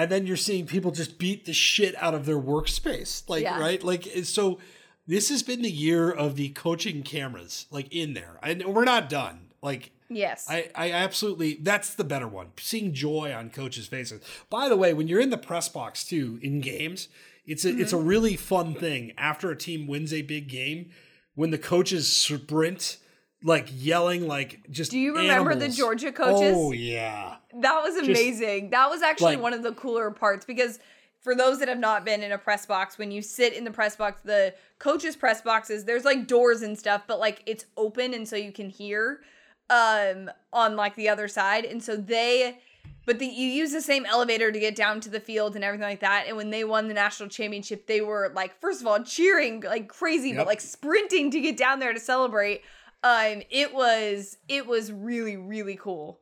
and 0.01 0.11
then 0.11 0.25
you're 0.27 0.37
seeing 0.37 0.65
people 0.65 0.91
just 0.91 1.17
beat 1.19 1.45
the 1.45 1.53
shit 1.53 1.95
out 2.01 2.13
of 2.13 2.25
their 2.25 2.39
workspace. 2.39 3.27
Like 3.29 3.43
Yeah. 3.43 3.59
right, 3.59 3.83
like 3.83 4.07
so. 4.23 4.59
This 5.07 5.29
has 5.29 5.41
been 5.43 5.61
the 5.63 5.71
year 5.71 6.09
of 6.11 6.35
the 6.35 6.49
coaching 6.49 7.01
cameras, 7.03 7.65
like 7.71 7.91
in 7.91 8.13
there, 8.13 8.37
and 8.43 8.63
we're 8.65 8.85
not 8.85 9.09
done. 9.09 9.47
Like 9.61 9.91
yes, 10.09 10.45
I, 10.49 10.69
I 10.75 10.91
absolutely 10.91 11.57
that's 11.61 11.93
the 11.95 12.03
better 12.03 12.27
one. 12.27 12.51
Seeing 12.59 12.93
joy 12.93 13.33
on 13.33 13.49
coaches' 13.49 13.87
faces. 13.87 14.21
By 14.49 14.69
the 14.69 14.77
way, 14.77 14.93
when 14.93 15.07
you're 15.07 15.19
in 15.19 15.31
the 15.31 15.37
press 15.37 15.67
box 15.67 16.05
too 16.05 16.39
in 16.43 16.61
games, 16.61 17.09
it's 17.45 17.65
a 17.65 17.69
it's 17.77 17.91
a 17.93 17.95
Mm-hmm. 17.95 18.07
really 18.07 18.35
fun 18.37 18.75
thing 18.75 19.11
after 19.17 19.49
a 19.49 19.57
team 19.57 19.87
wins 19.87 20.13
a 20.13 20.21
big 20.21 20.47
game 20.47 20.91
when 21.35 21.49
the 21.49 21.57
coaches 21.57 22.07
sprint 22.11 22.97
like 23.43 23.67
yelling 23.71 24.27
like 24.27 24.59
just 24.69 24.91
Do 24.91 24.99
you 24.99 25.15
remember 25.15 25.55
the. 25.55 25.69
Georgia 25.69 26.11
coaches? 26.11 26.53
Oh 26.57 26.71
yeah. 26.71 27.37
That 27.59 27.81
was 27.81 27.97
amazing. 27.97 28.69
that 28.71 28.89
was 28.89 29.01
actually 29.01 29.35
like- 29.35 29.43
one 29.43 29.53
of 29.53 29.63
the 29.63 29.71
cooler 29.73 30.11
parts 30.11 30.45
because 30.45 30.79
for 31.21 31.35
those 31.35 31.59
that 31.59 31.67
have 31.67 31.77
not 31.79 32.03
been 32.03 32.23
in 32.23 32.31
a 32.31 32.37
press 32.37 32.65
box, 32.65 32.97
when 32.97 33.11
you 33.11 33.21
sit 33.21 33.53
in 33.53 33.63
the 33.63 33.69
press 33.71 33.95
box, 33.95 34.21
the 34.23 34.55
coaches' 34.79 35.15
press 35.15 35.41
boxes, 35.41 35.85
there's 35.85 36.03
like 36.03 36.25
doors 36.27 36.61
and 36.63 36.77
stuff, 36.77 37.03
but 37.07 37.19
like 37.19 37.43
it's 37.45 37.65
open 37.77 38.13
and 38.13 38.27
so 38.27 38.35
you 38.35 38.51
can 38.51 38.69
hear 38.69 39.21
um 39.69 40.29
on 40.51 40.75
like 40.75 40.95
the 40.95 41.09
other 41.09 41.27
side. 41.27 41.65
And 41.65 41.81
so 41.83 41.95
they 41.95 42.59
but 43.03 43.17
the, 43.17 43.25
you 43.25 43.47
use 43.47 43.71
the 43.71 43.81
same 43.81 44.05
elevator 44.05 44.51
to 44.51 44.59
get 44.59 44.75
down 44.75 44.99
to 45.01 45.09
the 45.09 45.19
field 45.19 45.55
and 45.55 45.63
everything 45.63 45.87
like 45.87 46.01
that. 46.01 46.25
And 46.27 46.37
when 46.37 46.51
they 46.51 46.63
won 46.63 46.87
the 46.87 46.93
national 46.93 47.29
championship, 47.29 47.87
they 47.87 47.99
were 48.01 48.31
like, 48.35 48.59
first 48.61 48.79
of 48.79 48.85
all, 48.85 49.01
cheering 49.03 49.61
like 49.61 49.87
crazy, 49.87 50.29
Yep. 50.29 50.37
but 50.37 50.45
like 50.47 50.61
sprinting 50.61 51.31
to 51.31 51.39
get 51.41 51.57
down 51.57 51.79
there 51.79 51.93
to 51.93 51.99
celebrate. 51.99 52.61
Um, 53.03 53.41
it 53.49 53.73
was 53.73 54.37
it 54.47 54.67
was 54.67 54.91
really 54.91 55.37
really 55.37 55.75
cool. 55.75 56.19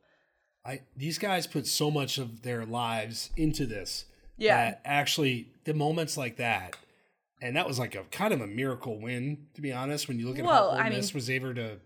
I 0.65 0.81
these 0.95 1.17
guys 1.17 1.47
put 1.47 1.67
so 1.67 1.89
much 1.91 2.17
of 2.17 2.41
their 2.43 2.65
lives 2.65 3.31
into 3.35 3.65
this. 3.65 4.05
Yeah. 4.37 4.55
That 4.71 4.81
actually 4.85 5.51
the 5.65 5.73
moments 5.73 6.15
like 6.15 6.37
that, 6.37 6.77
and 7.41 7.55
that 7.57 7.67
was 7.67 7.77
like 7.79 7.95
a 7.95 8.03
kind 8.05 8.33
of 8.33 8.39
a 8.41 8.47
miracle 8.47 8.97
win, 8.99 9.47
to 9.55 9.61
be 9.61 9.73
honest, 9.73 10.07
when 10.07 10.17
you 10.19 10.27
look 10.27 10.39
at 10.39 10.45
Well, 10.45 10.71
how 10.77 10.83
Ole 10.85 10.89
Miss 10.89 11.13
mean- 11.13 11.17
was 11.17 11.29
able 11.29 11.53
to 11.55 11.79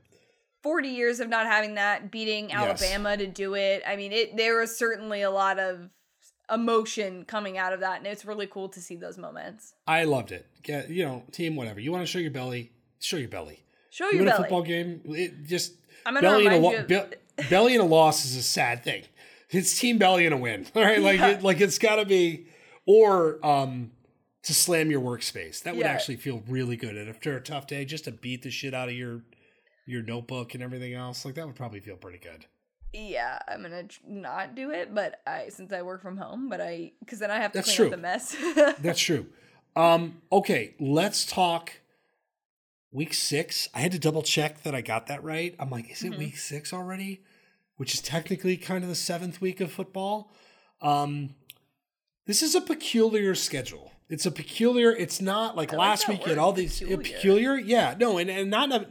40 0.61 0.87
years 0.89 1.19
of 1.19 1.27
not 1.29 1.45
having 1.47 1.73
that, 1.75 2.09
beating 2.11 2.49
Yes. 2.49 2.81
Alabama 2.83 3.17
to 3.17 3.27
do 3.27 3.55
it. 3.55 3.81
I 3.87 3.95
mean, 3.95 4.11
it 4.11 4.37
there 4.37 4.57
was 4.59 4.77
certainly 4.77 5.21
a 5.23 5.31
lot 5.31 5.57
of 5.59 5.89
emotion 6.51 7.25
coming 7.25 7.57
out 7.57 7.73
of 7.73 7.79
that, 7.79 7.97
and 7.97 8.07
it's 8.07 8.25
really 8.25 8.47
cool 8.47 8.69
to 8.69 8.79
see 8.81 8.95
those 8.95 9.17
moments. 9.17 9.73
I 9.87 10.03
loved 10.03 10.31
it. 10.31 10.45
Get 10.61 10.89
you 10.89 11.03
know, 11.05 11.23
team, 11.31 11.55
whatever. 11.55 11.79
You 11.79 11.91
want 11.91 12.03
to 12.03 12.07
show 12.07 12.19
your 12.19 12.31
belly, 12.31 12.71
show 12.99 13.17
your 13.17 13.29
belly. 13.29 13.62
Show 13.93 14.05
You 14.09 14.17
your 14.17 14.25
win 14.25 14.33
a 14.33 14.37
football 14.37 14.63
game, 14.63 15.01
it 15.05 15.45
just 15.45 15.73
I'm 16.05 16.15
gonna 16.15 16.27
belly 16.27 16.45
in 16.47 16.51
a 16.53 16.57
lo-. 16.57 16.75
Of, 16.75 16.87
be- 16.87 17.01
belly 17.49 17.75
in 17.75 17.81
a 17.81 17.85
loss 17.85 18.25
is 18.25 18.35
a 18.35 18.41
sad 18.43 18.83
thing. 18.83 19.03
It's 19.51 19.79
team 19.79 19.99
belly 19.99 20.25
in 20.25 20.33
a 20.33 20.37
win. 20.37 20.65
All 20.75 20.81
right, 20.81 20.99
like 20.99 21.19
Yeah. 21.19 21.27
it, 21.29 21.43
like 21.43 21.61
it's 21.61 21.77
got 21.77 21.97
to 21.97 22.05
be, 22.05 22.47
or 22.87 23.39
um, 23.45 23.91
to 24.43 24.53
slam 24.53 24.89
your 24.89 24.99
workspace. 25.01 25.61
That 25.61 25.75
would 25.75 25.85
Yeah. 25.85 25.91
actually 25.91 26.15
feel 26.15 26.41
really 26.47 26.75
good. 26.75 26.97
And 26.97 27.07
after 27.07 27.37
a 27.37 27.41
tough 27.41 27.67
day, 27.67 27.85
just 27.85 28.05
to 28.05 28.11
beat 28.11 28.41
the 28.41 28.49
shit 28.49 28.73
out 28.73 28.89
of 28.89 28.95
your 28.95 29.21
your 29.85 30.01
notebook 30.01 30.55
and 30.55 30.63
everything 30.63 30.93
else, 30.95 31.23
like 31.23 31.35
that 31.35 31.45
would 31.45 31.55
probably 31.55 31.81
feel 31.81 31.95
pretty 31.97 32.17
good. 32.17 32.47
yeah, 32.93 33.37
I'm 33.47 33.61
gonna 33.61 33.85
not 34.07 34.55
do 34.55 34.71
it, 34.71 34.93
but 34.95 35.21
I 35.27 35.49
since 35.49 35.71
I 35.71 35.83
work 35.83 36.01
from 36.01 36.17
home, 36.17 36.49
but 36.49 36.59
I 36.61 36.93
because 36.99 37.19
then 37.19 37.29
I 37.29 37.37
have 37.39 37.51
to 37.51 37.59
That's 37.59 37.67
clean 37.67 37.77
true. 37.77 37.85
up 37.87 37.91
the 37.91 37.97
mess. 37.97 38.35
That's 38.81 38.99
true. 38.99 39.27
Um, 39.75 40.21
okay, 40.31 40.73
let's 40.79 41.25
talk 41.25 41.73
week 42.93 43.13
six. 43.13 43.67
I 43.73 43.79
had 43.79 43.91
to 43.91 43.99
double 43.99 44.21
check 44.21 44.63
that 44.63 44.73
I 44.75 44.81
got 44.81 45.07
that 45.07 45.23
right. 45.23 45.55
I'm 45.59 45.69
like, 45.69 45.91
is 45.91 46.03
it 46.03 46.13
Mhm. 46.13 46.17
week 46.19 46.37
six 46.37 46.71
already? 46.71 47.21
Which 47.77 47.93
is 47.93 48.01
technically 48.01 48.55
kind 48.55 48.83
of 48.83 48.89
the 48.89 48.95
seventh 48.95 49.41
week 49.41 49.59
of 49.59 49.71
football. 49.71 50.31
Um, 50.81 51.35
this 52.25 52.41
is 52.43 52.55
a 52.55 52.61
peculiar 52.61 53.35
schedule. 53.35 53.91
It's 54.09 54.25
a 54.25 54.31
peculiar. 54.31 54.95
It's 54.95 55.19
not 55.21 55.55
like 55.57 55.73
I 55.73 55.77
last 55.77 56.05
that 56.05 56.13
week 56.13 56.21
you 56.23 56.29
had 56.29 56.37
all 56.37 56.53
these 56.53 56.79
peculiar. 56.79 56.97
peculiar. 57.03 57.55
Yeah, 57.57 57.95
no, 57.99 58.17
and 58.17 58.29
and 58.29 58.49
not. 58.49 58.71
A, 58.71 58.87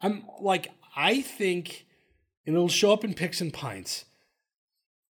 I'm 0.00 0.24
like 0.40 0.70
I 0.96 1.20
think, 1.20 1.86
and 2.46 2.54
it'll 2.56 2.68
show 2.68 2.92
up 2.92 3.04
in 3.04 3.12
picks 3.14 3.40
and 3.40 3.52
pints 3.52 4.04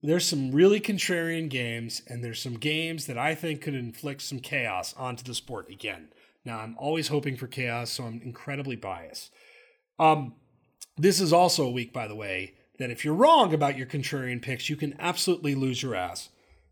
there's 0.04 0.26
some 0.28 0.52
really 0.52 0.80
contrarian 0.80 1.48
games, 1.48 2.02
and 2.08 2.24
there's 2.24 2.42
some 2.42 2.56
games 2.58 3.06
that 3.06 3.20
I 3.20 3.36
think 3.36 3.62
could 3.62 3.76
inflict 3.76 4.24
some 4.24 4.40
chaos 4.40 4.96
onto 4.98 5.24
the 5.24 5.36
sport 5.36 5.70
again. 5.70 6.10
Now, 6.44 6.60
I'm 6.60 6.76
always 6.78 7.08
hoping 7.08 7.38
for 7.38 7.48
chaos, 7.48 7.92
so 7.92 8.04
I'm 8.04 8.22
incredibly 8.24 8.76
biased. 8.76 9.32
Um, 10.00 10.34
this 10.98 11.20
is 11.22 11.32
also 11.32 11.66
a 11.66 11.72
week, 11.72 11.94
by 11.94 12.08
the 12.08 12.16
way, 12.16 12.56
that 12.80 12.90
if 12.90 13.06
you're 13.06 13.14
wrong 13.14 13.54
about 13.54 13.78
your 13.78 13.88
contrarian 13.88 14.42
picks, 14.42 14.70
you 14.70 14.76
can 14.76 14.96
absolutely 15.00 15.54
lose 15.54 15.84
your 15.84 15.96
ass. 15.96 16.30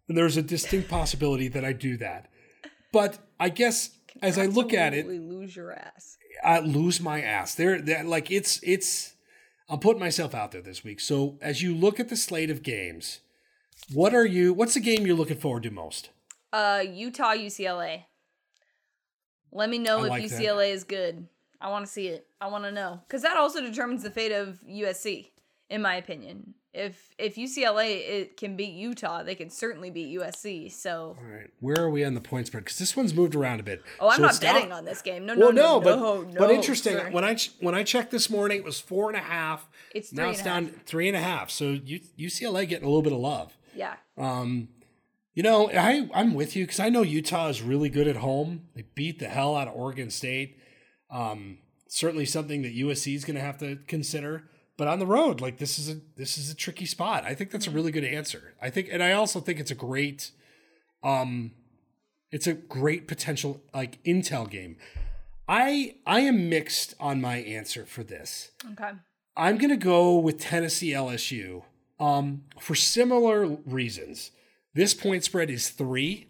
And 0.07 0.17
there's 0.17 0.37
a 0.37 0.41
distinct 0.41 0.89
possibility 0.89 1.47
that 1.49 1.63
I 1.63 1.73
do 1.73 1.97
that. 1.97 2.29
But 2.91 3.19
I 3.39 3.49
guess 3.49 3.91
as 4.21 4.37
I 4.37 4.47
look 4.47 4.73
at 4.73 4.93
it, 4.93 5.07
lose 5.07 5.55
your 5.55 5.71
ass. 5.73 6.17
I 6.43 6.59
lose 6.59 6.99
my 6.99 7.21
ass. 7.21 7.55
There, 7.55 7.81
there, 7.81 8.03
like 8.03 8.31
it's 8.31 8.59
it's. 8.63 9.13
I'm 9.69 9.79
putting 9.79 9.99
myself 9.99 10.33
out 10.33 10.51
there 10.51 10.61
this 10.61 10.83
week. 10.83 10.99
So 10.99 11.37
as 11.41 11.61
you 11.61 11.75
look 11.75 11.99
at 11.99 12.09
the 12.09 12.15
slate 12.15 12.49
of 12.49 12.63
games, 12.63 13.19
what 13.93 14.15
are 14.15 14.25
you? 14.25 14.53
What's 14.53 14.73
the 14.73 14.79
game 14.79 15.05
you're 15.05 15.15
looking 15.15 15.37
forward 15.37 15.63
to 15.63 15.71
most? 15.71 16.09
Uh, 16.51 16.83
Utah, 16.87 17.33
UCLA. 17.33 18.05
Let 19.51 19.69
me 19.69 19.77
know 19.79 19.99
I 19.99 20.03
if 20.03 20.09
like. 20.09 20.23
UCLA 20.23 20.71
is 20.71 20.83
good. 20.83 21.27
I 21.61 21.69
want 21.69 21.85
to 21.85 21.91
see 21.91 22.07
it. 22.07 22.27
I 22.39 22.47
want 22.47 22.63
to 22.65 22.71
know 22.71 23.01
because 23.07 23.21
that 23.23 23.37
also 23.37 23.61
determines 23.61 24.03
the 24.03 24.09
fate 24.11 24.31
of 24.31 24.59
USC, 24.69 25.31
in 25.69 25.81
my 25.81 25.95
opinion. 25.95 26.53
If 26.71 27.09
if 27.17 27.35
UCLA 27.35 27.97
it 28.07 28.37
can 28.37 28.55
beat 28.55 28.73
Utah, 28.73 29.23
they 29.23 29.33
can 29.33 29.49
certainly 29.49 29.89
beat 29.89 30.15
USC. 30.19 30.71
So, 30.71 31.17
All 31.19 31.25
right, 31.35 31.49
where 31.59 31.75
are 31.79 31.89
we 31.89 32.05
on 32.05 32.13
the 32.13 32.21
point 32.21 32.45
spread? 32.47 32.63
Because 32.63 32.77
this 32.77 32.95
one's 32.95 33.13
moved 33.13 33.33
around 33.35 33.59
a 33.59 33.63
bit. 33.63 33.81
oh, 33.99 34.07
I'm 34.09 34.17
So 34.17 34.21
not 34.21 34.39
betting 34.39 34.71
on 34.71 34.85
this 34.85 35.01
game. 35.01 35.25
No, 35.25 35.35
Well, 35.35 35.51
no, 35.51 35.79
no, 35.79 35.81
but 35.81 35.95
no, 35.97 36.39
but 36.39 36.51
interesting. 36.51 36.93
sir. 36.93 37.09
When 37.11 37.23
I 37.25 37.33
ch- 37.33 37.51
when 37.59 37.73
I 37.73 37.81
checked 37.83 38.11
this 38.11 38.29
morning, 38.29 38.59
it 38.59 38.63
was 38.63 38.79
four 38.79 39.09
and 39.09 39.17
a 39.17 39.21
half. 39.21 39.67
It's 39.95 40.13
now 40.13 40.29
it's 40.29 40.43
down 40.43 40.65
half. 40.67 40.83
three 40.85 41.07
and 41.07 41.17
a 41.17 41.21
half. 41.21 41.49
So 41.49 41.71
U- 41.71 41.99
UCLA 42.19 42.67
getting 42.67 42.85
a 42.85 42.87
little 42.87 43.01
bit 43.01 43.13
of 43.13 43.19
love. 43.19 43.57
yeah, 43.75 43.95
Um, 44.15 44.69
you 45.33 45.43
know, 45.43 45.69
I 45.71 46.09
I'm 46.13 46.33
with 46.33 46.55
you 46.55 46.65
because 46.65 46.79
I 46.79 46.89
know 46.89 47.01
Utah 47.01 47.47
is 47.47 47.61
really 47.61 47.89
good 47.89 48.07
at 48.07 48.17
home. 48.17 48.67
They 48.75 48.85
beat 48.95 49.19
the 49.19 49.27
hell 49.27 49.55
out 49.55 49.67
of 49.67 49.75
Oregon 49.75 50.09
State. 50.09 50.57
Um, 51.11 51.59
certainly 51.87 52.25
something 52.25 52.61
that 52.61 52.75
USC 52.75 53.15
is 53.15 53.25
going 53.25 53.35
to 53.35 53.41
have 53.41 53.57
to 53.59 53.77
consider. 53.87 54.49
But 54.77 54.87
on 54.87 54.99
the 54.99 55.05
road, 55.05 55.41
like 55.41 55.57
this 55.57 55.77
is 55.77 55.89
a 55.89 55.99
this 56.15 56.37
is 56.37 56.49
a 56.49 56.55
tricky 56.55 56.85
spot. 56.85 57.25
I 57.25 57.35
think 57.35 57.51
that's 57.51 57.67
a 57.67 57.71
really 57.71 57.91
good 57.91 58.05
answer. 58.05 58.53
I 58.61 58.69
think, 58.69 58.87
and 58.89 59.03
I 59.03 59.11
also 59.11 59.41
think 59.41 59.59
it's 59.59 59.71
a 59.71 59.75
great, 59.75 60.31
um, 61.03 61.51
it's 62.31 62.47
a 62.47 62.53
great 62.53 63.05
potential 63.05 63.61
like 63.73 64.01
intel 64.05 64.49
game. 64.49 64.77
I 65.49 65.95
I 66.05 66.21
am 66.21 66.47
mixed 66.47 66.93
on 66.97 67.19
my 67.19 67.37
answer 67.37 67.85
for 67.85 68.03
this. 68.03 68.51
okay, 68.71 68.91
I'm 69.35 69.57
going 69.57 69.69
to 69.69 69.75
go 69.75 70.17
with 70.17 70.39
Tennessee 70.39 70.91
LSU 70.91 71.63
um, 71.99 72.43
for 72.59 72.73
similar 72.73 73.45
reasons. 73.65 74.31
This 74.73 74.93
point 74.93 75.23
spread 75.23 75.49
is 75.49 75.69
three. 75.69 76.27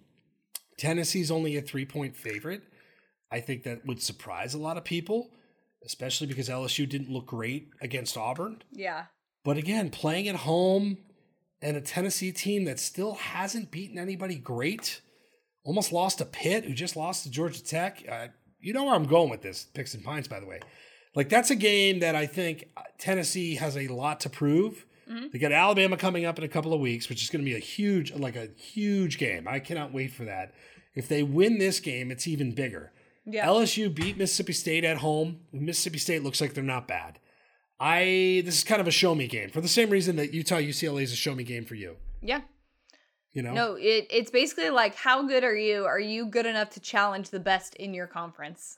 Tennessee's 0.78 1.30
only 1.32 1.58
a 1.58 1.62
three 1.62 1.86
point 1.86 2.16
favorite. 2.16 2.64
I 3.32 3.40
think 3.42 3.64
that 3.64 3.86
would 3.86 4.02
surprise 4.02 4.54
a 4.54 4.58
lot 4.60 4.78
of 4.78 4.84
people. 4.84 5.32
especially 5.86 6.28
because 6.28 6.50
LSU 6.50 6.88
didn't 6.88 7.10
look 7.10 7.26
great 7.26 7.70
against 7.82 8.18
Auburn. 8.18 8.62
Yeah. 8.72 9.06
But 9.46 9.56
again, 9.58 9.90
playing 9.90 10.28
at 10.28 10.36
home 10.36 10.98
and 11.62 11.78
a 11.78 11.82
Tennessee 11.82 12.32
team 12.34 12.66
that 12.66 12.80
still 12.80 13.14
hasn't 13.16 13.72
beaten 13.72 13.98
anybody 13.98 14.36
great, 14.36 15.00
almost 15.64 15.94
lost 15.94 16.18
to 16.18 16.26
Pitt, 16.26 16.66
who 16.66 16.74
just 16.74 16.98
lost 16.98 17.24
to 17.24 17.30
Georgia 17.32 17.64
Tech. 17.64 18.04
Uh, 18.12 18.28
you 18.60 18.74
know 18.74 18.84
where 18.84 18.94
I'm 18.94 19.06
going 19.06 19.30
with 19.30 19.42
this, 19.42 19.64
Picks 19.74 19.94
and 19.94 20.04
Pints, 20.04 20.28
by 20.28 20.42
the 20.42 20.46
way. 20.46 20.60
Like, 21.16 21.30
that's 21.30 21.50
a 21.50 21.56
game 21.56 22.00
that 22.00 22.14
I 22.14 22.26
think 22.26 22.66
Tennessee 22.98 23.56
has 23.56 23.78
a 23.78 23.88
lot 23.88 24.20
to 24.22 24.30
prove. 24.30 24.86
Mm-hmm. 25.10 25.28
They 25.32 25.40
got 25.40 25.52
Alabama 25.52 25.98
coming 25.98 26.26
up 26.26 26.38
in 26.38 26.44
a 26.44 26.50
couple 26.50 26.74
of 26.74 26.80
weeks, 26.80 27.10
which 27.10 27.24
is 27.24 27.30
going 27.30 27.44
to 27.44 27.50
be 27.50 27.56
a 27.56 27.60
huge, 27.60 28.14
like 28.14 28.36
a 28.36 28.50
huge 28.56 29.18
game. 29.18 29.48
I 29.48 29.60
cannot 29.60 29.92
wait 29.94 30.12
for 30.14 30.26
that. 30.26 30.54
If 30.96 31.08
they 31.08 31.24
win 31.24 31.58
this 31.58 31.80
game, 31.80 32.12
it's 32.12 32.28
even 32.28 32.54
bigger. 32.54 32.92
Yeah. 33.26 33.48
LSU 33.48 33.94
beat 33.94 34.18
Mississippi 34.18 34.54
State 34.54 34.84
at 34.84 34.98
home. 34.98 35.42
Mississippi 35.52 36.00
State 36.00 36.24
looks 36.24 36.42
like 36.42 36.54
they're 36.54 36.64
not 36.64 36.88
bad. 36.88 37.20
I 37.80 38.42
this 38.46 38.58
is 38.58 38.64
kind 38.64 38.82
of 38.82 38.88
a 38.88 38.92
show 38.92 39.16
me 39.16 39.28
game 39.28 39.50
for 39.50 39.62
the 39.62 39.68
same 39.68 39.90
reason 39.90 40.18
that 40.18 40.34
Utah 40.34 40.56
UCLA 40.58 41.04
is 41.04 41.14
a 41.14 41.16
show 41.16 41.34
me 41.34 41.44
game 41.44 41.66
for 41.66 41.76
you. 41.76 41.96
yeah. 42.22 42.42
You 43.32 43.44
know, 43.44 43.54
No, 43.54 43.74
it 43.76 44.08
it's 44.10 44.32
basically 44.32 44.72
like 44.72 44.96
how 44.96 45.28
good 45.28 45.44
are 45.44 45.56
you? 45.56 45.86
Are 45.86 46.00
you 46.00 46.26
good 46.26 46.48
enough 46.48 46.72
to 46.72 46.80
challenge 46.80 47.30
the 47.30 47.40
best 47.40 47.76
in 47.76 47.94
your 47.94 48.08
conference? 48.08 48.76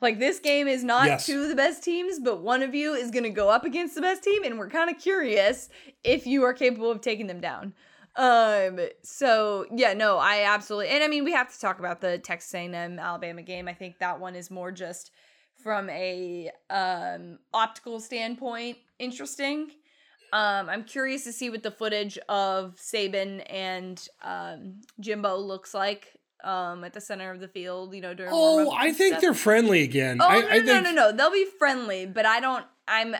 Like 0.00 0.18
this 0.18 0.38
game 0.40 0.68
is 0.68 0.84
not 0.84 1.06
Yes. 1.06 1.26
two 1.26 1.42
of 1.42 1.48
the 1.48 1.54
best 1.54 1.82
teams, 1.82 2.18
but 2.20 2.42
one 2.42 2.62
of 2.62 2.74
you 2.74 2.92
is 2.94 3.10
going 3.10 3.22
to 3.24 3.30
go 3.30 3.48
up 3.48 3.64
against 3.64 3.94
the 3.94 4.02
best 4.02 4.22
team 4.22 4.44
and 4.44 4.58
we're 4.58 4.68
kind 4.68 4.90
of 4.90 4.98
curious 4.98 5.68
if 6.04 6.26
you 6.26 6.42
are 6.44 6.52
capable 6.52 6.90
of 6.90 7.00
taking 7.00 7.26
them 7.26 7.40
down. 7.40 7.72
Um 8.16 8.78
so 9.02 9.66
yeah, 9.74 9.92
no, 9.92 10.16
I 10.16 10.44
absolutely. 10.46 10.88
And 10.88 11.04
I 11.04 11.08
mean, 11.08 11.24
we 11.24 11.32
have 11.32 11.52
to 11.52 11.60
talk 11.60 11.78
about 11.78 12.00
the 12.00 12.16
Texas 12.18 12.54
A&M 12.54 12.98
Alabama 12.98 13.42
game. 13.42 13.68
I 13.68 13.74
think 13.74 13.98
that 13.98 14.18
one 14.20 14.34
is 14.34 14.50
more 14.50 14.72
just 14.72 15.10
from 15.62 15.90
a 15.90 16.50
um 16.70 17.38
optical 17.52 18.00
standpoint 18.00 18.78
interesting. 18.98 19.70
Um, 20.32 20.68
I'm 20.68 20.82
curious 20.84 21.22
to 21.24 21.32
see 21.32 21.50
what 21.50 21.62
the 21.62 21.70
footage 21.70 22.18
of 22.28 22.74
Saban 22.76 23.42
and 23.48 24.06
um, 24.22 24.80
Jimbo 24.98 25.36
looks 25.38 25.72
like 25.72 26.15
um, 26.44 26.84
at 26.84 26.92
the 26.92 27.00
center 27.00 27.30
of 27.30 27.40
the 27.40 27.48
field. 27.48 27.94
You 27.94 28.00
know, 28.00 28.14
during 28.14 28.32
oh, 28.34 28.70
I 28.72 28.92
think 28.92 29.12
stuff. 29.14 29.20
they're 29.22 29.34
friendly 29.34 29.82
again. 29.82 30.18
Oh 30.20 30.26
I, 30.26 30.40
no, 30.40 30.46
I 30.48 30.58
no, 30.58 30.64
think 30.64 30.66
no, 30.66 30.80
no, 30.80 30.92
no. 30.92 31.12
They'll 31.12 31.30
be 31.32 31.46
friendly, 31.58 32.06
but 32.06 32.26
I 32.26 32.40
don't. 32.40 32.64
I'm. 32.88 33.16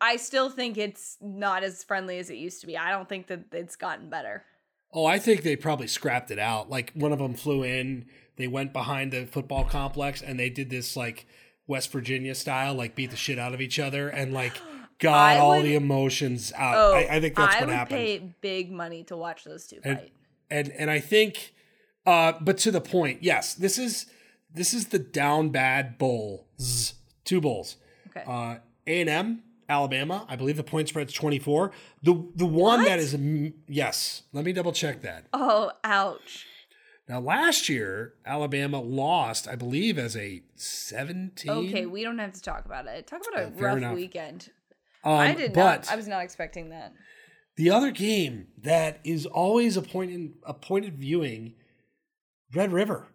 I 0.00 0.16
still 0.16 0.50
think 0.50 0.78
it's 0.78 1.16
not 1.20 1.62
as 1.62 1.84
friendly 1.84 2.18
as 2.18 2.28
it 2.28 2.34
used 2.36 2.60
to 2.62 2.66
be. 2.66 2.76
I 2.76 2.90
don't 2.90 3.08
think 3.08 3.28
that 3.28 3.44
it's 3.52 3.76
gotten 3.76 4.10
better. 4.10 4.44
Oh, 4.92 5.06
I 5.06 5.18
think 5.18 5.42
they 5.42 5.56
probably 5.56 5.86
scrapped 5.86 6.30
it 6.30 6.38
out. 6.38 6.68
Like 6.68 6.92
one 6.94 7.12
of 7.12 7.18
them 7.18 7.34
flew 7.34 7.62
in, 7.62 8.06
they 8.36 8.46
went 8.48 8.72
behind 8.72 9.12
the 9.12 9.24
football 9.26 9.64
complex, 9.64 10.20
and 10.20 10.38
they 10.38 10.50
did 10.50 10.70
this 10.70 10.96
like 10.96 11.26
West 11.66 11.92
Virginia 11.92 12.34
style, 12.34 12.74
like 12.74 12.94
beat 12.96 13.10
the 13.10 13.16
shit 13.16 13.38
out 13.38 13.54
of 13.54 13.60
each 13.60 13.78
other, 13.78 14.08
and 14.08 14.32
like 14.34 14.60
got 14.98 15.36
I 15.36 15.38
all 15.38 15.62
the 15.62 15.76
emotions 15.76 16.52
out. 16.56 16.74
Oh, 16.76 16.94
I, 16.94 17.16
I 17.16 17.20
think 17.20 17.36
that's 17.36 17.54
I 17.54 17.60
what 17.60 17.68
would 17.68 17.74
happened. 17.76 17.98
pay 17.98 18.34
big 18.40 18.72
money 18.72 19.04
to 19.04 19.16
watch 19.16 19.44
those 19.44 19.66
two 19.68 19.78
And- 19.84 19.98
fight. 19.98 20.12
and 20.50 20.68
and 20.72 20.90
I 20.90 20.98
think, 20.98 21.54
uh, 22.06 22.32
but 22.40 22.58
to 22.58 22.70
the 22.70 22.80
point, 22.80 23.22
yes, 23.22 23.54
this 23.54 23.78
is 23.78 24.06
this 24.54 24.74
is 24.74 24.88
the 24.88 24.98
down 24.98 25.50
bad 25.50 25.98
bowls, 25.98 26.94
two 27.24 27.40
bowls. 27.40 27.76
Okay. 28.08 28.24
Uh, 28.26 28.56
A 28.86 29.00
and 29.00 29.08
M, 29.10 29.42
Alabama. 29.68 30.26
I 30.28 30.36
believe 30.36 30.56
the 30.56 30.62
point 30.64 30.88
spread's 30.88 31.12
twenty 31.12 31.38
four. 31.38 31.72
The 32.02 32.12
the 32.36 32.46
one 32.46 32.80
that 32.84 32.90
What? 32.90 32.98
is 32.98 33.14
mm, 33.14 33.52
yes. 33.68 34.22
Let 34.32 34.44
me 34.44 34.52
double 34.52 34.72
check 34.72 35.02
that. 35.02 35.26
oh, 35.32 35.72
ouch. 35.84 36.46
Now 37.08 37.20
last 37.20 37.68
year, 37.68 38.14
Alabama 38.24 38.80
lost, 38.80 39.48
I 39.48 39.56
believe, 39.56 39.98
as 39.98 40.16
a 40.16 40.42
seventeen. 40.54 41.50
Okay, 41.50 41.86
we 41.86 42.02
don't 42.04 42.18
have 42.18 42.32
to 42.32 42.40
talk 42.42 42.64
about 42.64 42.86
it. 42.86 43.06
Talk 43.06 43.22
about 43.30 43.44
a 43.44 43.52
Yeah, 43.56 43.64
rough 43.64 43.78
enough. 43.78 43.94
weekend. 43.96 44.50
um, 45.04 45.12
I 45.14 45.34
did 45.34 45.54
not. 45.56 45.90
I 45.90 45.96
was 45.96 46.06
not 46.08 46.22
expecting 46.22 46.68
that. 46.70 46.92
the 47.56 47.70
other 47.70 47.90
game 47.90 48.46
that 48.62 49.00
is 49.04 49.26
always 49.26 49.76
a 49.76 49.82
point 49.82 50.10
in 50.12 50.34
a 50.46 50.54
pointed 50.54 50.96
viewing, 50.98 51.54
Red 52.54 52.72
River, 52.72 53.06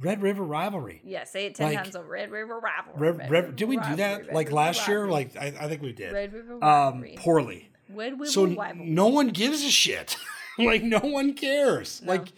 Red 0.00 0.22
River 0.22 0.42
rivalry. 0.42 1.00
Yeah, 1.04 1.24
say 1.24 1.46
it 1.46 1.54
ten 1.54 1.68
Like- 1.74 1.84
times. 1.84 1.94
A 1.94 2.02
Red 2.02 2.30
River 2.30 2.58
rivalry. 2.60 2.98
Red, 3.10 3.18
Red 3.18 3.30
Red, 3.30 3.56
did 3.56 3.68
we 3.68 3.76
do 3.76 3.96
that 3.96 4.32
like 4.32 4.50
last 4.52 4.88
year? 4.88 5.06
Like 5.08 5.36
I, 5.36 5.46
I 5.60 5.68
think 5.68 5.82
we 5.82 5.92
did. 5.92 6.12
Red 6.12 6.32
River 6.32 6.54
Um, 6.54 6.60
rivalry. 7.00 7.14
poorly. 7.18 7.70
Red 7.90 8.12
River 8.14 8.26
So 8.26 8.46
rivalry. 8.46 8.88
no 8.90 9.08
one 9.08 9.28
gives 9.28 9.62
a 9.64 9.70
shit. 9.70 10.16
like 10.58 10.82
no 10.82 10.98
one 11.00 11.34
cares. 11.34 12.00
No. 12.02 12.12
Like, 12.12 12.28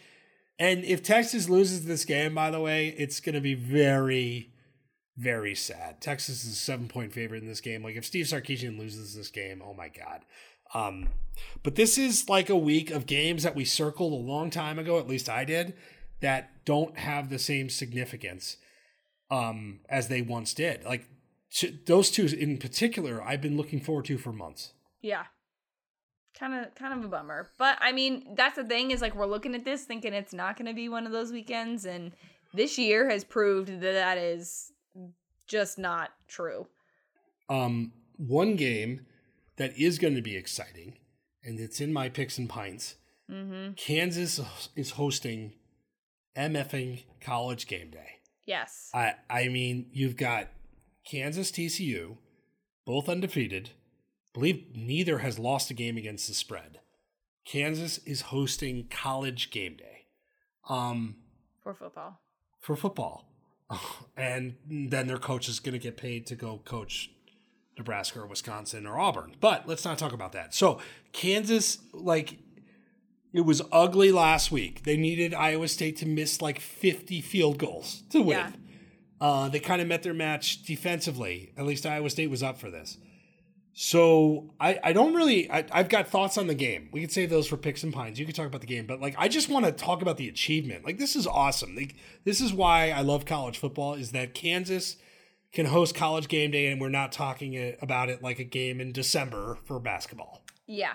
and 0.59 0.85
if 0.85 1.03
Texas 1.03 1.49
loses 1.49 1.85
this 1.85 2.05
game, 2.05 2.35
by 2.35 2.51
the 2.51 2.61
way, 2.61 2.89
it's 2.99 3.20
going 3.20 3.35
to 3.35 3.41
be 3.43 3.55
very, 3.55 4.51
very 5.16 5.55
sad. 5.55 6.01
Texas 6.01 6.45
is 6.45 6.53
a 6.53 6.57
seven 6.57 6.89
point 6.89 7.12
favorite 7.12 7.43
in 7.43 7.49
this 7.49 7.61
game. 7.61 7.83
Like 7.85 7.95
if 7.97 8.05
Steve 8.05 8.27
Sarkisian 8.27 8.79
loses 8.79 9.14
this 9.14 9.29
game, 9.29 9.62
oh 9.64 9.74
my 9.74 9.89
god. 9.89 10.22
Um, 10.74 11.09
but 11.62 11.74
this 11.77 11.97
is 11.97 12.29
like 12.29 12.49
a 12.51 12.57
week 12.57 12.91
of 12.91 13.07
games 13.07 13.43
that 13.45 13.55
we 13.55 13.64
circled 13.64 14.12
a 14.12 14.16
long 14.16 14.51
time 14.51 14.79
ago. 14.79 14.99
At 14.99 15.07
least 15.07 15.29
I 15.29 15.45
did. 15.45 15.74
That 16.20 16.64
don't 16.64 16.98
have 16.98 17.28
the 17.28 17.38
same 17.38 17.68
significance 17.68 18.56
um, 19.30 19.80
as 19.88 20.08
they 20.08 20.22
once 20.22 20.54
did. 20.54 20.84
Like 20.84 21.08
t- 21.52 21.78
those 21.86 22.10
two 22.10 22.26
in 22.26 22.58
particular, 22.58 23.22
I've 23.22 23.42
been 23.42 23.56
looking 23.56 23.80
forward 23.80 24.06
to 24.06 24.18
for 24.18 24.32
months. 24.32 24.72
Yeah. 25.02 25.24
Kind 26.38 26.54
of 26.54 26.74
kind 26.74 26.92
of 26.98 27.04
a 27.04 27.08
bummer. 27.08 27.48
But 27.58 27.78
I 27.80 27.92
mean, 27.92 28.34
that's 28.36 28.56
the 28.56 28.64
thing 28.64 28.90
is 28.90 29.00
like 29.00 29.14
we're 29.14 29.26
looking 29.26 29.54
at 29.54 29.64
this 29.64 29.84
thinking 29.84 30.12
it's 30.12 30.32
not 30.34 30.56
going 30.56 30.66
to 30.66 30.74
be 30.74 30.88
one 30.88 31.06
of 31.06 31.12
those 31.12 31.32
weekends 31.32 31.84
and 31.84 32.12
this 32.54 32.78
year 32.78 33.08
has 33.10 33.24
proved 33.24 33.68
that 33.68 33.80
that 33.92 34.18
is 34.18 34.72
just 35.46 35.78
not 35.78 36.10
true. 36.28 36.66
Um, 37.48 37.92
one 38.16 38.56
game 38.56 39.06
that 39.56 39.78
is 39.78 39.98
going 39.98 40.14
to 40.14 40.22
be 40.22 40.36
exciting, 40.36 40.98
and 41.44 41.60
it's 41.60 41.80
in 41.80 41.92
my 41.92 42.08
picks 42.08 42.38
and 42.38 42.48
pints. 42.48 42.96
Mhm. 43.30 43.76
Kansas 43.76 44.40
is 44.74 44.90
hosting 44.92 45.54
MFing 46.37 47.05
College 47.20 47.66
Game 47.66 47.91
Day. 47.91 48.20
Yes. 48.45 48.91
I 48.95 49.14
I 49.28 49.49
mean, 49.49 49.87
you've 49.93 50.16
got 50.16 50.49
Kansas 51.09 51.51
TCU, 51.51 52.16
both 52.84 53.09
undefeated. 53.09 53.70
believe 54.34 54.66
neither 54.74 55.18
has 55.18 55.39
lost 55.39 55.70
a 55.70 55.74
game 55.74 55.97
against 55.97 56.28
the 56.28 56.34
spread. 56.34 56.80
Kansas 57.47 57.99
is 57.99 58.22
hosting 58.22 58.89
College 58.91 59.51
Game 59.51 59.76
Day. 59.76 60.07
Um, 60.68 61.16
For 61.62 61.74
football. 61.74 62.20
for 62.61 62.76
football. 62.76 63.28
And 64.16 64.57
then 64.66 65.07
their 65.09 65.18
coach 65.18 65.49
is 65.49 65.61
going 65.61 65.72
to 65.74 65.78
get 65.78 65.97
paid 65.97 66.26
to 66.26 66.34
go 66.37 66.59
coach 66.64 67.11
Nebraska 67.76 68.20
or 68.20 68.26
Wisconsin 68.26 68.87
or 68.87 68.99
Auburn. 68.99 69.34
But 69.41 69.68
let's 69.68 69.84
not 69.84 69.99
talk 69.99 70.12
about 70.12 70.32
that. 70.32 70.55
So, 70.55 70.80
Kansas, 71.12 71.78
like, 71.93 72.39
it 73.39 73.45
was 73.45 73.62
ugly 73.72 74.12
last 74.12 74.51
week. 74.51 74.84
They 74.84 74.97
needed 74.97 75.34
Iowa 75.34 75.68
State 75.68 75.97
to 75.99 76.07
miss 76.07 76.41
like 76.41 76.61
50 76.61 77.20
field 77.20 77.59
goals 77.59 78.03
to 78.11 78.22
win. 78.22 78.39
Yeah. 78.39 78.51
Uh, 79.20 79.49
they 79.49 79.61
kind 79.61 79.80
of 79.80 79.89
met 79.89 80.03
their 80.03 80.14
match 80.14 80.62
defensively. 80.64 81.53
At 81.57 81.64
least 81.64 81.87
Iowa 81.87 82.11
State 82.11 82.30
was 82.30 82.43
up 82.43 82.59
for 82.59 82.70
this. 82.70 82.99
So 83.78 84.55
I, 84.59 84.78
I 84.82 84.93
don't 84.95 85.12
really 85.12 85.51
I, 85.51 85.64
I've 85.70 85.91
got 85.91 86.09
thoughts 86.09 86.39
on 86.39 86.47
the 86.47 86.55
game. 86.55 86.89
We 86.93 87.03
could 87.03 87.12
save 87.12 87.28
those 87.28 87.47
for 87.47 87.59
picks 87.59 87.82
and 87.82 87.93
pints. 87.93 88.18
You 88.18 88.24
could 88.24 88.34
talk 88.34 88.47
about 88.47 88.62
the 88.62 88.66
game, 88.66 88.87
but 88.87 89.01
like 89.01 89.14
I 89.18 89.28
just 89.28 89.51
want 89.51 89.66
to 89.66 89.72
talk 89.72 90.01
about 90.01 90.16
the 90.16 90.30
achievement. 90.30 90.87
Like 90.87 90.97
this 90.97 91.14
is 91.14 91.26
awesome. 91.26 91.76
Like 91.76 91.95
this 92.24 92.41
is 92.41 92.55
why 92.55 92.91
I 92.91 93.03
love 93.03 93.26
college 93.26 93.59
football 93.59 93.93
is 93.93 94.12
that 94.12 94.32
Kansas 94.32 94.97
can 95.53 95.66
host 95.66 95.95
college 95.95 96.28
game 96.28 96.51
day 96.51 96.68
and 96.68 96.80
we're 96.80 96.89
not 96.89 97.12
talking 97.12 97.74
about 97.82 98.09
it 98.09 98.22
like 98.22 98.39
a 98.39 98.45
game 98.45 98.80
in 98.80 98.93
December 98.93 99.59
for 99.66 99.78
basketball. 99.78 100.43
Yeah. 100.66 100.95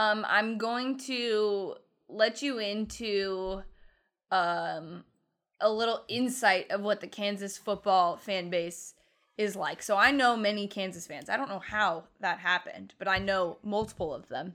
Um 0.00 0.24
I'm 0.28 0.56
going 0.56 0.96
to 1.00 1.74
let 2.08 2.40
you 2.40 2.58
into 2.58 3.62
um 4.30 5.04
a 5.60 5.70
little 5.70 6.04
insight 6.08 6.70
of 6.70 6.80
what 6.80 7.00
the 7.00 7.06
Kansas 7.06 7.58
football 7.58 8.16
fan 8.16 8.48
base 8.48 8.94
is 9.36 9.54
like. 9.56 9.82
So 9.82 9.96
I 9.96 10.10
know 10.10 10.36
many 10.36 10.66
Kansas 10.66 11.06
fans. 11.06 11.28
I 11.28 11.36
don't 11.36 11.50
know 11.50 11.58
how 11.58 12.04
that 12.20 12.38
happened, 12.38 12.94
but 12.98 13.08
I 13.08 13.18
know 13.18 13.58
multiple 13.62 14.14
of 14.14 14.28
them. 14.28 14.54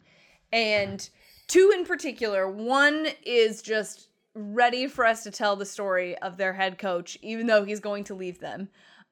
And 0.52 1.08
two 1.48 1.72
in 1.76 1.86
particular, 1.86 2.50
one 2.50 3.08
is 3.24 3.62
just 3.62 4.08
ready 4.34 4.88
for 4.88 5.06
us 5.06 5.24
to 5.24 5.32
tell 5.32 5.56
the 5.56 5.66
story 5.66 6.18
of 6.20 6.38
their 6.38 6.54
head 6.54 6.78
coach 6.78 7.18
even 7.22 7.46
though 7.48 7.64
he's 7.64 7.80
going 7.80 8.04
to 8.06 8.16
leave 8.16 8.40
them. 8.40 8.70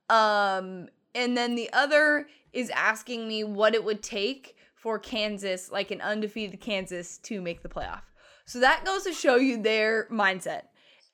Um 0.09 0.87
and 1.13 1.37
then 1.37 1.53
the 1.53 1.71
other 1.73 2.27
is 2.53 2.71
asking 2.71 3.27
me 3.27 3.43
what 3.43 3.75
it 3.75 3.83
would 3.83 4.01
take 4.01 4.55
for 4.83 4.99
Kansas, 4.99 5.71
like 5.71 5.91
an 5.91 6.01
undefeated 6.01 6.59
Kansas, 6.59 7.17
to 7.19 7.41
make 7.41 7.63
the 7.63 7.69
playoff. 7.69 8.01
So 8.45 8.59
that 8.59 8.83
goes 8.83 9.05
to 9.05 9.13
show 9.13 9.37
you 9.37 9.63
their 9.63 10.09
mindset. 10.11 10.63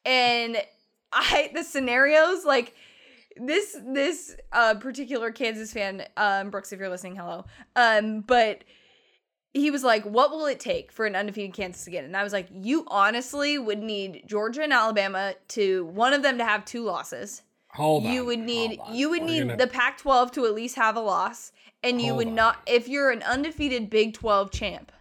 And 0.04 0.58
I 1.14 1.52
the 1.54 1.64
scenarios 1.64 2.46
like 2.46 2.74
this 3.38 3.78
this 3.86 4.36
uh 4.52 4.74
particular 4.74 5.32
Kansas 5.32 5.72
fan, 5.72 6.04
um 6.18 6.50
Brooks, 6.50 6.74
if 6.74 6.80
you're 6.80 6.90
listening, 6.90 7.16
hello. 7.16 7.46
Um, 7.76 8.22
but 8.22 8.64
he 9.54 9.70
was 9.70 9.84
like, 9.84 10.04
What 10.04 10.32
will 10.32 10.48
it 10.48 10.60
take 10.60 10.92
for 10.92 11.06
an 11.06 11.16
undefeated 11.16 11.54
Kansas 11.54 11.86
to 11.86 11.92
get? 11.92 12.04
And 12.06 12.18
I 12.18 12.24
was 12.24 12.34
like, 12.34 12.48
You 12.52 12.86
honestly 12.88 13.60
would 13.60 13.84
need 13.84 14.24
Georgia 14.26 14.64
and 14.64 14.74
Alabama 14.74 15.36
to 15.50 15.86
one 15.86 16.14
of 16.14 16.24
them 16.24 16.40
to 16.40 16.44
have 16.44 16.66
two 16.66 16.84
losses 16.84 17.44
Hold 17.74 18.06
on. 18.06 18.12
you 18.12 18.26
would 18.26 18.40
need 18.40 18.80
you 18.92 19.10
would 19.10 19.22
We're 19.22 19.28
need 19.28 19.40
gonna- 19.42 19.58
the 19.58 19.68
Pac-12 19.68 20.32
to 20.34 20.46
at 20.46 20.54
least 20.56 20.76
have 20.76 20.96
a 20.96 21.00
loss, 21.02 21.52
and 21.84 22.02
you 22.02 22.08
Hold 22.08 22.18
would 22.18 22.28
on. 22.30 22.36
not 22.36 22.58
if 22.68 22.88
you're 22.88 23.12
an 23.12 23.22
undefeated 23.24 23.90
Big 23.90 24.14
12 24.14 24.52
champ 24.52 24.92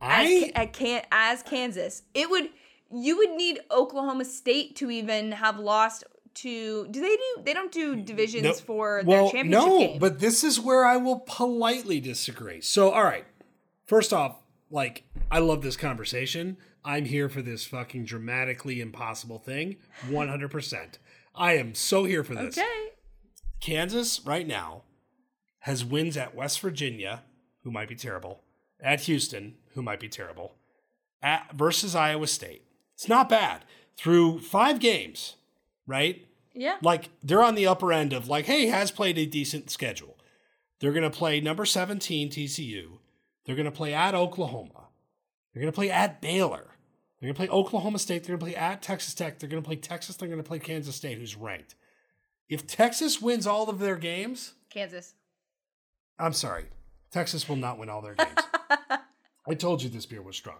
as 0.00 0.26
I 0.26 0.52
at 0.54 0.72
can 0.72 1.02
as 1.12 1.42
Kansas, 1.42 2.02
it 2.14 2.28
would 2.30 2.48
you 2.94 3.16
would 3.18 3.30
need 3.30 3.60
Oklahoma 3.70 4.24
State 4.24 4.76
to 4.76 4.90
even 4.90 5.32
have 5.32 5.58
lost 5.58 6.04
to. 6.34 6.86
Do 6.90 7.00
they 7.00 7.16
do? 7.16 7.42
They 7.44 7.54
don't 7.54 7.72
do 7.72 7.96
divisions 7.96 8.42
No, 8.44 8.52
for 8.52 9.02
their 9.04 9.22
well, 9.22 9.30
championship 9.30 9.66
no, 9.66 9.78
game. 9.78 9.98
but 9.98 10.18
this 10.20 10.44
is 10.44 10.60
where 10.60 10.84
I 10.84 10.96
will 10.96 11.20
politely 11.20 12.00
disagree. 12.00 12.60
So, 12.60 12.90
all 12.90 13.04
right. 13.04 13.24
First 13.84 14.12
off, 14.12 14.42
like 14.70 15.04
I 15.30 15.38
love 15.38 15.62
this 15.62 15.76
conversation. 15.76 16.56
I'm 16.84 17.04
here 17.04 17.28
for 17.28 17.42
this 17.42 17.64
fucking 17.64 18.04
dramatically 18.04 18.80
impossible 18.80 19.38
thing. 19.38 19.76
100%. 20.08 20.98
I 21.34 21.52
am 21.56 21.74
so 21.74 22.04
here 22.04 22.24
for 22.24 22.34
this. 22.34 22.58
okay, 22.58 22.90
Kansas 23.60 24.20
right 24.24 24.46
now 24.46 24.82
has 25.60 25.84
wins 25.84 26.16
at 26.16 26.34
West 26.34 26.60
Virginia, 26.60 27.22
who 27.62 27.70
might 27.70 27.88
be 27.88 27.94
terrible, 27.94 28.42
at 28.80 29.02
Houston, 29.02 29.54
who 29.74 29.82
might 29.82 30.00
be 30.00 30.08
terrible, 30.08 30.56
at 31.22 31.52
versus 31.54 31.94
Iowa 31.94 32.26
State. 32.26 32.64
It's 32.94 33.08
not 33.08 33.28
bad. 33.28 33.64
Through 33.96 34.40
5 34.40 34.78
games, 34.80 35.36
right? 35.86 36.26
yeah, 36.54 36.76
like 36.82 37.10
they're 37.22 37.42
on 37.42 37.54
the 37.54 37.66
upper 37.66 37.92
end 37.92 38.12
of 38.12 38.28
like, 38.28 38.46
hey, 38.46 38.66
has 38.66 38.90
played 38.90 39.18
a 39.18 39.26
decent 39.26 39.70
schedule. 39.70 40.18
They're 40.80 40.92
gonna 40.92 41.10
play 41.10 41.40
number 41.40 41.64
17 41.64 42.28
TCU. 42.30 42.98
They're 43.44 43.56
gonna 43.56 43.70
play 43.70 43.94
at 43.94 44.14
Oklahoma. 44.14 44.88
They're 45.52 45.62
gonna 45.62 45.72
play 45.72 45.90
at 45.90 46.20
Baylor. 46.20 46.71
They're 47.22 47.32
gonna 47.32 47.46
play 47.46 47.56
Oklahoma 47.56 48.00
State. 48.00 48.24
They're 48.24 48.36
gonna 48.36 48.50
play 48.50 48.56
at 48.60 48.82
Texas 48.82 49.14
Tech. 49.14 49.38
They're 49.38 49.48
gonna 49.48 49.62
play 49.62 49.76
Texas. 49.76 50.16
They're 50.16 50.28
gonna 50.28 50.42
play 50.42 50.58
Kansas 50.58 50.96
State, 50.96 51.18
who's 51.18 51.36
ranked. 51.36 51.76
If 52.48 52.66
Texas 52.66 53.22
wins 53.22 53.46
all 53.46 53.70
of 53.70 53.78
their 53.78 53.94
games, 53.94 54.54
Kansas. 54.70 55.14
I'm 56.18 56.32
sorry, 56.32 56.64
Texas 57.12 57.48
will 57.48 57.54
not 57.56 57.78
win 57.78 57.88
all 57.88 58.00
their 58.02 58.16
games. 58.16 58.40
I 59.48 59.54
told 59.54 59.84
you 59.84 59.88
this 59.88 60.04
beer 60.04 60.20
was 60.20 60.36
strong. 60.36 60.58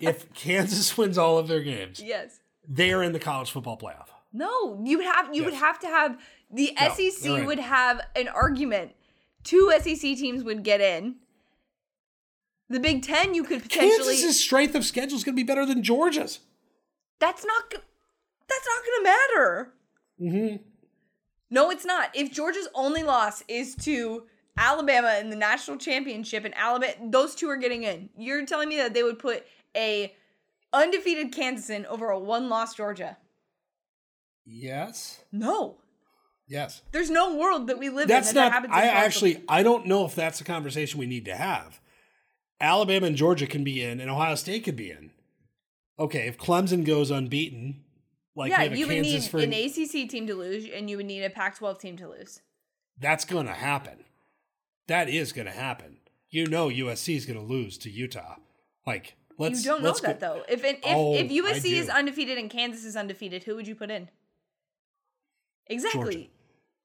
If 0.00 0.32
Kansas 0.32 0.96
wins 0.96 1.18
all 1.18 1.36
of 1.36 1.46
their 1.46 1.60
games, 1.62 2.00
Yes. 2.00 2.40
they 2.66 2.90
are 2.90 3.02
in 3.02 3.12
the 3.12 3.18
college 3.20 3.50
football 3.50 3.76
playoff. 3.78 4.08
No, 4.32 4.80
you 4.82 4.96
would 4.96 5.06
have 5.06 5.34
you 5.34 5.44
would 5.44 5.54
have 5.54 5.78
to 5.80 5.88
have 5.88 6.18
the 6.50 6.74
No, 6.80 6.88
SEC 6.94 7.44
would 7.46 7.58
have 7.58 8.00
an 8.16 8.28
argument. 8.28 8.92
Two 9.44 9.70
SEC 9.78 10.00
teams 10.00 10.42
would 10.42 10.62
get 10.64 10.80
in. 10.80 11.16
The 12.70 12.80
Big 12.80 13.02
Ten, 13.02 13.34
you 13.34 13.44
could 13.44 13.62
potentially. 13.62 14.14
Kansas's 14.14 14.38
strength 14.40 14.74
of 14.74 14.84
schedule 14.84 15.16
is 15.16 15.24
going 15.24 15.34
to 15.34 15.40
be 15.40 15.46
better 15.46 15.64
than 15.64 15.82
Georgia's. 15.82 16.40
that's 17.18 17.44
not. 17.44 17.70
That's 17.70 18.66
not 18.66 18.84
going 18.84 18.98
to 18.98 19.04
matter. 19.04 19.72
Mm-hmm. 20.20 20.56
No, 21.50 21.70
it's 21.70 21.84
not. 21.84 22.10
If 22.14 22.32
Georgia's 22.32 22.68
only 22.74 23.02
loss 23.02 23.42
is 23.48 23.74
to 23.76 24.24
Alabama 24.56 25.18
in 25.20 25.30
the 25.30 25.36
national 25.36 25.78
championship, 25.78 26.44
and 26.44 26.54
Alabama, 26.56 26.92
those 27.10 27.34
two 27.34 27.48
are 27.48 27.56
getting 27.56 27.84
in. 27.84 28.10
You're 28.16 28.44
telling 28.44 28.68
me 28.68 28.76
that 28.76 28.94
they 28.94 29.02
would 29.02 29.18
put 29.18 29.46
a 29.76 30.14
undefeated 30.72 31.32
Kansas 31.32 31.70
in 31.70 31.86
over 31.86 32.10
a 32.10 32.18
one-loss 32.18 32.74
Georgia? 32.74 33.16
Yes. 34.44 35.20
No. 35.30 35.76
Yes. 36.46 36.82
There's 36.92 37.10
no 37.10 37.36
world 37.36 37.66
that 37.66 37.78
we 37.78 37.90
live 37.90 38.08
That's 38.08 38.30
in 38.30 38.36
that, 38.36 38.40
that 38.40 38.46
not. 38.46 38.52
happens. 38.52 38.72
in 38.72 38.78
I 38.78 39.04
actually. 39.04 39.44
I 39.48 39.62
don't 39.62 39.86
know 39.86 40.06
if 40.06 40.14
that's 40.14 40.40
a 40.40 40.44
conversation 40.44 40.98
we 40.98 41.06
need 41.06 41.26
to 41.26 41.36
have. 41.36 41.80
Alabama 42.60 43.06
and 43.06 43.16
Georgia 43.16 43.46
can 43.46 43.64
be 43.64 43.82
in, 43.82 44.00
and 44.00 44.10
Ohio 44.10 44.34
State 44.34 44.64
could 44.64 44.76
be 44.76 44.90
in. 44.90 45.10
Okay, 45.98 46.26
if 46.28 46.38
Clemson 46.38 46.84
goes 46.84 47.10
unbeaten, 47.10 47.82
like 48.34 48.50
yeah, 48.50 48.62
you 48.64 48.86
would 48.86 49.00
need 49.02 49.22
for 49.24 49.38
an 49.38 49.52
ACC 49.52 50.08
team 50.08 50.26
to 50.26 50.34
lose, 50.34 50.66
and 50.72 50.88
you 50.88 50.96
would 50.96 51.06
need 51.06 51.22
a 51.24 51.30
Pac-12 51.30 51.78
team 51.80 51.96
to 51.98 52.08
lose. 52.08 52.40
that's 53.00 53.24
going 53.24 53.46
to 53.46 53.52
happen. 53.52 54.04
That 54.88 55.08
is 55.08 55.32
going 55.32 55.46
to 55.46 55.52
happen. 55.52 55.98
You 56.30 56.46
know, 56.46 56.68
USC 56.68 57.16
is 57.16 57.26
going 57.26 57.38
to 57.38 57.44
lose 57.44 57.78
to 57.78 57.90
Utah. 57.90 58.36
Like, 58.86 59.16
let's. 59.38 59.64
you 59.64 59.70
don't 59.70 59.82
know 59.82 59.88
let's 59.88 60.00
that 60.02 60.18
go- 60.20 60.34
though. 60.36 60.42
If 60.48 60.64
if 60.64 60.78
Oh, 60.84 61.14
if 61.14 61.30
USC 61.30 61.72
is 61.72 61.88
undefeated 61.88 62.38
and 62.38 62.48
Kansas 62.50 62.84
is 62.84 62.96
undefeated, 62.96 63.44
who 63.44 63.54
would 63.56 63.66
you 63.68 63.74
put 63.74 63.90
in? 63.90 64.08
Exactly. 65.66 66.30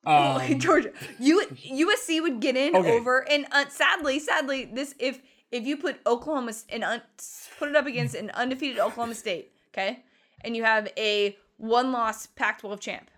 Oh, 0.05 0.37
Um, 0.51 0.59
Georgia. 0.59 0.91
U, 1.19 1.45
USC 1.65 2.21
would 2.21 2.41
get 2.41 2.57
in 2.57 2.75
Okay. 2.75 2.91
over, 2.91 3.19
and 3.29 3.45
uh, 3.51 3.65
sadly, 3.69 4.19
sadly, 4.19 4.65
this 4.65 4.93
if 4.99 5.21
if 5.53 5.65
you 5.65 5.77
put 5.77 5.99
Oklahoma 6.05 6.53
and 6.69 6.83
un, 6.83 7.01
put 7.59 7.69
it 7.69 7.75
up 7.75 7.85
against 7.85 8.15
an 8.15 8.31
undefeated 8.31 8.79
Oklahoma 8.79 9.15
State, 9.15 9.51
okay, 9.69 10.03
and 10.41 10.55
you 10.57 10.63
have 10.63 10.91
a 10.97 11.37
one-loss 11.57 12.27
Pac-12 12.27 12.79
champ, 12.79 13.11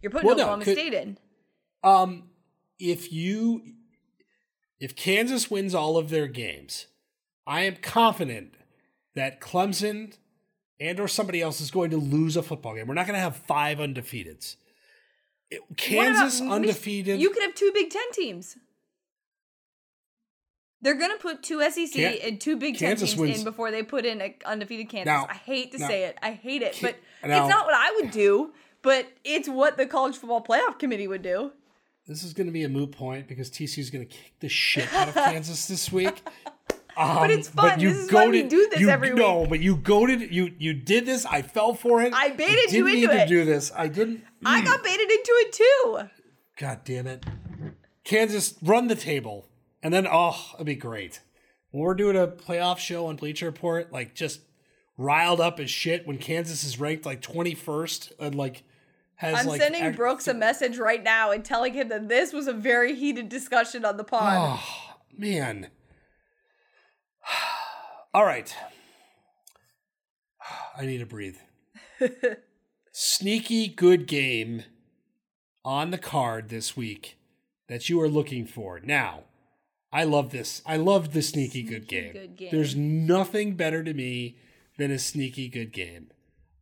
you're 0.00 0.10
putting 0.10 0.28
Well, 0.28 0.36
no, 0.36 0.42
Oklahoma 0.44 0.64
could- 0.64 0.78
State 0.78 0.94
in. 0.94 1.18
Um, 1.82 2.30
if 2.78 3.12
you 3.12 3.62
if 4.80 4.96
Kansas 4.96 5.50
wins 5.50 5.74
all 5.74 5.96
of 5.96 6.10
their 6.10 6.26
games, 6.26 6.86
I 7.46 7.62
am 7.62 7.76
confident 7.76 8.54
that 9.14 9.40
Clemson 9.40 10.14
and 10.80 10.98
or 11.00 11.08
somebody 11.08 11.40
else 11.40 11.60
is 11.60 11.70
going 11.70 11.90
to 11.90 11.96
lose 11.96 12.36
a 12.36 12.42
football 12.42 12.74
game. 12.74 12.86
We're 12.86 12.94
not 12.94 13.06
going 13.06 13.14
to 13.16 13.20
have 13.20 13.36
five 13.36 13.78
undefeateds. 13.78 14.56
What 15.50 15.58
about- 15.60 15.76
Kansas 15.76 16.40
undefeated. 16.40 17.20
You 17.20 17.30
could 17.30 17.42
have 17.42 17.54
two 17.54 17.70
Big 17.74 17.90
Ten 17.90 18.10
teams. 18.12 18.56
They're 20.84 20.94
gonna 20.94 21.16
put 21.18 21.42
two 21.42 21.60
SEC 21.62 21.92
Can- 21.92 22.18
and 22.22 22.40
two 22.40 22.56
Big 22.56 22.78
Ten 22.78 22.90
Kansas 22.90 23.10
teams 23.10 23.20
wins- 23.20 23.38
in 23.38 23.44
before 23.44 23.70
they 23.72 23.82
put 23.82 24.04
in 24.06 24.20
a 24.20 24.36
undefeated 24.44 24.88
Kansas. 24.88 25.06
Now- 25.06 25.26
I 25.28 25.34
hate 25.34 25.72
to 25.72 25.78
now- 25.78 25.88
say 25.88 26.04
it. 26.04 26.16
I 26.22 26.30
hate 26.32 26.62
it, 26.62 26.78
but 26.80 26.94
now- 27.24 27.44
it's 27.46 27.50
not 27.50 27.66
what 27.66 27.74
I 27.74 27.90
would 27.96 28.10
do. 28.12 28.52
But 28.82 29.06
it's 29.24 29.48
what 29.48 29.78
the 29.78 29.86
college 29.86 30.16
football 30.18 30.44
playoff 30.44 30.78
committee 30.78 31.08
would 31.08 31.22
do. 31.22 31.52
this 32.06 32.22
is 32.22 32.34
going 32.34 32.46
to 32.48 32.52
be 32.52 32.64
a 32.64 32.68
moot 32.68 32.92
point 32.92 33.26
because 33.26 33.48
TCU 33.50 33.78
is 33.80 33.88
going 33.88 34.06
to 34.06 34.14
kick 34.14 34.34
the 34.40 34.48
shit 34.50 34.92
out 34.92 35.08
of 35.08 35.14
Kansas 35.14 35.66
this 35.72 35.90
week. 35.90 36.22
Um, 36.96 37.30
it's 37.30 37.48
fun. 37.48 37.80
you 37.80 37.88
This 37.94 38.04
is 38.04 38.12
why 38.12 38.26
we 38.28 38.42
do 38.42 38.68
this 38.70 38.78
you, 38.78 38.90
every 38.90 39.14
No, 39.14 39.40
week. 39.40 39.48
but 39.48 39.60
you 39.60 39.76
goaded. 39.76 40.30
You 40.32 40.50
you 40.58 40.74
did 40.74 41.06
this. 41.06 41.24
I 41.24 41.40
fell 41.40 41.72
for 41.72 42.02
it. 42.02 42.12
I 42.12 42.28
baited 42.28 42.72
you 42.72 42.84
didn't 42.84 43.02
into 43.04 43.14
need 43.14 43.20
it. 43.20 43.22
to 43.24 43.26
do 43.26 43.44
this. 43.46 43.72
I 43.74 43.88
didn't. 43.88 44.22
I 44.44 44.60
Mm. 44.60 44.64
got 44.66 44.84
baited 44.84 45.10
into 45.10 45.32
it 45.32 45.52
too. 45.54 45.98
God 46.58 46.80
damn 46.84 47.06
it. 47.06 47.24
Kansas, 48.04 48.54
run 48.62 48.88
the 48.88 48.94
table. 48.94 49.48
And 49.84 49.92
then, 49.92 50.08
oh, 50.10 50.52
it'd 50.54 50.64
be 50.64 50.74
great. 50.74 51.20
When 51.70 51.82
we're 51.82 51.94
doing 51.94 52.16
a 52.16 52.26
playoff 52.26 52.78
show 52.78 53.06
on 53.06 53.16
Bleacher 53.16 53.44
Report, 53.44 53.92
like 53.92 54.14
just 54.14 54.40
riled 54.96 55.40
up 55.40 55.60
as 55.60 55.70
shit 55.70 56.06
when 56.06 56.16
Kansas 56.16 56.64
is 56.64 56.80
ranked 56.80 57.04
like 57.04 57.20
21st 57.20 58.12
and 58.18 58.34
like 58.34 58.62
has 59.16 59.40
I'm 59.40 59.46
like. 59.46 59.60
sending 59.60 59.92
Brooks 59.92 60.26
a 60.26 60.32
message 60.32 60.78
right 60.78 61.02
now 61.02 61.32
and 61.32 61.44
telling 61.44 61.74
him 61.74 61.88
that 61.88 62.08
this 62.08 62.32
was 62.32 62.46
a 62.46 62.54
very 62.54 62.94
heated 62.94 63.28
discussion 63.28 63.84
on 63.84 63.98
the 63.98 64.04
pod. 64.04 64.58
Oh, 64.58 64.96
man. 65.18 65.68
All 68.14 68.24
right. 68.24 68.56
I 70.78 70.86
need 70.86 70.98
to 70.98 71.06
breathe. 71.06 71.36
Sneaky 72.92 73.68
good 73.68 74.06
game 74.06 74.62
on 75.62 75.90
the 75.90 75.98
card 75.98 76.48
this 76.48 76.74
week 76.74 77.18
that 77.68 77.90
you 77.90 78.00
are 78.00 78.08
looking 78.08 78.46
for. 78.46 78.80
Now, 78.80 79.24
I 79.94 80.02
love 80.04 80.30
this. 80.30 80.60
I 80.66 80.76
love 80.76 81.12
the 81.12 81.22
sneaky, 81.22 81.62
good, 81.62 81.86
game. 81.86 82.12
good 82.12 82.36
game. 82.36 82.48
There's 82.50 82.74
nothing 82.74 83.54
better 83.54 83.84
to 83.84 83.94
me 83.94 84.36
than 84.76 84.90
a 84.90 84.98
sneaky 84.98 85.48
good 85.48 85.72
game. 85.72 86.08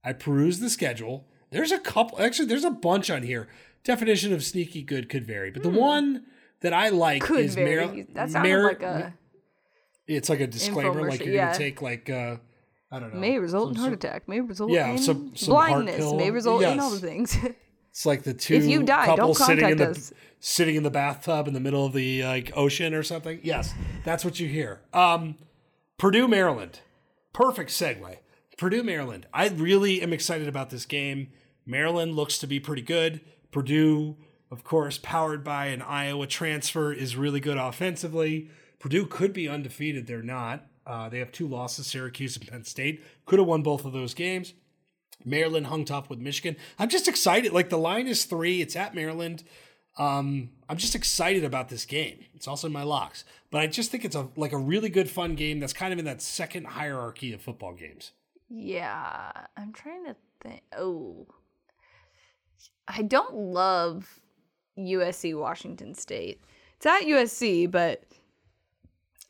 I 0.05 0.12
peruse 0.12 0.59
the 0.61 0.68
schedule. 0.68 1.26
There's 1.51 1.72
a 1.72 1.78
couple, 1.78 2.20
actually, 2.20 2.47
there's 2.49 2.62
a 2.64 2.70
bunch 2.70 3.09
on 3.11 3.22
here. 3.22 3.49
Definition 3.85 4.33
of 4.35 4.45
sneaky 4.45 4.83
good 4.83 5.09
could 5.09 5.24
vary, 5.26 5.51
but 5.51 5.62
the 5.62 5.70
one 5.70 6.24
that 6.61 6.72
I 6.74 6.91
like 6.91 7.22
Hmm. 7.22 7.35
Could 7.35 7.45
is 7.47 7.55
vary. 7.55 7.87
Mar- 7.87 8.05
that 8.12 8.30
sounded 8.30 8.51
Mar- 8.53 8.64
like 8.68 8.83
a 8.83 9.14
It's 10.07 10.28
like 10.28 10.41
a 10.41 10.47
disclaimer, 10.47 11.09
like 11.09 11.24
you're 11.24 11.35
yeah. 11.35 11.47
gonna 11.47 11.59
take 11.59 11.80
like 11.83 12.11
uh, 12.11 12.37
I 12.91 12.99
don't 13.01 13.14
know. 13.14 13.20
may 13.20 13.39
result 13.39 13.70
in 13.70 13.76
heart 13.76 13.95
attack, 13.95 14.28
may 14.28 14.41
result 14.41 14.70
Yeah, 14.70 14.89
in 14.91 14.99
some- 14.99 15.35
some 15.35 15.55
heart 15.55 15.85
blindness, 15.85 16.12
may 16.12 16.30
result 16.30 16.62
in 16.64 16.78
all 16.78 16.91
the 16.91 17.01
things. 17.01 17.37
It's 17.91 18.07
like 18.07 18.22
the 18.22 18.33
two 18.33 18.55
If 18.55 18.64
you 18.64 18.83
die, 18.85 19.05
don't 19.05 19.16
couples 19.18 19.45
sitting 19.47 19.64
in 19.68 19.76
contact 19.76 19.95
the 19.97 20.01
us. 20.01 20.12
Sitting 20.45 20.74
in 20.74 20.82
the 20.82 20.90
bathtub 20.90 21.47
in 21.47 21.55
the 21.55 21.61
middle 21.61 21.86
of 21.86 21.93
the 21.93 22.22
like 22.24 22.53
ocean 22.57 22.93
or 22.93 23.05
something. 23.05 23.38
Yes, 23.43 23.72
that's 24.05 24.24
what 24.24 24.40
you 24.40 24.49
hear. 24.49 24.80
Um, 24.93 25.36
Purdue, 25.97 26.26
Maryland. 26.26 26.80
Perfect 27.32 27.70
segue. 27.70 28.18
Purdue, 28.59 28.82
Maryland. 28.82 29.26
I 29.32 29.49
really 29.49 30.03
am 30.03 30.12
excited 30.12 30.49
about 30.49 30.70
this 30.70 30.84
game. 30.84 31.28
Maryland 31.64 32.16
looks 32.16 32.38
to 32.38 32.47
be 32.49 32.59
pretty 32.59 32.82
good. 32.82 33.20
Purdue, 33.53 34.16
of 34.51 34.64
course, 34.64 34.99
powered 34.99 35.45
by 35.45 35.66
an 35.66 35.80
Iowa 35.80 36.26
transfer, 36.26 36.93
is 36.93 37.16
really 37.16 37.40
good 37.40 37.57
offensively. 37.57 38.51
Purdue 38.80 39.07
could 39.07 39.32
be 39.32 39.49
undefeated. 39.49 40.09
They're 40.09 40.22
not. 40.22 40.66
Uh, 40.84 41.09
they 41.09 41.20
have 41.20 41.30
two 41.30 41.47
losses, 41.47 41.86
Syracuse 41.86 42.36
and 42.36 42.49
Penn 42.49 42.64
State. 42.64 43.03
Could 43.26 43.38
have 43.38 43.47
won 43.47 43.62
both 43.62 43.84
of 43.84 43.93
those 43.93 44.12
games. 44.12 44.55
Maryland 45.24 45.68
hung 45.68 45.84
tough 45.84 46.11
with 46.11 46.18
Michigan. 46.18 46.57
I'm 46.80 46.88
just 46.88 47.07
excited. 47.07 47.53
Like 47.53 47.68
the 47.68 47.78
line 47.78 48.09
is 48.09 48.24
three. 48.24 48.61
It's 48.61 48.74
at 48.74 48.93
Maryland. 48.93 49.45
Um, 49.99 50.51
I'm 50.68 50.78
just 50.78 50.95
excited 50.95 51.45
about 51.45 51.68
this 51.68 51.84
game. 51.84 52.24
It's 52.34 52.49
also 52.49 52.66
in 52.66 52.72
my 52.72 52.82
locks, 52.82 53.24
but 53.51 53.61
I 53.61 53.66
just 53.66 53.90
think 53.90 54.05
it's 54.05 54.16
a 54.16 54.28
like 54.36 54.53
a 54.53 54.59
really 54.59 54.88
good 54.88 55.11
fun 55.11 55.34
game 55.34 55.61
that's 55.61 55.72
kind 55.74 55.93
of 55.93 55.99
in 55.99 56.05
that 56.07 56.22
second 56.22 56.66
hierarchy 56.66 57.32
of 57.34 57.43
football 57.43 57.74
games. 57.74 58.12
yeah, 58.49 59.30
I'm 59.57 59.72
trying 59.72 60.05
to 60.07 60.16
think. 60.43 60.62
Oh, 60.76 61.26
I 62.88 63.03
don't 63.03 63.34
love 63.34 64.20
USC 64.78 65.38
Washington 65.38 65.95
State. 65.95 66.40
It's 66.76 66.86
at 66.86 67.03
USC, 67.03 67.70
but 67.70 68.03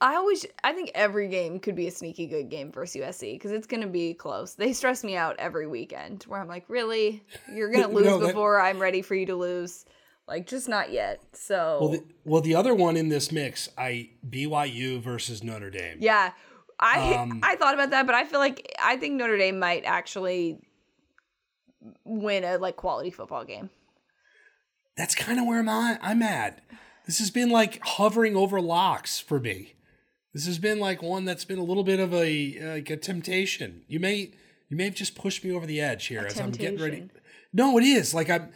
I 0.01 0.15
always 0.15 0.47
I 0.65 0.73
think 0.73 0.91
every 0.95 1.29
game 1.29 1.59
could 1.61 1.75
be 1.77 1.87
a 1.87 1.91
sneaky 1.91 2.27
good 2.27 2.49
game 2.49 2.73
versus 2.73 3.01
USC 3.03 3.35
because 3.35 3.53
it's 3.53 3.67
gonna 3.67 3.87
be 3.89 4.15
close. 4.15 4.55
They 4.55 4.73
stress 4.73 5.05
me 5.05 5.17
out 5.17 5.37
every 5.39 5.67
weekend 5.67 6.23
where 6.25 6.41
I'm 6.41 6.49
like, 6.49 6.65
really, 6.69 7.23
you're 7.53 7.71
gonna 7.71 7.89
lose 7.93 8.07
No, 8.07 8.19
that- 8.21 8.29
before 8.29 8.61
I'm 8.61 8.79
ready 8.81 9.03
for 9.03 9.15
you 9.17 9.27
to 9.27 9.35
lose. 9.37 9.85
Like, 10.29 10.47
just 10.47 10.69
not 10.69 10.93
yet. 10.93 11.21
So 11.33 11.79
Well, 11.81 11.91
the, 11.91 12.05
well, 12.25 12.41
the 12.41 12.55
other 12.55 12.75
one 12.75 12.97
in 12.97 13.09
this 13.09 13.33
mix, 13.33 13.69
I 13.77 14.11
BYU 14.29 15.01
versus 15.01 15.43
Notre 15.43 15.71
Dame. 15.71 15.99
yeah, 16.01 16.33
I 16.79 17.15
Um, 17.15 17.41
I 17.43 17.57
thought 17.57 17.75
about 17.75 17.91
that, 17.91 18.07
but 18.07 18.15
I 18.15 18.25
feel 18.25 18.39
like 18.41 18.73
I 18.81 18.97
think 18.97 19.15
Notre 19.15 19.37
Dame 19.37 19.59
might 19.59 19.85
actually 19.85 20.59
win 22.05 22.45
a 22.45 22.59
like 22.59 22.77
quality 22.77 23.11
football 23.11 23.45
game. 23.45 23.71
That's 24.97 25.15
kind 25.15 25.39
of 25.39 25.47
where 25.47 25.61
I'm 25.61 25.69
at. 25.69 26.01
I'm 26.03 26.23
at. 26.23 26.61
This 27.07 27.19
has 27.19 27.31
been 27.31 27.51
like 27.51 27.81
hovering 27.83 28.37
over 28.37 28.61
locks 28.61 29.19
for 29.19 29.41
me. 29.41 29.75
This 30.35 30.47
has 30.47 30.59
been 30.59 30.79
like 30.79 31.03
one 31.03 31.25
that's 31.25 31.45
been 31.45 31.59
a 31.59 31.65
little 31.65 31.85
bit 31.85 32.01
of 32.01 32.15
a 32.15 32.75
like 32.75 32.91
a 32.91 32.97
temptation. 32.97 33.83
You 33.89 34.01
may 34.01 34.33
you 34.69 34.77
may 34.77 34.85
have 34.85 34.95
just 34.95 35.15
pushed 35.15 35.45
me 35.45 35.53
over 35.53 35.67
the 35.67 35.81
edge 35.81 36.07
here 36.07 36.25
as 36.27 36.39
I'm 36.41 36.51
getting 36.53 36.81
ready. 36.81 37.09
No, 37.53 37.77
it 37.79 37.85
is 37.85 38.15
like 38.15 38.31
I'm. 38.31 38.51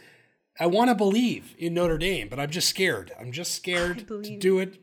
I 0.59 0.65
want 0.67 0.89
to 0.89 0.95
believe 0.95 1.55
in 1.57 1.73
Notre 1.73 1.97
Dame, 1.97 2.29
but 2.29 2.39
I'm 2.39 2.49
just 2.49 2.67
scared. 2.67 3.11
I'm 3.19 3.31
just 3.31 3.53
scared 3.53 4.07
to 4.07 4.37
do 4.37 4.59
it. 4.59 4.81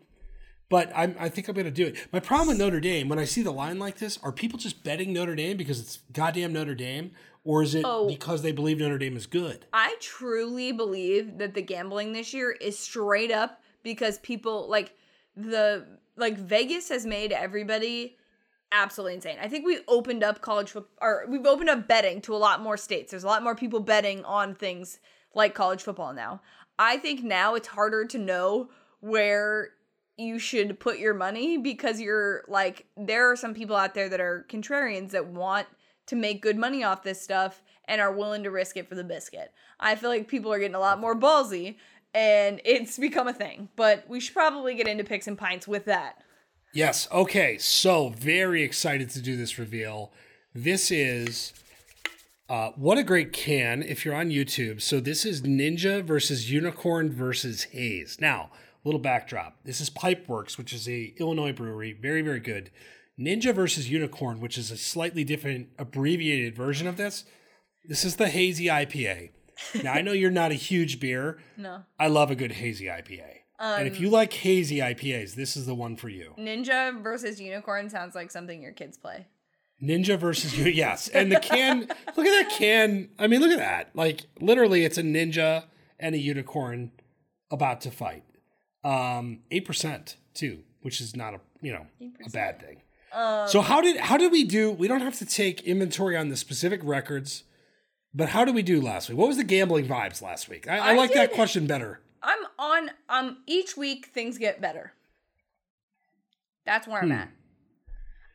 But 0.70 0.91
I'm, 0.95 1.14
I 1.18 1.29
think 1.29 1.49
I'm 1.49 1.55
going 1.55 1.66
to 1.66 1.70
do 1.70 1.87
it. 1.87 1.97
My 2.12 2.20
problem 2.20 2.49
with 2.49 2.59
Notre 2.59 2.81
Dame, 2.81 3.09
when 3.09 3.18
I 3.18 3.25
see 3.25 3.43
the 3.43 3.53
line 3.53 3.79
like 3.79 3.99
this, 3.99 4.18
are 4.22 4.33
people 4.33 4.59
just 4.59 4.83
betting 4.83 5.12
Notre 5.12 5.35
Dame 5.35 5.57
because 5.57 5.79
it's 5.79 5.99
goddamn 6.12 6.53
Notre 6.53 6.75
Dame, 6.75 7.12
or 7.45 7.62
is 7.62 7.75
it 7.75 7.85
Oh. 7.87 8.09
because 8.09 8.43
they 8.43 8.51
believe 8.53 8.79
Notre 8.79 8.99
Dame 8.99 9.16
is 9.16 9.27
good? 9.27 9.66
I 9.72 9.97
truly 10.01 10.72
believe 10.72 11.39
that 11.39 11.55
the 11.55 11.62
gambling 11.62 12.12
this 12.12 12.33
year 12.33 12.51
is 12.53 12.79
straight 12.79 13.31
up 13.31 13.61
because 13.83 14.18
people 14.20 14.68
like 14.68 14.97
the 15.37 15.85
like 16.16 16.39
Vegas 16.39 16.89
has 16.89 17.05
made 17.05 17.31
everybody 17.33 18.16
absolutely 18.72 19.14
insane. 19.14 19.37
I 19.41 19.49
think 19.49 19.66
we 19.66 19.81
opened 19.87 20.25
up 20.25 20.41
college 20.41 20.70
football 20.70 20.97
or 21.01 21.27
we've 21.29 21.47
opened 21.47 21.68
up 21.70 21.87
betting 21.87 22.20
to 22.22 22.35
a 22.35 22.39
lot 22.39 22.62
more 22.62 22.77
states. 22.77 23.11
There's 23.11 23.25
a 23.25 23.29
lot 23.29 23.43
more 23.43 23.55
people 23.55 23.81
betting 23.81 24.25
on 24.25 24.55
things 24.55 24.99
like 25.35 25.55
college 25.55 25.82
football 25.82 26.12
now. 26.12 26.41
I 26.78 26.97
think 26.97 27.22
now 27.22 27.55
it's 27.55 27.68
harder 27.68 28.05
to 28.07 28.18
know 28.18 28.70
where 29.01 29.70
you 30.16 30.39
should 30.39 30.78
put 30.78 30.99
your 30.99 31.14
money 31.14 31.57
because 31.57 32.01
you're 32.01 32.45
like 32.49 32.87
there 32.97 33.30
are 33.30 33.37
some 33.37 33.55
people 33.55 33.76
out 33.76 33.95
there 33.95 34.09
that 34.09 34.20
are 34.20 34.47
contrarians 34.49 35.11
that 35.11 35.26
want 35.26 35.66
to 36.07 36.16
make 36.16 36.43
good 36.43 36.57
money 36.57 36.85
off 36.85 37.03
this 37.03 37.20
stuff 37.20 37.62
and 37.87 38.01
are 38.01 38.12
willing 38.12 38.43
to 38.45 38.51
risk 38.51 38.76
it 38.76 38.89
for 38.89 38.95
the 38.95 39.05
biscuit. 39.05 39.53
I 39.80 39.97
feel 39.97 40.11
like 40.11 40.28
people 40.28 40.53
are 40.53 40.59
getting 40.59 40.74
a 40.74 40.80
lot 40.80 41.01
more 41.01 41.18
ballsy 41.18 41.76
and 42.14 42.61
it's 42.64 42.99
become 42.99 43.26
a 43.26 43.32
thing. 43.32 43.68
But 43.76 44.09
we 44.09 44.20
should 44.20 44.35
probably 44.35 44.74
get 44.74 44.87
into 44.87 45.05
picks 45.05 45.26
and 45.26 45.37
pints 45.37 45.66
with 45.66 45.87
that. 45.87 46.22
Yes. 46.72 47.09
Okay. 47.12 47.59
So 47.59 48.11
very 48.11 48.62
excited 48.62 49.11
to 49.11 49.20
do 49.20 49.37
this 49.37 49.59
reveal. 49.59 50.12
This 50.55 50.91
is 50.91 51.53
uh, 52.49 52.70
what 52.76 52.99
a 52.99 53.03
great 53.03 53.32
can 53.32 53.82
if 53.82 54.05
you're 54.05 54.14
on 54.14 54.28
YouTube. 54.30 54.82
So 54.82 55.01
this 55.01 55.24
is 55.24 55.42
Ninja 55.42 56.05
versus 56.05 56.51
Unicorn 56.51 57.11
versus 57.11 57.64
Haze. 57.64 58.18
Now, 58.20 58.51
little 58.84 59.01
backdrop. 59.01 59.57
This 59.64 59.80
is 59.80 59.88
Pipeworks, 59.90 60.59
which 60.59 60.72
is 60.72 60.88
a 60.88 61.14
Illinois 61.18 61.53
brewery, 61.53 61.92
very 61.92 62.22
very 62.22 62.40
good. 62.40 62.70
Ninja 63.18 63.55
versus 63.55 63.88
Unicorn, 63.90 64.40
which 64.40 64.59
is 64.59 64.70
a 64.70 64.76
slightly 64.76 65.24
different 65.24 65.68
abbreviated 65.78 66.55
version 66.57 66.86
of 66.86 66.97
this. 66.97 67.24
This 67.84 68.05
is 68.05 68.16
the 68.16 68.28
hazy 68.28 68.66
IPA. 68.66 69.30
Now 69.82 69.92
I 69.92 70.03
know 70.03 70.12
you're 70.12 70.30
not 70.30 70.51
a 70.51 70.55
huge 70.55 71.01
beer. 71.01 71.38
No. 71.57 71.82
I 71.99 72.09
love 72.09 72.30
a 72.30 72.34
good 72.34 72.53
hazy 72.53 72.86
IPA. 72.86 73.24
and 73.59 73.86
if 73.86 74.01
you 74.01 74.11
like 74.11 74.32
hazy 74.32 74.78
IPAs, 74.78 75.34
this 75.34 75.57
is 75.57 75.64
the 75.66 75.74
one 75.74 75.97
for 75.97 76.09
you. 76.09 76.34
Ninja 76.36 77.01
versus 77.03 77.40
unicorn 77.40 77.88
sounds 77.88 78.14
like 78.14 78.30
something 78.30 78.61
your 78.61 78.72
kids 78.72 78.99
play. 78.99 79.26
Ninja 79.83 80.18
versus 80.18 80.57
you, 80.57 80.66
yes. 80.66 81.09
And 81.09 81.31
the 81.31 81.41
can, 81.41 81.81
look 82.16 82.27
at 82.27 82.49
that 82.49 82.51
can. 82.51 83.09
I 83.18 83.27
mean, 83.27 83.41
look 83.41 83.51
at 83.51 83.59
that. 83.59 83.91
Like 83.95 84.22
literally, 84.41 84.85
it's 84.85 84.99
a 84.99 85.03
ninja 85.03 85.64
and 85.99 86.14
a 86.14 86.18
unicorn 86.18 86.93
about 87.51 87.81
to 87.83 87.91
fight. 87.91 88.25
Um, 88.83 89.41
eight 89.51 89.64
percent 89.64 90.16
too, 90.35 90.61
which 90.83 91.01
is 91.01 91.16
not 91.16 91.35
a 91.35 91.41
you 91.61 91.72
know 91.72 91.87
a 92.27 92.31
bad 92.31 92.61
thing. 92.61 92.83
so 93.12 93.61
how 93.62 93.81
did 93.81 93.97
how 93.99 94.16
did 94.16 94.33
we 94.33 94.45
do? 94.45 94.70
We 94.70 94.89
don't 94.89 95.01
have 95.01 95.18
to 95.18 95.27
take 95.27 95.62
inventory 95.62 96.16
on 96.16 96.29
the 96.29 96.37
specific 96.37 96.81
records, 96.83 97.45
but 98.14 98.31
how 98.31 98.45
did 98.45 98.55
we 98.55 98.62
do 98.62 98.81
last 98.81 99.09
week? 99.09 99.18
What 99.18 99.29
was 99.29 99.37
the 99.37 99.45
gambling 99.45 99.87
vibes 99.87 100.22
last 100.22 100.49
week? 100.49 100.68
I, 100.68 100.79
I, 100.79 100.91
I 100.93 100.95
like 100.95 101.12
that 101.14 101.33
question 101.33 101.66
better. 101.66 102.01
I'm 102.22 102.39
on 102.59 102.91
um 103.09 103.39
each 103.47 103.77
week 103.77 104.07
things 104.14 104.39
get 104.39 104.61
better. 104.61 104.93
That's 106.64 106.87
where 106.89 107.03
I'm 107.03 107.12
at. 107.12 107.29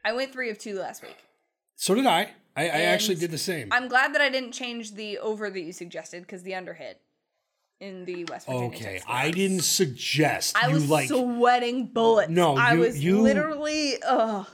I 0.05 0.13
went 0.13 0.31
three 0.31 0.49
of 0.49 0.57
two 0.59 0.77
last 0.79 1.01
week. 1.01 1.17
So 1.81 1.95
did 1.95 2.05
I. 2.05 2.31
I, 2.57 2.63
I 2.65 2.81
actually 2.91 3.15
did 3.15 3.31
the 3.31 3.37
same. 3.37 3.69
I'm 3.71 3.87
glad 3.87 4.13
that 4.13 4.21
I 4.21 4.27
didn't 4.29 4.51
change 4.51 4.95
the 4.95 5.17
over 5.19 5.49
that 5.49 5.59
you 5.61 5.71
suggested 5.71 6.23
because 6.23 6.43
the 6.43 6.53
under 6.55 6.73
hit 6.73 6.99
in 7.79 8.03
the 8.03 8.25
West 8.25 8.47
Virginia. 8.47 8.67
Okay, 8.75 9.01
I 9.07 9.31
didn't 9.31 9.61
suggest 9.61 10.57
I 10.61 10.67
you 10.67 10.73
was 10.73 10.89
like. 10.89 11.07
sweating 11.07 11.85
bullets. 11.87 12.29
No, 12.29 12.57
I 12.57 12.73
you- 12.73 12.79
was 12.81 13.01
you- 13.01 13.21
literally. 13.21 13.95
Ugh. 14.05 14.45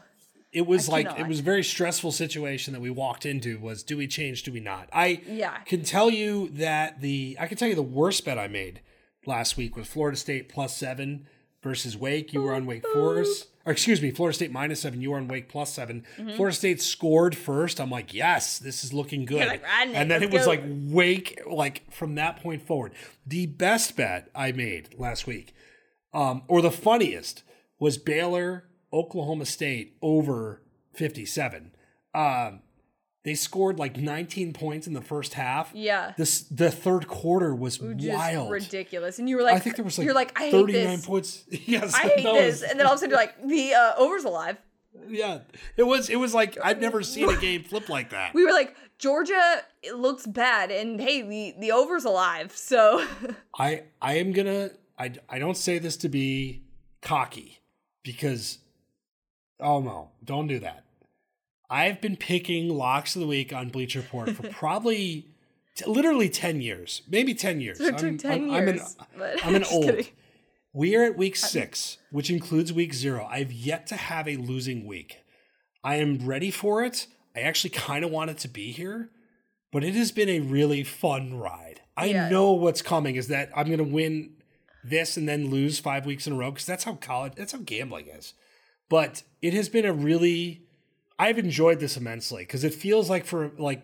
it 0.54 0.68
was 0.68 0.88
I 0.88 0.92
like 0.92 1.08
cannot. 1.08 1.22
it 1.22 1.28
was 1.28 1.40
a 1.40 1.44
very 1.44 1.64
stressful 1.64 2.12
situation 2.12 2.74
that 2.74 2.80
we 2.80 2.92
walked 2.92 3.26
into 3.26 3.58
was 3.58 3.82
do 3.82 3.98
we 3.98 4.06
change 4.08 4.44
do 4.44 4.52
we 4.54 4.60
not 4.62 4.88
i 4.94 5.20
Yeah. 5.28 5.58
can 5.66 5.84
tell 5.84 6.10
you 6.12 6.48
that 6.54 7.02
the 7.02 7.36
i 7.40 7.48
can 7.48 7.58
tell 7.58 7.68
you 7.68 7.76
the 7.76 7.82
worst 7.82 8.24
bet 8.24 8.38
i 8.40 8.48
made 8.48 8.80
last 9.26 9.58
week 9.58 9.76
was 9.76 9.86
florida 9.88 10.16
state 10.16 10.48
plus 10.48 10.78
seven 10.78 11.28
versus 11.62 11.98
wake 11.98 12.32
you 12.32 12.42
were 12.42 12.54
on 12.54 12.66
wake 12.66 12.88
forest 12.94 13.48
or 13.66 13.72
excuse 13.72 14.02
me 14.02 14.12
florida 14.12 14.36
state 14.36 14.52
minus 14.52 14.82
seven 14.82 15.02
you 15.02 15.12
were 15.12 15.18
on 15.18 15.28
wake 15.28 15.50
plus 15.50 15.74
7 15.74 16.04
florida 16.36 16.56
state 16.56 16.82
scored 16.82 17.36
first 17.36 17.80
i'm 17.80 17.90
like 17.90 18.14
yes 18.14 18.58
this 18.60 18.84
is 18.84 18.94
looking 18.94 19.26
good 19.26 19.42
Mm-hmm. 19.42 19.50
like, 19.50 19.64
and 19.96 20.10
then 20.12 20.24
it 20.24 20.32
was 20.32 20.44
go. 20.46 20.50
like 20.52 20.64
wake 20.68 21.42
like 21.50 21.92
from 21.92 22.16
that 22.16 22.42
point 22.42 22.62
forward 22.62 22.94
the 23.26 23.46
best 23.48 23.96
bet 23.98 24.30
i 24.36 24.52
made 24.52 24.96
last 24.98 25.26
week 25.28 25.54
um, 26.14 26.44
or 26.48 26.62
the 26.62 26.72
funniest 26.72 27.44
was 27.78 27.98
Baylor, 27.98 28.64
Oklahoma 28.94 29.46
State 29.46 29.98
over 30.02 30.62
57. 30.94 31.74
Um, 32.14 32.62
they 33.26 33.34
scored 33.36 33.78
like 33.80 33.98
19 33.98 34.54
points 34.54 34.88
in 34.88 34.94
the 34.94 35.02
first 35.02 35.34
half. 35.34 35.72
Yeah. 35.74 36.14
This 36.18 36.42
the 36.44 36.72
third 36.72 37.08
quarter 37.08 37.54
was 37.54 37.80
Just 37.80 38.08
wild. 38.18 38.50
ridiculous. 38.52 39.20
And 39.20 39.28
you 39.28 39.36
were 39.36 39.44
like, 39.44 39.56
I 39.56 39.60
think 39.60 39.76
there 39.76 39.84
was 39.84 39.98
like, 39.98 40.06
you're 40.06 40.14
like, 40.16 40.32
I 40.40 40.44
hate 40.46 40.52
39 40.52 40.84
this. 40.96 41.06
points. 41.06 41.44
yes, 41.50 41.94
I 41.94 42.00
hate 42.08 42.24
this. 42.24 42.62
And 42.62 42.80
then 42.80 42.86
all 42.88 42.94
of 42.94 42.98
a 42.98 43.00
sudden 43.00 43.10
you're 43.10 43.20
like, 43.20 43.46
the 43.46 43.74
uh, 43.74 43.94
over's 43.98 44.24
alive. 44.24 44.58
yeah, 45.10 45.40
it 45.76 45.84
was 45.84 46.10
it 46.10 46.16
was 46.16 46.34
like 46.34 46.58
I've 46.64 46.80
never 46.80 47.02
seen 47.04 47.30
a 47.30 47.36
game 47.42 47.64
flip 47.64 47.90
like 47.90 48.12
that. 48.12 48.34
We 48.34 48.46
were 48.46 48.52
like, 48.54 48.76
Georgia 49.00 49.64
it 49.84 49.96
looks 49.96 50.26
bad, 50.26 50.72
and 50.72 51.02
hey, 51.02 51.22
the 51.22 51.56
the 51.60 51.72
over's 51.74 52.06
alive. 52.06 52.54
So 52.56 53.06
I 53.60 53.84
I 54.02 54.14
am 54.20 54.32
gonna 54.32 54.70
I 54.98 55.12
I 55.28 55.38
don't 55.40 55.58
say 55.58 55.80
this 55.80 55.98
to 55.98 56.08
be 56.10 56.62
cocky 57.02 57.60
because 58.04 58.60
oh 59.60 59.82
no, 59.82 60.12
don't 60.24 60.48
do 60.48 60.60
that. 60.60 60.85
I've 61.70 62.02
been 62.02 62.16
picking 62.18 62.70
locks 62.70 63.16
of 63.16 63.22
the 63.22 63.28
week 63.28 63.52
on 63.54 63.70
Bleacher 63.70 64.00
Report 64.00 64.30
for 64.32 64.48
probably 64.50 65.28
t- 65.76 65.86
literally 65.86 66.30
10 66.30 66.62
years, 66.62 67.02
maybe 67.10 67.34
10 67.34 67.62
years. 67.62 67.80
it 67.80 67.98
took 67.98 68.04
I'm- 68.06 68.18
10 68.18 68.32
I'm- 68.32 68.52
I'm 68.52 68.68
an- 68.68 68.76
years. 68.76 68.96
but 69.18 69.46
I'm 69.46 69.56
an 69.56 69.64
old. 69.72 69.86
kidding. 69.86 70.08
We 70.74 70.96
are 70.96 71.04
at 71.06 71.18
week 71.18 71.36
six, 71.38 71.98
which 72.12 72.30
includes 72.30 72.74
week 72.74 72.94
zero. 72.94 73.26
I've 73.32 73.52
yet 73.54 73.88
to 73.88 73.96
have 73.96 74.28
a 74.28 74.36
losing 74.36 74.86
week. 74.86 75.18
I 75.84 75.96
am 75.96 76.26
ready 76.26 76.52
for 76.52 76.84
it. 76.84 77.08
I 77.36 77.40
actually 77.42 77.70
kind 77.70 78.04
of 78.04 78.12
wanted 78.12 78.38
to 78.40 78.48
be 78.50 78.72
here, 78.72 79.10
but 79.72 79.84
it 79.86 79.94
has 79.96 80.12
been 80.12 80.28
a 80.30 80.40
really 80.42 80.84
fun 80.84 81.36
ride. 81.36 81.80
I 81.96 82.08
Yeah. 82.08 82.30
know 82.30 82.52
what's 82.52 82.82
coming 82.82 83.16
is 83.16 83.28
that 83.30 83.52
I'm 83.56 83.68
going 83.68 83.78
to 83.78 83.84
win 83.86 84.34
this 84.84 85.16
and 85.16 85.28
then 85.30 85.50
lose 85.50 85.80
five 85.80 86.06
weeks 86.06 86.28
in 86.28 86.34
a 86.34 86.36
row 86.36 86.52
because 86.52 86.66
that's 86.66 86.84
how 86.84 86.96
college, 86.96 87.34
that's 87.36 87.54
how 87.54 87.60
gambling 87.60 88.08
is. 88.08 88.34
But 88.90 89.24
it 89.42 89.54
has 89.54 89.70
been 89.70 89.86
a 89.86 89.94
really, 89.94 90.65
I've 91.18 91.38
enjoyed 91.40 91.80
this 91.80 91.98
immensely 91.98 92.44
because 92.44 92.64
it 92.64 92.74
feels 92.74 93.10
like 93.10 93.26
for 93.26 93.52
like, 93.58 93.84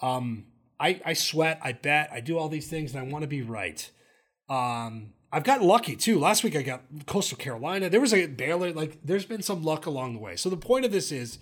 um, 0.00 0.46
I, 0.80 1.00
I 1.04 1.12
sweat, 1.12 1.60
I 1.62 1.72
bet, 1.72 2.10
I 2.12 2.20
do 2.20 2.38
all 2.38 2.48
these 2.48 2.68
things, 2.68 2.94
and 2.94 3.00
I 3.00 3.10
want 3.12 3.22
to 3.22 3.28
be 3.28 3.42
right. 3.42 3.90
Um, 4.48 5.12
I've 5.32 5.44
gotten 5.44 5.66
lucky 5.66 5.96
too. 5.96 6.18
Last 6.18 6.44
week 6.44 6.56
I 6.56 6.62
got 6.62 6.82
Coastal 7.06 7.36
Carolina. 7.38 7.88
There 7.90 8.00
was 8.00 8.14
a 8.14 8.26
Baylor. 8.26 8.72
Like, 8.72 8.98
there's 9.04 9.26
been 9.26 9.42
some 9.42 9.62
luck 9.62 9.86
along 9.86 10.14
the 10.14 10.18
way. 10.20 10.36
So 10.36 10.48
the 10.48 10.56
point 10.56 10.84
of 10.84 10.92
this 10.92 11.10
is, 11.12 11.38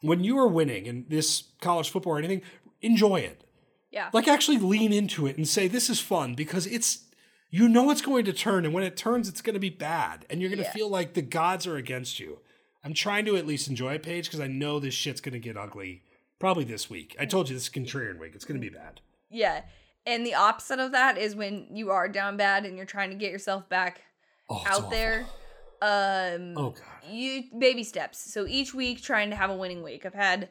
when 0.00 0.22
you 0.22 0.38
are 0.38 0.46
winning 0.48 0.86
in 0.86 1.06
this 1.08 1.44
college 1.60 1.90
football 1.90 2.14
or 2.14 2.18
anything, 2.18 2.42
enjoy 2.80 3.16
it. 3.20 3.42
Yeah. 3.90 4.10
Like, 4.12 4.28
actually 4.28 4.58
lean 4.58 4.92
into 4.92 5.26
it 5.26 5.36
and 5.36 5.48
say 5.48 5.66
this 5.66 5.90
is 5.90 5.98
fun 6.00 6.34
because 6.34 6.66
it's 6.66 7.04
you 7.50 7.68
know 7.68 7.90
it's 7.90 8.02
going 8.02 8.24
to 8.26 8.32
turn, 8.32 8.64
and 8.64 8.72
when 8.74 8.84
it 8.84 8.96
turns, 8.96 9.28
it's 9.28 9.40
going 9.40 9.54
to 9.54 9.60
be 9.60 9.70
bad, 9.70 10.26
and 10.30 10.40
you're 10.40 10.50
going 10.50 10.58
to 10.58 10.64
Yeah. 10.64 10.72
feel 10.72 10.88
like 10.90 11.14
the 11.14 11.22
gods 11.22 11.66
are 11.66 11.76
against 11.76 12.20
you. 12.20 12.38
I'm 12.88 12.94
trying 12.94 13.26
to 13.26 13.36
at 13.36 13.46
least 13.46 13.68
enjoy 13.68 13.92
it, 13.92 14.02
Paige, 14.02 14.24
because 14.28 14.40
I 14.40 14.46
know 14.46 14.80
this 14.80 14.94
shit's 14.94 15.20
going 15.20 15.34
to 15.34 15.38
get 15.38 15.58
ugly. 15.58 16.00
Probably 16.38 16.64
this 16.64 16.88
week. 16.88 17.14
I 17.20 17.26
told 17.26 17.50
you 17.50 17.54
this 17.54 17.64
is 17.64 17.68
contrarian 17.68 18.18
week. 18.18 18.32
It's 18.34 18.46
going 18.46 18.58
to 18.58 18.66
be 18.66 18.74
bad. 18.74 19.02
Yeah. 19.28 19.60
And 20.06 20.24
the 20.24 20.32
opposite 20.34 20.78
of 20.78 20.92
that 20.92 21.18
is 21.18 21.36
when 21.36 21.66
you 21.70 21.90
are 21.90 22.08
down 22.08 22.38
bad 22.38 22.64
and 22.64 22.78
you're 22.78 22.86
trying 22.86 23.10
to 23.10 23.16
get 23.16 23.30
yourself 23.30 23.68
back 23.68 24.00
Oh, 24.48 24.62
out 24.66 24.78
awful. 24.78 24.90
there. 24.90 25.26
Um, 25.82 26.54
Oh 26.56 26.70
god. 26.70 27.10
you 27.12 27.44
baby 27.58 27.84
steps. 27.84 28.32
So 28.32 28.46
each 28.46 28.72
week 28.72 29.02
trying 29.02 29.28
to 29.28 29.36
have 29.36 29.50
a 29.50 29.54
winning 29.56 29.82
week. 29.82 30.06
I've 30.06 30.14
had, 30.14 30.48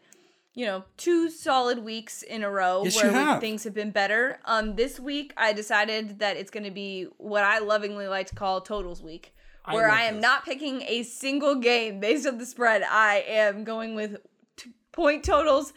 you 0.54 0.68
know, 0.68 0.84
two 0.96 1.32
solid 1.32 1.80
weeks 1.84 2.22
in 2.22 2.44
a 2.44 2.52
row 2.52 2.84
Yes, 2.84 2.96
where 2.98 3.12
have. 3.12 3.42
things 3.42 3.64
have 3.64 3.74
been 3.74 3.90
better. 3.90 4.40
Um, 4.46 4.76
this 4.76 5.00
week 5.00 5.34
I 5.38 5.54
decided 5.54 6.20
that 6.20 6.38
it's 6.38 6.52
going 6.52 6.66
to 6.66 6.72
be 6.72 7.08
what 7.18 7.44
I 7.44 7.58
lovingly 7.60 8.08
like 8.08 8.28
to 8.28 8.36
call 8.36 8.62
totals 8.62 9.02
week, 9.02 9.34
where 9.74 9.88
love 9.88 9.98
I, 9.98 10.04
am 10.04 10.16
this. 10.16 10.22
not 10.22 10.46
picking 10.46 10.82
a 10.84 11.04
single 11.04 11.56
game 11.56 12.00
based 12.00 12.26
on 12.28 12.38
the 12.38 12.46
spread. 12.46 12.84
I 12.84 13.24
am 13.28 13.64
going 13.64 13.96
with 13.96 14.18
t- 14.56 14.72
point 14.92 15.24
totals 15.24 15.74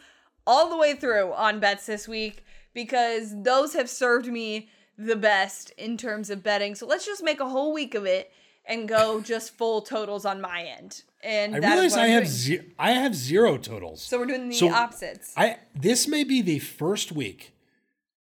all 0.47 0.69
the 0.69 0.77
way 0.77 0.93
through 0.95 1.33
on 1.33 1.59
bets 1.59 1.85
this 1.85 2.07
week 2.07 2.43
because 2.73 3.33
those 3.43 3.73
have 3.73 3.89
served 3.89 4.27
me 4.27 4.69
the 4.97 5.15
best 5.15 5.71
in 5.77 5.97
terms 5.97 6.29
of 6.29 6.43
betting. 6.43 6.75
So 6.75 6.85
let's 6.85 7.05
just 7.05 7.23
make 7.23 7.39
a 7.39 7.49
whole 7.49 7.73
week 7.73 7.95
of 7.95 8.05
it 8.05 8.31
and 8.65 8.87
go 8.87 9.19
just 9.33 9.57
full 9.57 9.81
totals 9.81 10.25
on 10.25 10.41
my 10.41 10.63
end. 10.63 11.03
And 11.23 11.55
I 11.63 11.73
realize 11.73 11.95
I 11.95 12.07
have 12.07 12.27
zero. 12.27 12.63
I 12.79 12.91
have 12.91 13.13
zero 13.13 13.57
totals. 13.57 14.01
So 14.01 14.17
we're 14.17 14.25
doing 14.25 14.49
the 14.49 14.55
So- 14.55 14.71
opposites. 14.73 15.33
I 15.37 15.57
this 15.75 16.07
may 16.07 16.23
be 16.23 16.41
the 16.41 16.57
first 16.59 17.11
week 17.11 17.53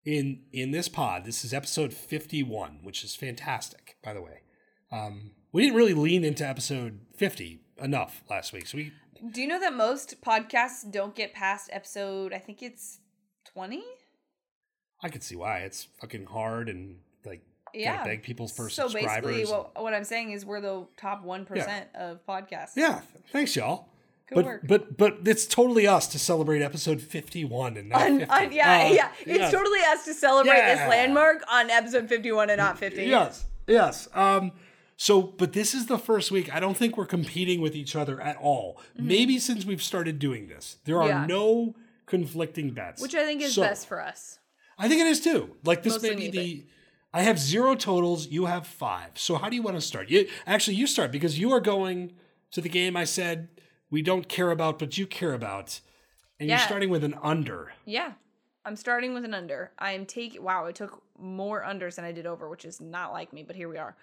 in 0.05 0.41
in 0.53 0.73
this 0.73 0.89
pod. 0.89 1.25
This 1.25 1.45
is 1.45 1.55
episode 1.55 1.93
fifty 1.93 2.43
one, 2.43 2.81
which 2.83 3.05
is 3.05 3.15
fantastic, 3.15 3.97
by 4.03 4.15
the 4.15 4.21
way. 4.23 4.41
Um, 4.91 5.31
we 5.53 5.63
didn't 5.63 5.77
really 5.77 5.95
lean 5.95 6.25
into 6.25 6.47
episode 6.47 7.01
fifty 7.17 7.61
enough 7.81 8.23
last 8.29 8.53
week, 8.53 8.67
so 8.67 8.79
we 8.79 8.93
Do 9.33 9.41
you 9.41 9.49
know 9.49 9.61
that 9.61 9.75
most 9.75 10.21
podcasts 10.23 10.91
don't 10.91 11.15
get 11.15 11.33
past 11.35 11.71
episode? 11.73 12.33
I 12.33 12.39
think 12.39 12.63
it's 12.63 12.99
twenty. 13.53 13.83
I 15.03 15.09
could 15.09 15.23
see 15.23 15.37
why 15.37 15.59
it's 15.59 15.87
fucking 16.01 16.27
hard 16.27 16.69
and 16.69 16.97
like 17.25 17.43
Yeah. 17.73 18.03
beg 18.05 18.23
people's 18.23 18.53
for 18.55 18.69
so 18.69 18.89
basically, 18.89 19.45
what, 19.45 19.81
what 19.81 19.95
I'm 19.95 20.05
saying 20.05 20.33
is 20.33 20.45
we're 20.45 20.61
the 20.61 20.87
top 20.97 21.23
one 21.23 21.45
percent 21.45 21.89
of 21.95 22.25
podcasts. 22.27 22.73
yeah, 22.77 23.01
thanks 23.33 23.55
y'all. 23.57 23.89
Good 24.29 24.35
but 24.35 24.45
work. 24.45 24.61
but 24.67 24.97
but 24.99 25.19
it's 25.25 25.47
totally 25.47 25.87
us 25.87 26.07
to 26.09 26.19
celebrate 26.19 26.61
episode 26.63 27.01
fifty 27.01 27.45
one 27.47 27.77
and 27.79 27.89
not 27.89 28.03
On, 28.03 28.19
50. 28.19 28.31
on- 28.35 28.53
yeah, 28.53 28.87
Uh, 28.87 28.93
yeah. 28.93 29.09
It's 29.21 29.39
yeah. 29.39 29.51
totally 29.51 29.79
us 29.89 30.05
to 30.05 30.13
celebrate 30.15 30.61
this 30.67 30.81
landmark 30.81 31.43
on 31.51 31.71
episode 31.71 32.09
51 32.11 32.51
and 32.51 32.59
not 32.59 32.77
50. 32.79 33.05
Yes, 33.05 33.47
yes. 33.67 34.07
Um, 34.13 34.53
so, 35.01 35.23
but 35.23 35.53
this 35.53 35.75
is 35.75 35.87
the 35.87 35.97
first 35.97 36.33
week. 36.33 36.53
I 36.53 36.59
don't 36.59 36.77
think 36.77 36.97
we're 36.97 37.07
competing 37.07 37.61
with 37.61 37.77
each 37.77 37.95
other 37.95 38.21
at 38.21 38.37
all. 38.37 38.81
Maybe 38.97 39.39
since 39.39 39.65
we've 39.65 39.83
started 39.83 40.19
doing 40.19 40.49
this, 40.49 40.79
there 40.85 41.01
are 41.01 41.09
Mm-hmm. 41.09 41.31
Yeah. 41.31 41.37
no 41.37 41.77
conflicting 42.07 42.71
bets, 42.75 43.01
Which 43.01 43.15
I 43.15 43.25
think 43.25 43.41
is 43.41 43.55
So, 43.55 43.63
best 43.63 43.87
for 43.87 44.01
us. 44.03 44.39
I 44.77 44.89
think 44.89 45.01
it 45.01 45.07
is 45.07 45.21
too. 45.21 45.57
Like 45.65 45.83
this 45.85 45.95
Mostly 45.95 46.11
may 46.17 46.31
be 46.31 46.31
the. 46.31 46.67
I 47.13 47.23
have 47.23 47.39
zero 47.39 47.75
totals. 47.75 48.27
You 48.27 48.47
have 48.47 48.67
five. 48.67 49.13
So 49.15 49.37
how 49.37 49.49
do 49.49 49.55
you 49.57 49.63
want 49.63 49.77
to 49.77 49.81
start? 49.81 50.09
You 50.11 50.29
actually 50.47 50.77
you 50.77 50.87
start 50.87 51.13
because 51.13 51.39
you 51.39 51.53
are 51.53 51.61
going 51.61 52.13
to 52.51 52.61
the 52.61 52.69
game. 52.69 52.97
I 52.97 53.05
said 53.05 53.49
we 53.91 54.03
don't 54.03 54.29
care 54.29 54.51
about, 54.51 54.79
but 54.81 54.99
you 54.99 55.07
care 55.07 55.33
about, 55.33 55.81
and 56.41 56.49
you're 56.49 56.59
starting 56.59 56.91
with 56.91 57.05
an 57.05 57.15
under. 57.23 57.73
Yeah. 57.87 58.13
I'm 58.65 58.77
starting 58.77 59.15
with 59.15 59.25
an 59.25 59.33
under. 59.33 59.71
I 59.79 59.93
am 59.93 60.05
taking, 60.05 60.43
wow, 60.43 60.67
I 60.67 60.73
took 60.73 61.03
more 61.19 61.63
unders 61.63 61.95
than 61.95 62.05
I 62.05 62.13
did 62.13 62.27
over, 62.27 62.51
which 62.51 62.67
is 62.67 62.81
not 62.83 63.13
like 63.13 63.33
me, 63.33 63.43
but 63.43 63.57
here 63.57 63.69
we 63.69 63.79
are. 63.79 63.97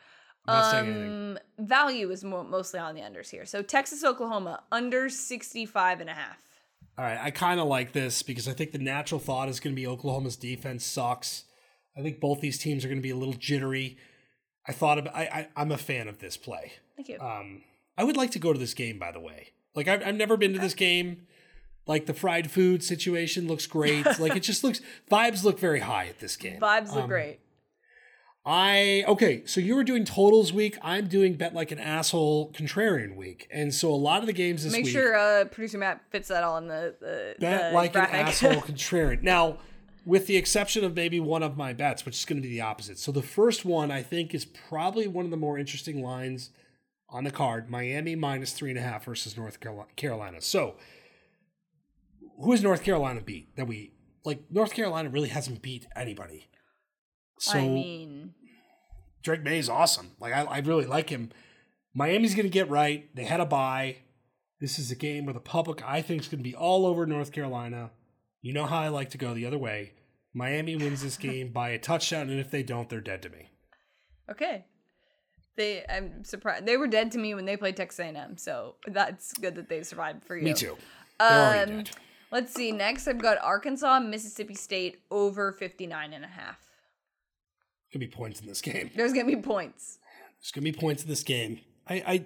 I'm 0.47 0.53
not 0.55 0.71
saying 0.71 0.85
anything. 0.87 1.37
Um, 1.59 1.65
value 1.65 2.11
is 2.11 2.23
mo- 2.23 2.43
mostly 2.43 2.79
on 2.79 2.95
the 2.95 3.01
unders 3.01 3.29
here. 3.29 3.45
So 3.45 3.61
Texas, 3.61 4.03
Oklahoma, 4.03 4.63
under 4.71 5.09
65 5.09 6.01
and 6.01 6.09
a 6.09 6.13
half. 6.13 6.37
All 6.97 7.03
right, 7.03 7.19
I 7.21 7.31
kind 7.31 7.59
of 7.59 7.67
like 7.67 7.91
this 7.91 8.23
because 8.23 8.47
I 8.47 8.53
think 8.53 8.71
the 8.71 8.77
natural 8.79 9.19
thought 9.19 9.49
is 9.49 9.59
going 9.59 9.75
to 9.75 9.79
be 9.79 9.85
Oklahoma's 9.85 10.37
defense 10.37 10.85
sucks. 10.85 11.43
I 11.97 12.01
think 12.01 12.19
both 12.19 12.39
these 12.41 12.57
teams 12.57 12.85
are 12.85 12.87
going 12.87 12.99
to 12.99 13.03
be 13.03 13.09
a 13.09 13.15
little 13.17 13.33
jittery. 13.33 13.97
I 14.67 14.71
thought 14.71 14.97
about. 14.99 15.15
I, 15.15 15.23
I 15.23 15.47
I'm 15.61 15.71
a 15.71 15.77
fan 15.77 16.07
of 16.07 16.19
this 16.19 16.37
play. 16.37 16.73
Thank 16.95 17.09
you. 17.09 17.19
Um, 17.19 17.63
I 17.97 18.03
would 18.03 18.15
like 18.17 18.31
to 18.31 18.39
go 18.39 18.53
to 18.53 18.59
this 18.59 18.73
game, 18.73 18.97
by 18.97 19.11
the 19.11 19.19
way. 19.19 19.49
Like 19.75 19.87
I've 19.87 20.05
I've 20.05 20.15
never 20.15 20.37
been 20.37 20.53
to 20.53 20.59
this 20.59 20.73
game. 20.73 21.27
Like 21.85 22.05
the 22.05 22.13
fried 22.13 22.49
food 22.49 22.83
situation 22.83 23.47
looks 23.47 23.67
great. 23.67 24.05
like 24.19 24.35
it 24.35 24.41
just 24.43 24.63
looks 24.63 24.81
vibes 25.11 25.43
look 25.43 25.59
very 25.59 25.81
high 25.81 26.07
at 26.07 26.19
this 26.19 26.35
game. 26.37 26.59
Vibes 26.59 26.93
look 26.93 27.03
Um, 27.03 27.09
great. 27.09 27.39
I 28.47 29.03
okay, 29.07 29.43
so 29.47 29.59
you 29.59 29.75
were 29.75 29.83
doing 29.83 30.05
totals 30.05 30.53
week. 30.53 30.77
I'm 30.83 31.07
doing 31.07 31.33
bet 31.33 31.55
like 31.55 31.71
an 31.71 31.79
asshole 31.79 32.51
contrarian 32.51 33.15
week, 33.15 33.47
and 33.51 33.73
so 33.73 33.91
a 33.91 33.95
lot 33.95 34.19
of 34.19 34.27
the 34.27 34.33
games 34.33 34.63
this 34.63 34.71
Make 34.71 34.85
week. 34.85 34.93
sure 34.93 35.15
uh, 35.15 35.45
producer 35.45 35.79
Matt 35.79 36.01
fits 36.11 36.27
that 36.27 36.43
all 36.43 36.57
in 36.57 36.67
the, 36.67 36.93
the, 36.99 37.35
bet 37.39 37.71
the 37.71 37.75
like 37.75 37.93
graphic. 37.93 38.13
an 38.13 38.27
asshole 38.27 38.51
contrarian. 38.61 39.23
Now, 39.23 39.57
with 40.05 40.27
the 40.27 40.37
exception 40.37 40.83
of 40.83 40.95
maybe 40.95 41.19
one 41.19 41.41
of 41.41 41.57
my 41.57 41.73
bets, 41.73 42.05
which 42.05 42.17
is 42.19 42.25
going 42.25 42.39
to 42.39 42.47
be 42.47 42.53
the 42.53 42.61
opposite. 42.61 42.99
So 42.99 43.11
the 43.11 43.23
first 43.23 43.65
one 43.65 43.89
I 43.89 44.03
think 44.03 44.35
is 44.35 44.45
probably 44.45 45.07
one 45.07 45.25
of 45.25 45.31
the 45.31 45.37
more 45.37 45.57
interesting 45.57 46.03
lines 46.03 46.51
on 47.09 47.23
the 47.23 47.31
card: 47.31 47.67
Miami 47.67 48.15
minus 48.15 48.53
three 48.53 48.69
and 48.69 48.77
a 48.77 48.83
half 48.83 49.05
versus 49.05 49.35
North 49.35 49.57
Carolina. 49.95 50.39
So, 50.39 50.75
who 52.39 52.51
has 52.51 52.61
North 52.61 52.83
Carolina 52.83 53.21
beat? 53.21 53.55
That 53.55 53.65
we 53.65 53.93
like. 54.23 54.43
North 54.51 54.75
Carolina 54.75 55.09
really 55.09 55.29
hasn't 55.29 55.63
beat 55.63 55.87
anybody. 55.95 56.47
So 57.39 57.57
I 57.57 57.61
mean, 57.61 58.33
Drake 59.23 59.43
Maye 59.43 59.59
is 59.59 59.69
awesome. 59.69 60.11
Like 60.19 60.33
I, 60.33 60.43
I 60.43 60.59
really 60.59 60.85
like 60.85 61.09
him. 61.09 61.31
Miami's 61.93 62.35
going 62.35 62.45
to 62.45 62.49
get 62.49 62.69
right. 62.69 63.13
They 63.15 63.23
had 63.23 63.39
a 63.39 63.45
bye. 63.45 63.97
This 64.59 64.79
is 64.79 64.91
a 64.91 64.95
game 64.95 65.25
where 65.25 65.33
the 65.33 65.39
public 65.39 65.81
I 65.85 66.01
think 66.01 66.21
is 66.21 66.27
going 66.27 66.39
to 66.39 66.49
be 66.49 66.55
all 66.55 66.85
over 66.85 67.05
North 67.05 67.31
Carolina. 67.31 67.91
You 68.41 68.53
know 68.53 68.65
how 68.65 68.79
I 68.79 68.89
like 68.89 69.09
to 69.11 69.17
go 69.17 69.33
the 69.33 69.45
other 69.45 69.57
way. 69.57 69.93
Miami 70.33 70.75
wins 70.75 71.01
this 71.01 71.17
game 71.29 71.51
by 71.51 71.69
a 71.69 71.79
touchdown, 71.79 72.29
and 72.29 72.39
if 72.39 72.51
they 72.51 72.63
don't, 72.63 72.89
they're 72.89 73.01
dead 73.01 73.21
to 73.23 73.29
me. 73.29 73.49
okay. 74.29 74.65
They, 75.57 75.85
I'm 75.87 76.25
surprised. 76.25 76.65
They 76.65 76.75
were 76.75 76.87
dead 76.87 77.13
to 77.13 77.17
me 77.17 77.33
when 77.33 77.45
they 77.45 77.55
played 77.55 77.77
Texas 77.77 77.99
A&M, 77.99 78.37
so 78.37 78.75
that's 78.87 79.31
good 79.35 79.55
that 79.55 79.69
they 79.69 79.83
survived 79.83 80.25
for 80.25 80.35
you. 80.35 80.43
Me 80.43 80.53
too. 80.53 80.75
Um, 81.21 81.85
let's 82.29 82.53
see. 82.53 82.73
Next, 82.73 83.07
I've 83.07 83.21
got 83.21 83.37
Arkansas, 83.41 84.01
Mississippi 84.01 84.53
State 84.53 84.99
over 85.09 85.53
59 85.53 86.11
and 86.11 86.25
a 86.25 86.27
half. 86.27 86.59
Gonna 87.95 88.07
be 88.07 88.11
points 88.11 88.41
in 88.41 88.47
this 88.47 88.59
game. 88.59 88.91
There's 88.93 89.13
to 89.13 89.23
be 89.23 89.37
points. 89.37 89.99
There's 90.41 90.51
gonna 90.51 90.65
be 90.65 90.73
points 90.73 91.03
in 91.03 91.07
this 91.07 91.23
game. 91.23 91.61
I, 91.87 91.93
I 92.05 92.25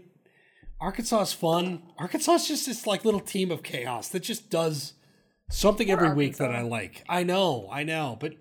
Arkansas 0.82 1.22
is 1.22 1.34
fun. 1.34 1.84
Arkansas 2.00 2.34
is 2.34 2.48
just 2.48 2.66
this 2.66 2.88
like 2.88 3.06
little 3.06 3.20
team 3.20 3.52
of 3.52 3.62
chaos 3.62 4.10
that 4.10 4.22
just 4.22 4.50
does 4.50 4.94
something 5.52 5.86
Poor 5.86 5.96
every 5.96 6.16
week 6.16 6.38
that 6.38 6.50
I 6.50 6.62
like. 6.62 7.04
I 7.08 7.22
know, 7.22 7.70
I 7.72 7.84
know, 7.84 8.18
but 8.20 8.34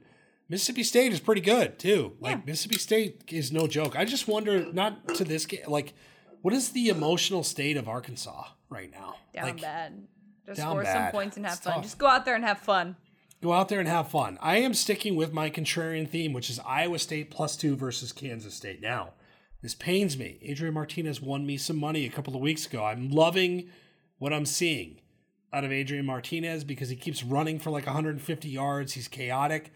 Mississippi 0.48 0.82
State 0.82 1.12
is 1.12 1.20
pretty 1.20 1.42
good 1.42 1.78
too. 1.78 2.16
Like 2.18 2.36
Yeah. 2.36 2.42
Mississippi 2.46 2.78
State 2.78 3.24
is 3.28 3.52
no 3.52 3.66
joke. 3.66 3.94
I 3.94 4.06
just 4.06 4.26
wonder, 4.26 4.72
not 4.72 5.06
to 5.16 5.24
this 5.24 5.44
game, 5.44 5.64
like 5.68 5.92
what 6.40 6.54
is 6.54 6.70
the 6.70 6.88
emotional 6.88 7.42
state 7.42 7.76
of 7.76 7.90
Arkansas 7.90 8.44
right 8.70 8.90
now? 8.90 9.16
Down 9.34 9.44
like, 9.44 9.60
bad. 9.60 10.06
Just 10.46 10.62
score 10.62 10.82
some 10.82 11.10
points 11.10 11.36
and 11.36 11.44
have 11.44 11.56
It's 11.56 11.62
fun. 11.62 11.74
tough. 11.74 11.82
Just 11.82 11.98
go 11.98 12.06
out 12.06 12.24
there 12.24 12.36
and 12.36 12.44
have 12.46 12.60
fun. 12.60 12.96
Go 13.40 13.52
out 13.52 13.68
there 13.68 13.78
and 13.78 13.88
have 13.88 14.10
fun. 14.10 14.36
I 14.42 14.56
am 14.58 14.74
sticking 14.74 15.14
with 15.14 15.32
my 15.32 15.48
contrarian 15.48 16.08
theme, 16.08 16.32
which 16.32 16.50
is 16.50 16.58
Iowa 16.66 16.98
State 16.98 17.30
plus 17.30 17.56
two 17.56 17.76
versus 17.76 18.10
Kansas 18.10 18.54
State. 18.54 18.82
Now, 18.82 19.12
this 19.62 19.74
pains 19.74 20.18
me. 20.18 20.38
Adrian 20.42 20.74
Martinez 20.74 21.20
won 21.20 21.46
me 21.46 21.56
some 21.56 21.76
money 21.76 22.04
a 22.04 22.10
couple 22.10 22.34
of 22.34 22.40
weeks 22.40 22.66
ago. 22.66 22.84
I'm 22.84 23.10
loving 23.10 23.68
what 24.18 24.32
I'm 24.32 24.46
seeing 24.46 25.00
out 25.52 25.64
of 25.64 25.72
Adrian 25.72 26.04
Martinez 26.04 26.64
because 26.64 26.88
he 26.88 26.96
keeps 26.96 27.22
running 27.22 27.58
for 27.58 27.70
like 27.70 27.86
150 27.86 28.48
yards. 28.48 28.94
He's 28.94 29.08
chaotic. 29.08 29.72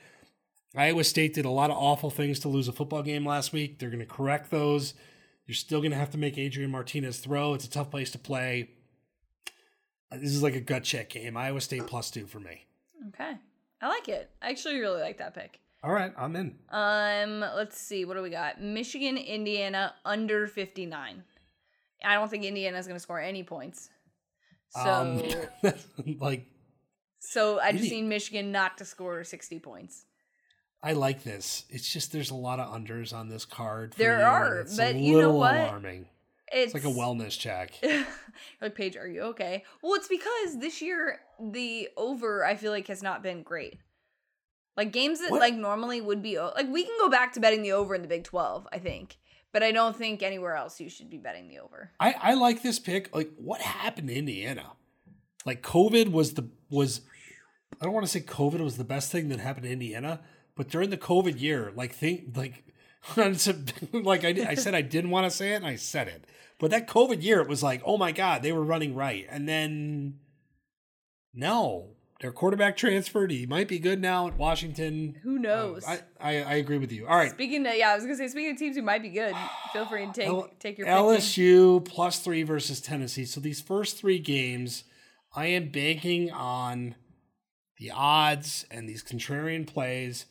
Iowa 0.77 1.05
State 1.05 1.35
did 1.35 1.45
a 1.45 1.51
lot 1.51 1.71
of 1.71 1.77
awful 1.77 2.11
things 2.11 2.39
to 2.41 2.49
lose 2.49 2.67
a 2.67 2.73
football 2.73 3.03
game 3.03 3.27
last 3.27 3.53
week. 3.53 3.79
They're 3.79 3.91
going 3.91 4.01
to 4.01 4.07
correct 4.07 4.51
those. 4.51 4.95
You're 5.47 5.55
still 5.55 5.81
going 5.81 5.91
to 5.91 5.99
have 5.99 6.11
to 6.11 6.19
make 6.19 6.39
Adrian 6.39 6.71
Martinez 6.71 7.19
throw. 7.19 7.55
It's 7.55 7.67
a 7.67 7.71
tough 7.71 7.91
place 7.91 8.11
to 8.13 8.19
play. 8.19 8.71
Uh, 10.11 10.17
this 10.17 10.31
is 10.31 10.43
like 10.43 10.57
a 10.57 10.61
gut 10.61 10.85
check 10.85 11.11
game. 11.11 11.37
Iowa 11.37 11.61
State 11.61 11.87
plus 11.87 12.11
two 12.11 12.27
for 12.27 12.41
me. 12.41 12.67
Okay. 13.09 13.37
I 13.83 13.89
like 13.89 14.09
it. 14.09 14.31
I 14.41 14.49
actually 14.51 14.79
really 14.79 15.01
like 15.03 15.19
that 15.19 15.35
pick. 15.35 15.59
All 15.85 15.93
right, 15.93 16.13
I'm 16.17 16.37
in. 16.37 16.55
Um, 16.71 17.41
let's 17.41 17.77
see. 17.77 18.05
What 18.05 18.17
do 18.17 18.23
we 18.23 18.31
got? 18.31 18.63
Michigan, 18.63 19.17
Indiana 19.17 19.93
under 20.05 20.47
59. 20.47 21.25
I 22.05 22.15
don't 22.15 22.31
think 22.31 22.45
Indiana's 22.45 22.87
going 22.87 22.97
to 22.97 23.01
score 23.01 23.21
any 23.21 23.43
points. 23.43 23.91
So, 24.71 24.81
Um, 24.81 25.73
like 26.21 26.47
so 27.19 27.59
I 27.61 27.73
just 27.73 27.85
Indi- 27.85 28.03
need 28.03 28.09
Michigan 28.09 28.53
not 28.53 28.79
to 28.79 28.85
score 28.85 29.23
60 29.25 29.59
points. 29.59 30.05
I 30.83 30.93
like 30.95 31.23
this. 31.25 31.65
It's 31.69 31.89
just 31.93 32.13
there's 32.13 32.31
a 32.31 32.35
lot 32.37 32.59
of 32.59 32.73
unders 32.73 33.13
on 33.13 33.29
this 33.29 33.45
card. 33.45 33.95
For 33.95 33.99
There 33.99 34.25
are, 34.27 34.65
but 34.77 34.97
you 34.97 35.21
know 35.21 35.35
what? 35.35 35.55
Alarming. 35.57 36.07
It's, 36.53 36.75
It's 36.75 36.85
like 36.85 36.93
a 36.93 36.97
wellness 36.97 37.39
check. 37.39 37.73
like 38.61 38.75
Paige, 38.75 38.97
are 38.97 39.09
you 39.09 39.23
okay? 39.23 39.65
Well, 39.83 39.95
it's 39.95 40.09
because 40.09 40.59
this 40.59 40.83
year 40.83 41.21
the 41.41 41.89
over 41.97 42.45
I 42.45 42.57
feel 42.57 42.71
like 42.73 42.89
has 42.89 43.03
not 43.03 43.23
been 43.23 43.43
great. 43.43 43.79
Like 44.77 44.93
games 44.93 45.21
that 45.21 45.31
What? 45.31 45.41
like 45.41 45.55
normally 45.55 46.01
would 46.01 46.23
be 46.23 46.39
like 46.39 46.69
we 46.69 46.85
can 46.85 46.97
go 46.99 47.09
back 47.09 47.33
to 47.35 47.41
betting 47.41 47.63
the 47.63 47.73
over 47.73 47.95
in 47.95 48.03
the 48.03 48.09
Big 48.09 48.25
12, 48.25 48.69
I 48.73 48.79
think. 48.79 49.19
But 49.53 49.63
I 49.63 49.71
don't 49.71 49.95
think 49.95 50.23
anywhere 50.23 50.55
else 50.57 50.81
you 50.81 50.89
should 50.89 51.11
be 51.11 51.19
betting 51.19 51.49
the 51.49 51.59
over. 51.59 51.91
I 52.01 52.15
I 52.21 52.35
like 52.35 52.63
this 52.63 52.79
pick. 52.79 53.15
Like 53.15 53.31
what 53.37 53.61
happened 53.61 54.09
to 54.09 54.15
Indiana? 54.15 54.73
Like 55.45 55.63
COVID 55.63 56.11
was 56.11 56.35
the 56.35 56.49
was. 56.71 57.03
I 57.81 57.85
don't 57.85 57.95
want 57.95 58.07
to 58.07 58.11
say 58.13 58.21
COVID 58.21 58.61
was 58.61 58.77
the 58.77 58.85
best 58.85 59.11
thing 59.11 59.29
that 59.29 59.41
happened 59.41 59.65
to 59.65 59.73
Indiana, 59.73 60.21
but 60.55 60.69
during 60.69 60.91
the 60.91 60.97
COVID 60.97 61.41
year, 61.41 61.73
like 61.75 61.93
think 61.93 62.37
like 62.37 62.65
like 63.93 64.25
I, 64.25 64.47
I 64.49 64.55
said 64.55 64.75
I 64.75 64.83
didn't 64.83 65.11
want 65.11 65.31
to 65.31 65.37
say 65.37 65.53
it 65.53 65.57
and 65.57 65.67
I 65.67 65.77
said 65.77 66.09
it. 66.09 66.25
But 66.59 66.71
that 66.71 66.87
COVID 66.87 67.23
year, 67.23 67.41
it 67.41 67.49
was 67.49 67.63
like, 67.63 67.83
oh 67.85 67.99
my 67.99 68.13
God, 68.13 68.43
they 68.43 68.53
were 68.53 68.63
running 68.63 68.95
right. 68.95 69.27
And 69.29 69.49
then 69.49 70.21
no, 71.35 71.97
their 72.21 72.33
quarterback 72.33 72.77
transferred. 72.79 73.31
He 73.31 73.47
might 73.47 73.69
be 73.69 73.79
good 73.79 74.01
now 74.01 74.29
at 74.29 74.37
Washington. 74.37 75.19
Who 75.23 75.39
knows? 75.39 75.85
Uh, 75.85 75.99
I, 76.21 76.37
I, 76.37 76.43
I 76.43 76.55
agree 76.55 76.79
with 76.79 76.93
you. 76.93 77.07
All 77.07 77.17
right. 77.17 77.33
Speaking 77.33 77.67
of, 77.67 77.75
yeah, 77.75 77.91
I 77.91 77.95
was 77.97 78.05
gonna 78.05 78.17
say, 78.17 78.29
speaking 78.29 78.53
of 78.53 78.59
teams 78.59 78.77
who 78.77 78.83
might 78.83 79.03
be 79.03 79.09
good, 79.09 79.35
feel 79.73 79.87
free 79.87 80.07
to 80.07 80.13
take 80.13 80.29
L- 80.29 80.51
take 80.61 80.79
your 80.79 80.87
pick. 80.87 80.95
LSU 80.95 81.85
plus 81.85 82.21
three 82.21 82.45
versus 82.45 82.81
Tennessee. 82.81 83.25
So 83.25 83.41
these 83.41 83.61
first 83.61 83.99
three 83.99 84.21
games, 84.21 84.85
I 85.35 85.47
am 85.47 85.71
banking 85.71 86.31
on 86.31 86.95
the 87.79 87.91
odds 87.91 88.67
and 88.71 88.89
these 88.89 89.03
contrarian 89.03 89.67
plays. 89.67 90.27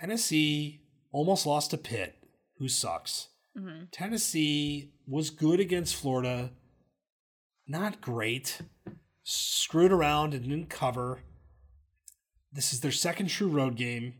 Tennessee 0.00 0.80
almost 1.16 1.46
lost 1.46 1.70
to 1.70 1.78
Pitt, 1.78 2.14
who 2.58 2.68
sucks. 2.68 3.28
Mm-hmm. 3.58 3.84
Tennessee 3.90 4.92
was 5.08 5.30
good 5.30 5.60
against 5.60 5.96
Florida, 5.96 6.50
not 7.66 8.02
great. 8.02 8.60
Screwed 9.24 9.92
around 9.92 10.34
and 10.34 10.42
didn't 10.42 10.68
cover. 10.68 11.20
This 12.52 12.74
is 12.74 12.80
their 12.80 12.92
second 12.92 13.28
true 13.28 13.48
road 13.48 13.76
game. 13.76 14.14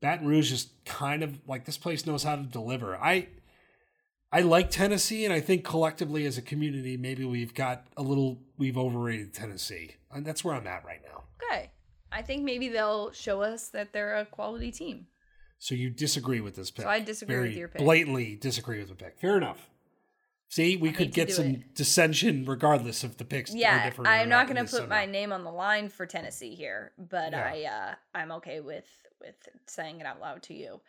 Baton 0.00 0.26
Rouge 0.26 0.50
is 0.50 0.70
kind 0.86 1.22
of 1.22 1.46
like 1.46 1.66
this 1.66 1.76
place 1.76 2.06
knows 2.06 2.22
how 2.22 2.36
to 2.36 2.42
deliver. 2.42 2.96
I 2.96 3.28
I 4.32 4.40
like 4.40 4.70
Tennessee, 4.70 5.24
and 5.24 5.32
I 5.32 5.40
think 5.40 5.62
collectively 5.62 6.24
as 6.26 6.38
a 6.38 6.42
community, 6.42 6.96
maybe 6.96 7.24
we've 7.24 7.54
got 7.54 7.86
a 7.96 8.02
little 8.02 8.38
we've 8.56 8.78
overrated 8.78 9.34
Tennessee, 9.34 9.96
and 10.10 10.24
that's 10.26 10.42
where 10.42 10.54
I'm 10.54 10.66
at 10.66 10.84
right 10.84 11.00
now. 11.04 11.24
Okay, 11.42 11.70
I 12.10 12.22
think 12.22 12.44
maybe 12.44 12.70
they'll 12.70 13.12
show 13.12 13.42
us 13.42 13.68
that 13.68 13.92
they're 13.92 14.16
a 14.16 14.24
quality 14.24 14.72
team. 14.72 15.06
So 15.64 15.74
you 15.74 15.88
disagree 15.88 16.42
with 16.42 16.56
this 16.56 16.70
pick? 16.70 16.82
So 16.82 16.90
I 16.90 17.00
disagree 17.00 17.36
Very 17.36 17.48
with 17.48 17.56
your 17.56 17.68
pick. 17.68 17.80
Blatantly 17.80 18.36
disagree 18.36 18.80
with 18.80 18.90
the 18.90 18.94
pick. 18.94 19.18
Fair 19.18 19.38
enough. 19.38 19.70
See, 20.50 20.76
we 20.76 20.92
could 20.92 21.10
get 21.10 21.32
some 21.32 21.46
it. 21.46 21.74
dissension 21.74 22.44
regardless 22.44 23.02
of 23.02 23.16
the 23.16 23.24
picks 23.24 23.54
Yeah. 23.54 23.90
I'm 24.04 24.28
not 24.28 24.46
gonna 24.46 24.66
put 24.66 24.90
my 24.90 25.06
name 25.06 25.32
on 25.32 25.42
the 25.42 25.50
line 25.50 25.88
for 25.88 26.04
Tennessee 26.04 26.54
here, 26.54 26.92
but 26.98 27.32
Yeah. 27.32 27.50
I 27.50 27.62
uh 27.62 27.94
I'm 28.14 28.30
okay 28.32 28.60
with 28.60 28.84
with 29.22 29.36
saying 29.66 30.00
it 30.00 30.06
out 30.06 30.20
loud 30.20 30.42
to 30.42 30.54
you. 30.54 30.82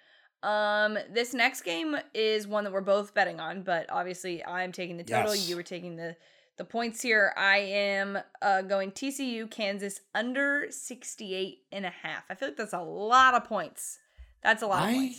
Um, 0.43 0.97
this 1.09 1.33
next 1.33 1.61
game 1.61 1.95
is 2.13 2.45
one 2.45 2.65
that 2.65 2.73
we're 2.73 2.81
both 2.81 3.13
betting 3.13 3.39
on, 3.39 3.61
but 3.61 3.89
obviously 3.89 4.43
I'm 4.43 4.73
taking 4.73 4.97
the 4.97 5.05
total. 5.05 5.33
Yes. 5.33 5.47
You 5.47 5.55
were 5.55 5.63
taking 5.63 5.95
the 5.95 6.17
the 6.57 6.65
points 6.65 7.01
here. 7.01 7.33
I 7.37 7.59
am 7.59 8.19
uh, 8.41 8.61
going 8.63 8.91
TCU 8.91 9.49
Kansas 9.49 10.01
under 10.13 10.67
68 10.69 11.59
and 11.71 11.85
a 11.85 11.89
half. 11.89 12.25
I 12.29 12.35
feel 12.35 12.49
like 12.49 12.57
that's 12.57 12.73
a 12.73 12.81
lot 12.81 13.35
of 13.35 13.45
points. 13.45 13.99
That's 14.45 14.61
a 14.61 14.67
lot 14.67 14.83
I. 14.83 15.15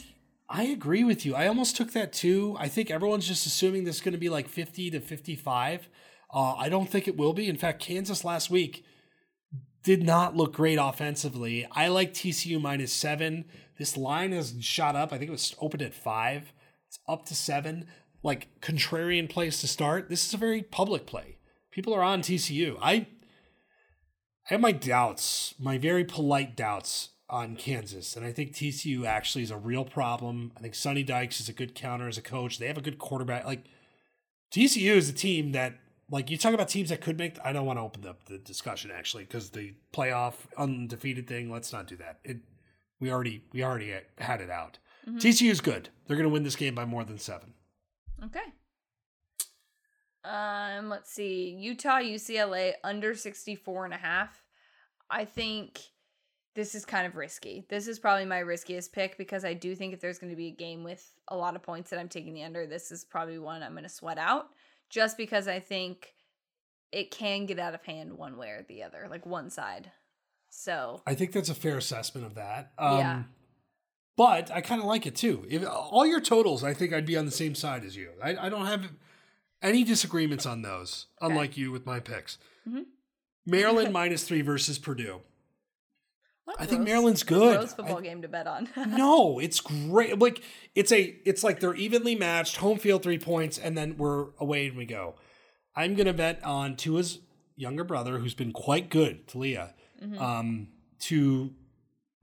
I 0.48 0.62
agree 0.62 1.02
with 1.02 1.26
you. 1.26 1.34
I 1.34 1.48
almost 1.48 1.76
took 1.76 1.92
that 1.92 2.12
too. 2.12 2.56
I 2.56 2.68
think 2.68 2.88
everyone's 2.88 3.26
just 3.26 3.46
assuming 3.46 3.82
this 3.82 3.96
is 3.96 4.00
going 4.00 4.12
to 4.12 4.18
be 4.18 4.28
like 4.28 4.48
50 4.48 4.92
to 4.92 5.00
55. 5.00 5.88
Uh, 6.32 6.54
I 6.54 6.68
don't 6.68 6.88
think 6.88 7.08
it 7.08 7.16
will 7.16 7.32
be. 7.32 7.48
In 7.48 7.56
fact, 7.56 7.82
Kansas 7.82 8.24
last 8.24 8.48
week 8.48 8.84
did 9.82 10.04
not 10.04 10.36
look 10.36 10.54
great 10.54 10.78
offensively. 10.80 11.66
I 11.72 11.88
like 11.88 12.14
TCU 12.14 12.60
minus 12.60 12.92
seven. 12.92 13.46
This 13.76 13.96
line 13.96 14.30
has 14.30 14.54
shot 14.60 14.94
up. 14.94 15.12
I 15.12 15.18
think 15.18 15.30
it 15.30 15.32
was 15.32 15.56
opened 15.60 15.82
at 15.82 15.94
five. 15.94 16.52
It's 16.86 17.00
up 17.08 17.26
to 17.26 17.34
seven. 17.34 17.88
Like 18.22 18.48
contrarian 18.60 19.28
place 19.28 19.60
to 19.62 19.66
start. 19.66 20.08
This 20.08 20.24
is 20.24 20.34
a 20.34 20.38
very 20.38 20.62
public 20.62 21.06
play. 21.06 21.38
People 21.72 21.92
are 21.92 22.02
on 22.02 22.22
TCU. 22.22 22.78
I 22.80 23.08
I 24.48 24.54
have 24.54 24.60
my 24.60 24.70
doubts, 24.70 25.56
my 25.58 25.76
very 25.76 26.04
polite 26.04 26.56
doubts 26.56 27.10
on 27.28 27.56
Kansas, 27.56 28.16
and 28.16 28.24
I 28.24 28.32
think 28.32 28.52
TCU 28.52 29.04
actually 29.04 29.42
is 29.42 29.50
a 29.50 29.56
real 29.56 29.84
problem. 29.84 30.52
I 30.56 30.60
think 30.60 30.74
Sonny 30.74 31.02
Dykes 31.02 31.40
is 31.40 31.48
a 31.48 31.52
good 31.52 31.74
counter 31.74 32.06
as 32.06 32.16
a 32.16 32.22
coach. 32.22 32.58
They 32.58 32.68
have 32.68 32.78
a 32.78 32.82
good 32.82 32.98
quarterback. 32.98 33.44
Like 33.44 33.64
TCU 34.52 34.94
is 34.94 35.08
a 35.08 35.12
team 35.12 35.52
that, 35.52 35.74
like 36.10 36.30
you 36.30 36.38
talk 36.38 36.54
about 36.54 36.68
teams 36.68 36.90
that 36.90 37.00
could 37.00 37.18
make. 37.18 37.36
I 37.44 37.52
don't 37.52 37.66
want 37.66 37.78
to 37.78 37.82
open 37.82 38.06
up 38.06 38.26
the 38.26 38.38
discussion 38.38 38.92
actually 38.94 39.24
because 39.24 39.50
the 39.50 39.74
playoff 39.92 40.34
undefeated 40.56 41.26
thing. 41.26 41.50
Let's 41.50 41.72
not 41.72 41.88
do 41.88 41.96
that. 41.96 42.20
It 42.22 42.38
we 43.00 43.10
already 43.10 43.42
we 43.52 43.64
already 43.64 43.92
had 44.18 44.40
it 44.40 44.50
out. 44.50 44.78
TCU 45.08 45.50
is 45.50 45.60
good. 45.60 45.88
They're 46.06 46.16
going 46.16 46.28
to 46.28 46.32
win 46.32 46.42
this 46.42 46.56
game 46.56 46.74
by 46.74 46.84
more 46.84 47.04
than 47.04 47.18
seven. 47.18 47.54
Okay. 48.24 48.40
Um, 50.24 50.88
let's 50.88 51.12
see. 51.12 51.50
Utah, 51.50 52.00
UCLA 52.00 52.72
under 52.82 53.14
64 53.14 53.84
and 53.84 53.94
a 53.94 53.98
half. 53.98 54.42
I 55.08 55.24
think 55.24 55.80
this 56.56 56.74
is 56.74 56.84
kind 56.84 57.06
of 57.06 57.14
risky. 57.14 57.64
This 57.68 57.86
is 57.86 57.98
probably 57.98 58.24
my 58.24 58.38
riskiest 58.40 58.92
pick 58.92 59.16
because 59.16 59.44
I 59.44 59.54
do 59.54 59.76
think 59.76 59.92
if 59.94 60.00
there's 60.00 60.18
going 60.18 60.30
to 60.30 60.36
be 60.36 60.48
a 60.48 60.52
game 60.52 60.82
with 60.82 61.12
a 61.28 61.36
lot 61.36 61.54
of 61.54 61.62
points 61.62 61.90
that 61.90 62.00
I'm 62.00 62.08
taking 62.08 62.34
the 62.34 62.42
under, 62.42 62.66
this 62.66 62.90
is 62.90 63.04
probably 63.04 63.38
one 63.38 63.62
I'm 63.62 63.72
going 63.72 63.84
to 63.84 63.88
sweat 63.88 64.18
out 64.18 64.48
just 64.90 65.16
because 65.16 65.46
I 65.46 65.60
think 65.60 66.14
it 66.92 67.10
can 67.10 67.46
get 67.46 67.58
out 67.58 67.74
of 67.74 67.84
hand 67.84 68.12
one 68.16 68.36
way 68.36 68.48
or 68.48 68.64
the 68.68 68.82
other, 68.82 69.06
like 69.10 69.26
one 69.26 69.50
side. 69.50 69.92
So, 70.48 71.02
I 71.06 71.14
think 71.14 71.32
that's 71.32 71.50
a 71.50 71.54
fair 71.54 71.76
assessment 71.76 72.26
of 72.26 72.34
that. 72.34 72.72
Um, 72.78 72.98
Yeah. 72.98 73.22
But 74.16 74.50
I 74.50 74.62
kind 74.62 74.80
of 74.80 74.86
like 74.86 75.04
it 75.06 75.14
too. 75.14 75.44
If 75.50 75.62
all 75.68 76.06
your 76.06 76.22
totals, 76.22 76.64
I 76.64 76.72
think 76.72 76.94
I'd 76.94 77.04
be 77.04 77.18
on 77.18 77.26
the 77.26 77.30
same 77.30 77.54
side 77.54 77.84
as 77.84 77.94
you. 77.96 78.12
I, 78.22 78.46
I 78.46 78.48
don't 78.48 78.64
have 78.64 78.90
any 79.60 79.84
disagreements 79.84 80.46
on 80.46 80.62
those, 80.62 81.06
unlike 81.20 81.58
you 81.58 81.70
with 81.70 81.84
my 81.84 82.00
picks. 82.00 82.38
Mhm. 82.66 82.84
Maryland 83.44 83.92
minus 83.92 84.24
three 84.24 84.40
versus 84.40 84.78
Purdue. 84.78 85.20
I 86.58 86.66
think 86.66 86.82
Maryland's 86.82 87.22
good. 87.22 87.58
Gross 87.58 87.74
football 87.74 87.98
I- 87.98 88.02
game 88.02 88.22
to 88.22 88.28
bet 88.28 88.46
on. 88.46 88.68
No, 88.88 89.38
it's 89.38 89.60
great. 89.60 90.18
Like 90.18 90.42
it's 90.74 90.92
a, 90.92 91.16
it's 91.24 91.42
like 91.44 91.60
they're 91.60 91.74
evenly 91.74 92.14
matched. 92.14 92.56
Home 92.58 92.78
field 92.78 93.02
three 93.02 93.18
points, 93.18 93.58
and 93.58 93.76
then 93.76 93.96
we're 93.98 94.26
away 94.38 94.68
and 94.68 94.76
we 94.76 94.86
go. 94.86 95.16
I'm 95.74 95.94
gonna 95.94 96.12
bet 96.12 96.42
on 96.44 96.76
Tua's 96.76 97.18
younger 97.56 97.84
brother, 97.84 98.18
who's 98.18 98.34
been 98.34 98.52
quite 98.52 98.90
good, 98.90 99.26
Taulia, 99.26 99.72
Mm-hmm. 100.02 100.20
um, 100.22 100.68
to 101.00 101.52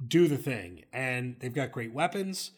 do 0.05 0.27
the 0.27 0.37
thing, 0.37 0.85
and 0.93 1.35
they've 1.39 1.53
got 1.53 1.71
great 1.71 1.91
weapons. 1.93 2.51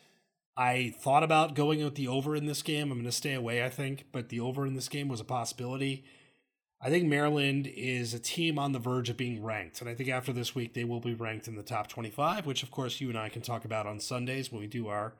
I 0.57 0.93
thought 1.01 1.23
about 1.23 1.53
going 1.55 1.83
with 1.83 1.95
the 1.95 2.07
over 2.07 2.35
in 2.35 2.45
this 2.45 2.61
game. 2.61 2.91
I'm 2.91 2.97
going 2.97 3.05
to 3.05 3.11
stay 3.11 3.33
away, 3.33 3.63
I 3.63 3.69
think, 3.69 4.05
but 4.13 4.29
the 4.29 4.39
over 4.39 4.65
in 4.65 4.73
this 4.73 4.87
game 4.89 5.07
was 5.09 5.19
a 5.19 5.25
possibility. 5.25 6.05
I 6.81 6.89
think 6.89 7.05
Maryland 7.05 7.67
is 7.67 8.13
a 8.13 8.19
team 8.19 8.59
on 8.59 8.71
the 8.71 8.79
verge 8.79 9.09
of 9.09 9.17
being 9.17 9.43
ranked, 9.43 9.81
and 9.81 9.89
I 9.89 9.95
think 9.95 10.09
after 10.09 10.33
this 10.33 10.53
week 10.53 10.73
they 10.73 10.83
will 10.83 10.99
be 10.99 11.13
ranked 11.13 11.47
in 11.47 11.55
the 11.55 11.63
top 11.63 11.87
25, 11.87 12.45
which 12.45 12.63
of 12.63 12.71
course 12.71 13.01
you 13.01 13.09
and 13.09 13.17
I 13.17 13.29
can 13.29 13.41
talk 13.41 13.65
about 13.65 13.87
on 13.87 13.99
Sundays 13.99 14.51
when 14.51 14.61
we 14.61 14.67
do 14.67 14.87
our 14.87 15.13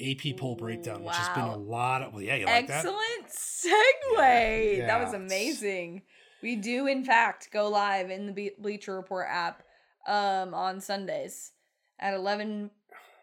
AP 0.00 0.36
poll 0.36 0.56
breakdown, 0.56 1.04
which 1.04 1.16
has 1.16 1.28
been 1.30 1.44
a 1.44 1.56
lot 1.56 2.02
of. 2.02 2.12
Well, 2.12 2.22
yeah, 2.22 2.36
you 2.36 2.46
like 2.46 2.66
that? 2.66 2.84
Excellent 2.84 3.28
segue. 3.30 4.78
Yeah, 4.78 4.86
that 4.86 5.02
was 5.02 5.14
amazing. 5.14 6.02
We 6.42 6.56
do, 6.56 6.86
in 6.86 7.04
fact, 7.04 7.50
go 7.50 7.68
live 7.68 8.10
in 8.10 8.26
the 8.34 8.52
Bleacher 8.58 8.94
Report 8.94 9.26
app 9.30 9.62
um, 10.06 10.52
on 10.52 10.80
Sundays 10.80 11.52
at 11.98 12.14
11 12.14 12.70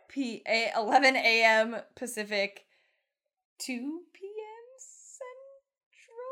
p 0.09 0.41
a 0.47 0.71
11 0.75 1.15
a.m. 1.15 1.75
Pacific, 1.95 2.65
2 3.59 4.01
p.m. 4.12 4.12
Central. 4.12 4.12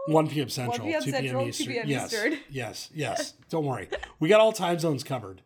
1 0.07 0.27
p.m. 0.29 0.49
Central, 0.49 0.87
1 0.87 0.87
p.m. 0.87 1.03
2 1.03 1.11
p.m. 1.11 1.23
Central, 1.23 1.43
2 1.43 1.49
Eastern. 1.49 1.73
p.m. 1.73 1.87
yes, 1.87 2.13
Eastern. 2.13 2.37
yes, 2.49 2.89
yes. 2.93 3.33
Don't 3.49 3.65
worry, 3.65 3.87
we 4.19 4.29
got 4.29 4.39
all 4.41 4.51
time 4.53 4.79
zones 4.79 5.03
covered. 5.03 5.41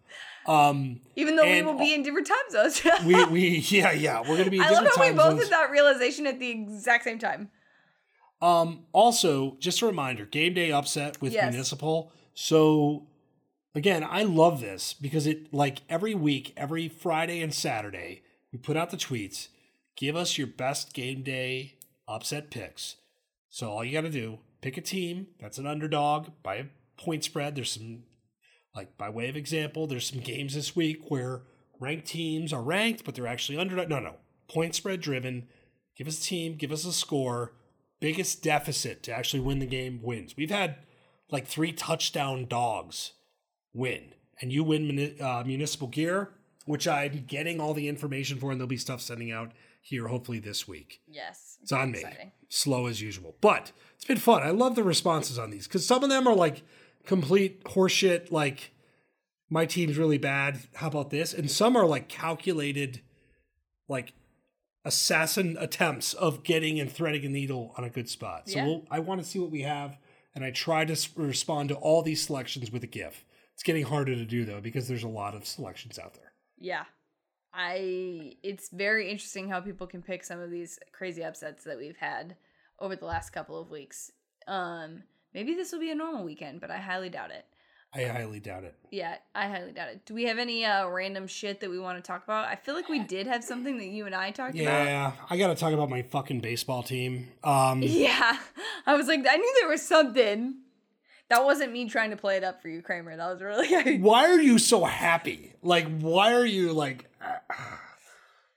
Um, 0.47 1.01
Even 1.15 1.35
though 1.35 1.49
we 1.49 1.61
will 1.63 1.77
be 1.77 1.93
in 1.93 2.03
different 2.03 2.27
time 2.27 2.37
zones. 2.51 2.81
we 3.05 3.25
we 3.25 3.47
yeah 3.69 3.91
yeah 3.91 4.21
we're 4.21 4.37
gonna 4.37 4.49
be. 4.51 4.57
In 4.57 4.63
I 4.63 4.69
love 4.69 4.87
how 4.95 5.01
we 5.01 5.11
both 5.11 5.31
zones. 5.39 5.43
had 5.43 5.51
that 5.51 5.71
realization 5.71 6.27
at 6.27 6.39
the 6.39 6.49
exact 6.49 7.03
same 7.03 7.17
time. 7.19 7.49
Um, 8.41 8.85
also, 8.91 9.57
just 9.59 9.81
a 9.81 9.87
reminder, 9.87 10.25
game 10.25 10.53
day 10.53 10.71
upset 10.71 11.21
with 11.21 11.33
Yes. 11.33 11.51
municipal. 11.51 12.11
So 12.35 13.07
again, 13.73 14.03
I 14.07 14.23
love 14.23 14.61
this 14.61 14.93
because 14.93 15.25
it 15.25 15.51
like 15.53 15.81
every 15.89 16.13
week, 16.13 16.53
every 16.55 16.87
Friday 16.89 17.41
and 17.41 17.53
Saturday, 17.53 18.21
we 18.51 18.59
put 18.59 18.77
out 18.77 18.91
the 18.91 18.97
tweets. 18.97 19.47
Give 19.95 20.15
us 20.15 20.37
your 20.37 20.47
best 20.47 20.93
game 20.93 21.23
day 21.23 21.75
upset 22.07 22.51
picks. 22.51 22.97
So 23.49 23.71
all 23.71 23.83
you 23.85 23.93
got 23.93 24.01
to 24.01 24.09
do, 24.11 24.39
pick 24.65 24.77
a 24.77 24.81
team 24.81 25.27
that's 25.39 25.59
an 25.59 25.67
underdog 25.67 26.29
by 26.41 26.55
a 26.55 26.65
point 26.97 27.23
spread. 27.23 27.55
There's 27.55 27.71
some 27.71 28.03
like 28.75 28.97
by 28.97 29.09
way 29.09 29.29
of 29.29 29.37
example, 29.37 29.85
there's 29.85 30.09
some 30.09 30.21
games 30.21 30.55
this 30.55 30.75
week 30.75 31.11
where 31.11 31.43
ranked 31.79 32.07
teams 32.07 32.51
are 32.51 32.63
ranked, 32.63 33.05
but 33.05 33.13
they're 33.13 33.27
actually 33.27 33.59
underdog. 33.59 33.89
No, 33.89 33.99
no, 33.99 34.15
point 34.47 34.73
spread 34.73 35.01
driven. 35.01 35.47
Give 35.95 36.07
us 36.07 36.19
a 36.19 36.23
team, 36.23 36.55
give 36.55 36.71
us 36.71 36.83
a 36.83 36.91
score. 36.91 37.53
Biggest 37.99 38.43
deficit 38.43 39.03
to 39.03 39.15
actually 39.15 39.39
win 39.39 39.59
the 39.59 39.65
game 39.67 39.99
wins. 40.01 40.35
We've 40.35 40.49
had 40.49 40.77
like 41.29 41.45
three 41.45 41.71
touchdown 41.71 42.47
dogs 42.47 43.13
win, 43.71 44.13
and 44.41 44.51
you 44.51 44.63
win 44.63 45.15
uh, 45.21 45.43
municipal 45.45 45.87
gear, 45.87 46.31
which 46.65 46.87
I'm 46.87 47.25
getting 47.27 47.61
all 47.61 47.75
the 47.75 47.87
information 47.87 48.39
for, 48.39 48.51
and 48.51 48.59
there'll 48.59 48.67
be 48.67 48.77
stuff 48.77 48.99
sending 48.99 49.31
out 49.31 49.51
here 49.79 50.07
hopefully 50.07 50.39
this 50.39 50.67
week. 50.67 51.01
Yes. 51.07 51.44
It's 51.65 51.71
on 51.71 51.91
me. 51.91 51.97
Exciting. 51.99 52.31
Slow 52.47 52.85
as 52.85 53.01
usual. 53.01 53.35
But 53.41 53.71
it's 53.95 54.05
been 54.05 54.17
fun. 54.17 54.43
I 54.43 54.51
love 54.51 54.75
the 54.75 54.83
responses 54.83 55.39
on 55.39 55.49
these 55.49 55.67
because 55.67 55.83
some 55.83 56.03
of 56.03 56.11
them 56.11 56.27
are 56.27 56.35
like 56.35 56.61
complete 57.07 57.63
horseshit, 57.63 58.31
like 58.31 58.71
my 59.49 59.65
team's 59.65 59.97
really 59.97 60.19
bad. 60.19 60.59
How 60.75 60.87
about 60.89 61.09
this? 61.09 61.33
And 61.33 61.49
some 61.49 61.75
are 61.75 61.87
like 61.87 62.07
calculated, 62.07 63.01
like 63.89 64.13
assassin 64.83 65.57
attempts 65.59 66.13
of 66.13 66.43
getting 66.43 66.79
and 66.79 66.91
threading 66.91 67.25
a 67.25 67.29
needle 67.29 67.73
on 67.77 67.83
a 67.83 67.89
good 67.89 68.07
spot. 68.09 68.47
So 68.47 68.57
Yeah. 68.59 68.65
we'll, 68.67 68.85
I 68.91 68.99
want 68.99 69.21
to 69.23 69.27
see 69.27 69.39
what 69.39 69.49
we 69.49 69.61
have, 69.61 69.97
and 70.35 70.43
I 70.45 70.51
try 70.51 70.85
to 70.85 70.95
respond 71.15 71.69
to 71.69 71.75
all 71.75 72.03
these 72.03 72.21
selections 72.23 72.71
with 72.71 72.83
a 72.83 72.87
GIF. 72.87 73.25
It's 73.55 73.63
getting 73.63 73.85
harder 73.85 74.13
to 74.13 74.25
do 74.25 74.45
though 74.45 74.61
because 74.61 74.87
there's 74.87 75.03
a 75.03 75.07
lot 75.07 75.33
of 75.33 75.47
selections 75.47 75.97
out 75.97 76.13
there. 76.13 76.33
Yeah. 76.59 76.83
I 77.55 78.33
it's 78.43 78.69
very 78.69 79.09
interesting 79.09 79.49
how 79.49 79.61
people 79.61 79.87
can 79.87 80.01
pick 80.01 80.23
some 80.23 80.39
of 80.39 80.51
these 80.51 80.79
crazy 80.91 81.23
upsets 81.23 81.63
that 81.63 81.77
we've 81.77 81.97
had 81.97 82.35
over 82.79 82.95
the 82.95 83.05
last 83.05 83.29
couple 83.31 83.59
of 83.59 83.69
weeks. 83.69 84.11
Um 84.47 85.03
maybe 85.33 85.53
this 85.55 85.71
will 85.71 85.79
be 85.79 85.91
a 85.91 85.95
normal 85.95 86.23
weekend, 86.23 86.61
but 86.61 86.71
I 86.71 86.77
highly 86.77 87.09
doubt 87.09 87.31
it. 87.31 87.45
I 87.93 88.03
highly 88.03 88.41
doubt 88.41 88.65
it. 88.65 88.75
Yeah, 88.91 89.15
I 89.33 89.47
highly 89.47 89.71
doubt 89.71 89.87
it. 89.87 90.05
Do 90.05 90.13
we 90.13 90.23
have 90.25 90.37
any 90.37 90.65
uh 90.65 90.87
random 90.89 91.27
shit 91.27 91.61
that 91.61 91.69
we 91.69 91.79
want 91.79 91.97
to 91.97 92.05
talk 92.05 92.25
about? 92.25 92.47
I 92.49 92.55
feel 92.55 92.75
like 92.75 92.89
we 92.89 92.99
did 92.99 93.25
have 93.25 93.43
something 93.43 93.77
that 93.77 93.87
you 93.87 94.05
and 94.05 94.13
I 94.13 94.31
talked 94.31 94.55
about. 94.55 94.85
Yeah, 94.85 95.13
I 95.29 95.37
got 95.37 95.47
to 95.47 95.55
talk 95.55 95.71
about 95.71 95.89
my 95.89 96.01
fucking 96.01 96.41
baseball 96.41 96.83
team. 96.83 97.29
Um, 97.43 97.81
Yeah. 97.83 98.37
I 98.85 98.95
was 98.95 99.07
like 99.07 99.25
I 99.29 99.37
knew 99.37 99.53
there 99.61 99.69
was 99.69 99.81
something. 99.81 100.55
That 101.29 101.43
wasn't 101.43 101.71
me 101.71 101.89
trying 101.89 102.11
to 102.11 102.17
play 102.17 102.37
it 102.37 102.43
up 102.43 102.61
for 102.61 102.67
you, 102.67 102.83
Kramer. 102.83 103.15
That 103.15 103.31
was 103.31 103.41
really 103.41 103.97
why 103.99 104.25
are 104.25 104.39
you 104.39 104.59
so 104.59 104.83
happy? 104.83 105.53
Like, 105.63 105.87
why 105.99 106.33
are 106.33 106.45
you 106.45 106.73
like? 106.73 107.05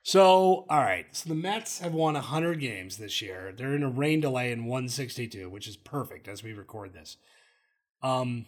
So, 0.05 0.65
all 0.71 0.81
right. 0.81 1.05
So 1.15 1.29
the 1.29 1.35
Mets 1.35 1.81
have 1.81 1.93
won 1.93 2.15
100 2.15 2.61
games 2.61 2.97
this 2.97 3.21
year. 3.21 3.53
They're 3.55 3.75
in 3.77 3.83
a 3.83 3.91
rain 3.91 4.21
delay 4.23 4.53
in 4.53 4.65
162, 4.65 5.51
which 5.51 5.69
is 5.69 5.77
perfect 5.77 6.29
as 6.29 6.43
we 6.43 6.55
record 6.55 6.95
this. 6.95 7.19
Um, 8.03 8.47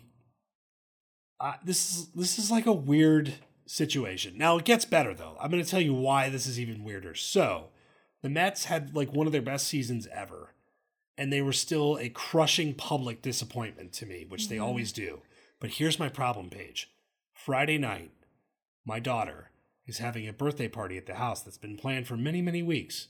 uh, 1.38 1.54
this 1.62 1.94
is 1.94 2.06
this 2.12 2.38
is 2.38 2.50
like 2.50 2.64
a 2.64 2.72
weird 2.72 3.34
situation. 3.66 4.38
Now 4.38 4.56
it 4.56 4.64
gets 4.64 4.86
better 4.86 5.12
though. 5.12 5.36
I'm 5.38 5.50
going 5.50 5.62
to 5.62 5.68
tell 5.68 5.82
you 5.82 5.92
why 5.92 6.30
this 6.30 6.46
is 6.46 6.58
even 6.58 6.82
weirder. 6.82 7.14
So, 7.14 7.68
the 8.22 8.30
Mets 8.30 8.64
had 8.64 8.94
like 8.96 9.12
one 9.12 9.26
of 9.26 9.32
their 9.32 9.42
best 9.42 9.66
seasons 9.66 10.06
ever, 10.10 10.54
and 11.18 11.30
they 11.30 11.42
were 11.42 11.52
still 11.52 11.98
a 11.98 12.08
crushing 12.08 12.72
public 12.72 13.20
disappointment 13.20 13.92
to 13.94 14.06
me, 14.06 14.24
which 14.26 14.48
they 14.48 14.56
Mhm. 14.56 14.62
always 14.62 14.92
do. 14.92 15.20
But 15.58 15.72
here's 15.72 15.98
my 15.98 16.08
problem 16.08 16.48
Paige. 16.48 16.90
Friday 17.34 17.76
night, 17.76 18.12
my 18.86 18.98
daughter 18.98 19.49
is 19.91 19.99
having 19.99 20.26
a 20.28 20.32
birthday 20.32 20.68
party 20.68 20.97
at 20.97 21.07
the 21.07 21.16
house 21.16 21.43
that's 21.43 21.59
been 21.59 21.76
planned 21.76 22.07
for 22.07 22.16
many, 22.16 22.41
many 22.41 22.62
weeks, 22.62 23.09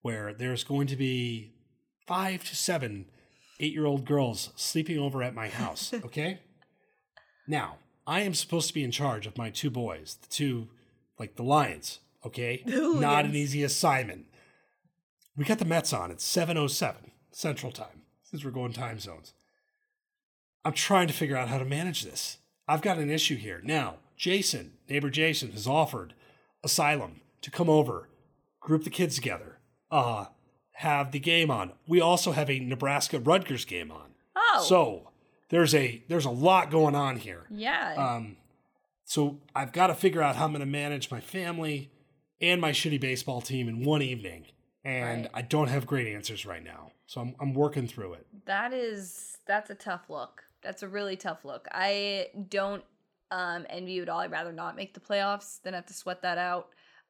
where 0.00 0.32
there's 0.32 0.64
going 0.64 0.86
to 0.86 0.96
be 0.96 1.52
five 2.06 2.44
to 2.44 2.56
seven 2.56 3.06
eight 3.58 3.74
year 3.74 3.84
old 3.84 4.06
girls 4.06 4.50
sleeping 4.56 4.98
over 4.98 5.22
at 5.22 5.34
my 5.34 5.48
house. 5.48 5.92
Okay? 6.04 6.38
now, 7.46 7.76
I 8.06 8.20
am 8.20 8.32
supposed 8.32 8.68
to 8.68 8.74
be 8.74 8.84
in 8.84 8.92
charge 8.92 9.26
of 9.26 9.36
my 9.36 9.50
two 9.50 9.70
boys, 9.70 10.16
the 10.22 10.28
two, 10.28 10.68
like 11.18 11.34
the 11.34 11.42
Lions. 11.42 11.98
Okay? 12.24 12.62
The 12.64 12.96
Not 13.00 13.24
an 13.24 13.34
easy 13.34 13.62
assignment. 13.62 14.26
We 15.36 15.44
got 15.44 15.58
the 15.58 15.64
Mets 15.64 15.92
on 15.92 16.10
at 16.10 16.18
7.07 16.18 16.94
Central 17.32 17.72
Time, 17.72 18.02
since 18.22 18.44
we're 18.44 18.50
going 18.50 18.72
time 18.72 18.98
zones. 18.98 19.32
I'm 20.64 20.74
trying 20.74 21.08
to 21.08 21.14
figure 21.14 21.36
out 21.36 21.48
how 21.48 21.58
to 21.58 21.64
manage 21.64 22.02
this. 22.04 22.38
I've 22.68 22.82
got 22.82 22.98
an 22.98 23.10
issue 23.10 23.36
here. 23.36 23.60
Now, 23.64 23.96
Jason, 24.16 24.74
neighbor 24.88 25.10
Jason, 25.10 25.52
has 25.52 25.66
offered 25.66 26.14
asylum 26.62 27.20
to 27.42 27.50
come 27.50 27.68
over, 27.70 28.08
group 28.60 28.84
the 28.84 28.90
kids 28.90 29.14
together, 29.16 29.58
uh, 29.90 30.26
have 30.72 31.12
the 31.12 31.18
game 31.20 31.50
on. 31.50 31.72
We 31.86 32.00
also 32.00 32.32
have 32.32 32.48
a 32.50 32.58
Nebraska 32.58 33.18
Rutgers 33.18 33.64
game 33.64 33.90
on. 33.90 34.10
Oh. 34.36 34.64
So 34.66 35.10
there's 35.48 35.74
a 35.74 36.02
there's 36.08 36.24
a 36.24 36.30
lot 36.30 36.70
going 36.70 36.94
on 36.94 37.16
here. 37.16 37.46
yeah. 37.50 37.94
Um, 37.96 38.36
so 39.04 39.40
I've 39.56 39.72
got 39.72 39.88
to 39.88 39.94
figure 39.94 40.22
out 40.22 40.36
how 40.36 40.44
I'm 40.44 40.52
going 40.52 40.60
to 40.60 40.66
manage 40.66 41.10
my 41.10 41.20
family 41.20 41.90
and 42.40 42.60
my 42.60 42.70
shitty 42.70 43.00
baseball 43.00 43.40
team 43.40 43.68
in 43.68 43.84
one 43.84 44.02
evening, 44.02 44.46
and 44.84 45.22
Right. 45.22 45.30
I 45.34 45.42
don't 45.42 45.68
have 45.68 45.84
great 45.86 46.06
answers 46.06 46.46
right 46.46 46.62
now. 46.62 46.92
So 47.06 47.20
I'm 47.20 47.34
I'm 47.40 47.52
working 47.54 47.86
through 47.88 48.14
it. 48.14 48.26
That 48.46 48.72
is 48.72 49.38
that's 49.46 49.68
a 49.70 49.74
tough 49.74 50.08
look. 50.08 50.42
That's 50.62 50.82
a 50.82 50.88
really 50.88 51.16
tough 51.16 51.44
look. 51.44 51.66
I 51.72 52.28
don't 52.48 52.84
um 53.30 53.66
envy 53.68 53.92
you 53.92 54.02
at 54.02 54.08
all. 54.08 54.20
I'd 54.20 54.30
rather 54.30 54.52
not 54.52 54.76
make 54.76 54.94
the 54.94 55.00
playoffs 55.00 55.60
than 55.62 55.74
have 55.74 55.86
to 55.86 55.94
sweat 55.94 56.22
that 56.22 56.38
out. 56.38 56.68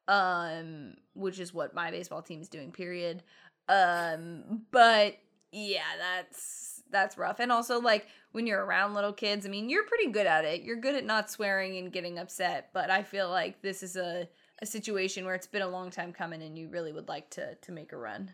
Um 0.09 0.95
which 1.15 1.39
is 1.39 1.55
what 1.55 1.75
my 1.75 1.91
baseball 1.91 2.23
team 2.23 2.41
is 2.41 2.49
doing, 2.49 2.73
period. 2.73 3.23
Um 3.69 4.63
but 4.71 5.17
yeah, 5.53 5.83
that's 5.99 6.83
that's 6.91 7.19
rough. 7.19 7.41
And 7.41 7.53
also 7.53 7.81
like 7.81 8.07
when 8.33 8.47
you're 8.47 8.65
around 8.65 8.95
little 8.95 9.13
kids, 9.13 9.47
I 9.47 9.49
mean, 9.49 9.69
you're 9.69 9.85
pretty 9.85 10.11
good 10.11 10.27
at 10.27 10.45
it. 10.45 10.63
You're 10.63 10.77
good 10.77 10.95
at 10.95 11.05
not 11.05 11.31
swearing 11.31 11.77
and 11.77 11.93
getting 11.93 12.19
upset, 12.19 12.71
but 12.73 12.91
I 12.91 13.03
feel 13.03 13.31
like 13.31 13.63
this 13.63 13.83
is 13.83 13.97
a 13.97 14.29
a 14.63 14.67
situation 14.67 15.25
where 15.25 15.35
it's 15.35 15.47
been 15.47 15.63
a 15.63 15.69
long 15.69 15.91
time 15.91 16.13
coming 16.13 16.43
and 16.43 16.59
you 16.59 16.69
really 16.69 16.93
would 16.93 17.09
like 17.09 17.31
to 17.31 17.55
to 17.55 17.73
make 17.73 17.93
a 17.93 17.97
run. 17.97 18.33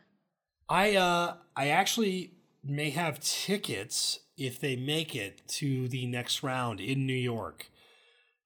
I 0.68 0.97
uh 0.97 1.37
I 1.55 1.68
actually 1.68 2.32
may 2.64 2.91
have 2.91 3.20
tickets 3.20 4.20
if 4.37 4.59
they 4.59 4.76
make 4.76 5.14
it 5.14 5.47
to 5.47 5.89
the 5.89 6.07
next 6.07 6.43
round 6.43 6.80
in 6.80 7.07
New 7.07 7.14
York. 7.14 7.70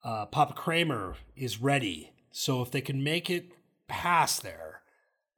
Uh, 0.03 0.27
Papa 0.27 0.55
Kramer 0.55 1.17
is 1.37 1.61
ready, 1.61 2.13
so 2.31 2.63
if 2.63 2.71
they 2.71 2.81
can 2.81 3.03
make 3.05 3.29
it 3.29 3.53
past 3.89 4.43
there, 4.43 4.81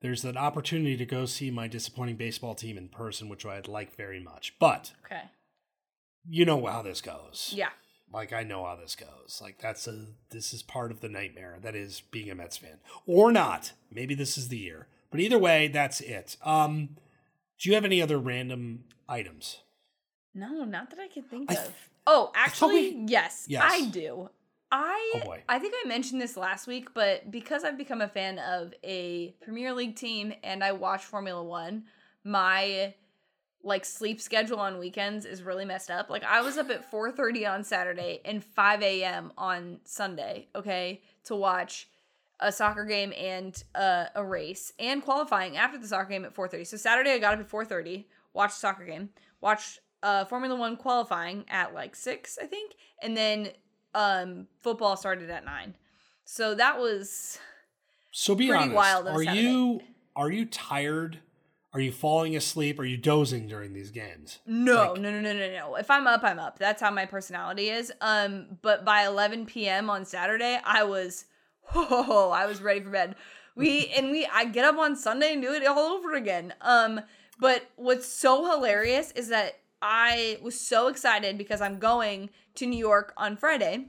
there's 0.02 0.24
an 0.24 0.36
opportunity 0.36 0.96
to 0.96 1.04
go 1.06 1.26
see 1.26 1.50
my 1.50 1.66
disappointing 1.68 2.16
baseball 2.16 2.54
team 2.54 2.76
in 2.78 2.88
person, 2.88 3.28
which 3.28 3.44
I'd 3.46 3.66
like 3.68 3.96
very 3.96 4.20
much. 4.20 4.54
But 4.60 4.92
Okay. 5.04 5.22
you 6.28 6.44
know 6.44 6.64
how 6.66 6.82
this 6.82 7.00
goes. 7.00 7.52
Yeah. 7.54 7.70
Like 8.12 8.32
I 8.32 8.42
know 8.42 8.64
how 8.64 8.76
this 8.76 8.94
goes. 8.94 9.40
Like 9.42 9.58
that's 9.58 9.88
a 9.88 10.06
this 10.30 10.52
is 10.52 10.62
part 10.62 10.90
of 10.92 11.00
the 11.00 11.08
nightmare 11.08 11.58
that 11.62 11.74
is 11.74 12.02
being 12.10 12.30
a 12.30 12.34
Mets 12.34 12.58
fan. 12.58 12.78
Or 13.06 13.32
not. 13.32 13.72
Maybe 13.90 14.14
this 14.14 14.36
is 14.36 14.48
the 14.48 14.58
year. 14.58 14.86
But 15.10 15.20
either 15.20 15.38
way, 15.38 15.68
that's 15.68 16.00
it. 16.00 16.36
Um 16.44 16.96
do 17.58 17.68
you 17.70 17.74
have 17.74 17.84
any 17.86 18.02
other 18.02 18.18
random 18.18 18.84
items? 19.08 19.60
No, 20.34 20.64
not 20.64 20.90
that 20.90 20.98
I 20.98 21.08
can 21.08 21.22
think 21.22 21.50
I 21.50 21.54
of. 21.54 21.72
oh, 22.06 22.32
actually, 22.34 22.94
we- 22.96 23.04
yes, 23.08 23.46
Yes. 23.48 23.62
I 23.64 23.86
do. 23.86 24.28
I 24.72 25.22
Oh. 25.26 25.36
I 25.48 25.58
think 25.58 25.74
I 25.84 25.86
mentioned 25.86 26.20
this 26.20 26.36
last 26.36 26.66
week, 26.66 26.94
but 26.94 27.30
because 27.30 27.62
I've 27.62 27.76
become 27.76 28.00
a 28.00 28.08
fan 28.08 28.38
of 28.38 28.72
a 28.82 29.34
Premier 29.42 29.72
League 29.72 29.96
team 29.96 30.32
and 30.42 30.64
I 30.64 30.72
watch 30.72 31.04
Formula 31.04 31.42
One, 31.44 31.84
my 32.24 32.94
like 33.62 33.84
sleep 33.84 34.20
schedule 34.20 34.58
on 34.58 34.78
weekends 34.78 35.24
is 35.24 35.42
really 35.42 35.64
messed 35.64 35.90
up. 35.90 36.10
Like 36.10 36.24
I 36.24 36.40
was 36.40 36.56
up 36.56 36.70
at 36.70 36.90
4:30 36.90 37.46
on 37.46 37.64
Saturday 37.64 38.20
and 38.24 38.42
5 38.42 38.82
a.m. 38.82 39.32
on 39.36 39.80
Sunday, 39.84 40.48
okay, 40.56 41.02
to 41.24 41.36
watch 41.36 41.88
a 42.40 42.50
soccer 42.50 42.84
game 42.84 43.12
and 43.16 43.62
uh, 43.74 44.06
a 44.16 44.24
race 44.24 44.72
and 44.78 45.02
qualifying 45.02 45.56
after 45.56 45.78
the 45.78 45.86
soccer 45.86 46.08
game 46.08 46.24
at 46.24 46.34
4:30. 46.34 46.66
So 46.66 46.76
Saturday 46.78 47.12
I 47.12 47.18
got 47.18 47.34
up 47.34 47.40
at 47.40 47.50
4:30, 47.50 48.06
watched 48.32 48.56
soccer 48.56 48.86
game, 48.86 49.10
watched 49.40 49.80
uh, 50.02 50.24
Formula 50.24 50.56
One 50.56 50.76
qualifying 50.76 51.44
at 51.48 51.74
like 51.74 51.94
six, 51.94 52.38
I 52.40 52.46
think, 52.46 52.74
and 53.02 53.16
then 53.16 53.50
um, 53.94 54.46
football 54.62 54.96
started 54.96 55.30
at 55.30 55.44
nine. 55.44 55.74
So 56.24 56.54
that 56.54 56.78
was 56.78 57.38
So 58.10 58.34
be 58.34 58.48
Pretty 58.48 58.62
honest. 58.64 58.74
wild 58.76 59.08
are 59.08 59.22
Saturday. 59.24 59.40
you 59.42 59.80
are 60.16 60.30
you 60.30 60.44
tired? 60.46 61.20
Are 61.74 61.80
you 61.80 61.90
falling 61.90 62.36
asleep? 62.36 62.78
Are 62.78 62.84
you 62.84 62.98
dozing 62.98 63.48
during 63.48 63.72
these 63.72 63.90
games? 63.90 64.40
no, 64.44 64.92
Like- 64.92 65.00
no, 65.00 65.10
no, 65.10 65.20
no, 65.22 65.32
no, 65.32 65.50
no. 65.50 65.76
If 65.76 65.90
I'm 65.90 66.06
up, 66.06 66.22
I'm 66.22 66.38
up. 66.38 66.58
That's 66.58 66.82
how 66.82 66.90
my 66.90 67.06
personality 67.06 67.70
is. 67.70 67.90
Um, 68.02 68.58
but 68.60 68.84
by 68.84 69.06
11 69.06 69.46
p.m. 69.46 69.88
on 69.88 70.04
Saturday, 70.04 70.60
I 70.64 70.82
was, 70.84 71.24
oh, 71.74 72.30
I 72.34 72.44
was 72.44 72.60
ready 72.60 72.80
for 72.80 72.90
bed. 72.90 73.16
We 73.56 73.86
and 73.96 74.10
we, 74.10 74.26
I 74.30 74.44
get 74.44 74.66
up 74.66 74.76
on 74.76 74.96
Sunday 74.96 75.32
and 75.32 75.40
do 75.40 75.54
it 75.54 75.66
all 75.66 75.78
over 75.94 76.12
again. 76.14 76.52
Um, 76.60 77.00
but 77.40 77.70
what's 77.76 78.06
so 78.06 78.50
hilarious 78.50 79.10
is 79.12 79.28
that 79.28 79.58
I 79.82 80.38
was 80.40 80.58
so 80.58 80.86
excited 80.86 81.36
because 81.36 81.60
I'm 81.60 81.78
going 81.78 82.30
to 82.54 82.66
New 82.66 82.78
York 82.78 83.12
on 83.16 83.36
Friday. 83.36 83.86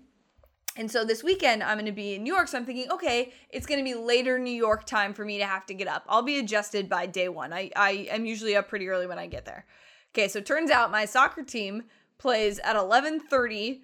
And 0.76 0.90
so 0.90 1.06
this 1.06 1.24
weekend 1.24 1.62
I'm 1.62 1.78
going 1.78 1.86
to 1.86 1.92
be 1.92 2.16
in 2.16 2.24
New 2.24 2.34
York. 2.34 2.48
So 2.48 2.58
I'm 2.58 2.66
thinking, 2.66 2.92
okay, 2.92 3.32
it's 3.50 3.68
going 3.68 3.80
to 3.80 3.84
be 3.84 3.94
later 3.94 4.40
New 4.40 4.52
York 4.52 4.86
time 4.86 5.14
for 5.14 5.24
me 5.24 5.38
to 5.38 5.46
have 5.46 5.68
to 5.68 5.74
get 5.74 5.88
up. 5.88 6.04
I'll 6.10 6.24
be 6.24 6.40
adjusted 6.40 6.90
by 6.90 7.06
day 7.06 7.30
one. 7.30 7.54
I, 7.54 7.70
I 7.76 8.08
am 8.10 8.26
usually 8.26 8.56
up 8.56 8.68
pretty 8.68 8.90
early 8.90 9.06
when 9.06 9.20
I 9.20 9.28
get 9.28 9.46
there. 9.46 9.66
Okay, 10.14 10.28
so 10.28 10.40
it 10.40 10.46
turns 10.46 10.72
out 10.72 10.92
my 10.92 11.06
soccer 11.06 11.44
team 11.44 11.84
plays 12.18 12.60
at 12.60 12.76
11:30 12.76 13.82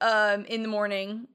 um, 0.00 0.44
in 0.46 0.62
the 0.62 0.68
morning 0.68 1.26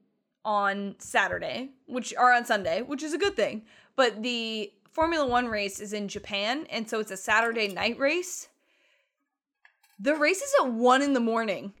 on 0.44 0.94
Saturday, 0.98 1.70
which 1.86 2.14
are 2.14 2.32
on 2.32 2.44
Sunday, 2.44 2.82
which 2.82 3.02
is 3.02 3.12
a 3.12 3.18
good 3.18 3.36
thing. 3.36 3.62
But 3.96 4.22
the 4.22 4.72
Formula 4.90 5.26
One 5.26 5.46
race 5.46 5.80
is 5.80 5.92
in 5.92 6.08
Japan, 6.08 6.66
and 6.70 6.88
so 6.88 7.00
it's 7.00 7.10
a 7.10 7.16
Saturday 7.16 7.68
night 7.68 7.98
race. 7.98 8.48
The 9.98 10.14
race 10.14 10.42
is 10.42 10.52
at 10.62 10.70
one 10.72 11.02
in 11.02 11.12
the 11.14 11.20
morning, 11.20 11.72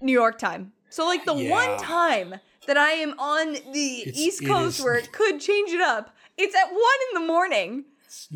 New 0.00 0.12
York 0.12 0.38
time. 0.38 0.72
So 0.88 1.04
like 1.06 1.24
the 1.24 1.34
Yeah. 1.34 1.50
one 1.50 1.78
time 1.78 2.36
that 2.66 2.76
I 2.76 2.92
am 2.92 3.18
on 3.18 3.52
the 3.72 4.00
It's- 4.02 4.16
East 4.18 4.46
Coast 4.46 4.78
is- 4.78 4.84
where 4.84 4.94
it 4.94 5.12
could 5.18 5.40
change 5.40 5.70
it 5.70 5.80
up, 5.80 6.14
it's 6.36 6.54
at 6.54 6.70
one 6.72 6.98
in 7.08 7.20
the 7.20 7.26
morning 7.26 7.84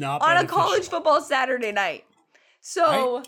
on 0.01 0.37
a 0.37 0.47
college 0.47 0.89
football 0.89 1.21
Saturday 1.21 1.73
night. 1.73 2.05
So 2.61 3.23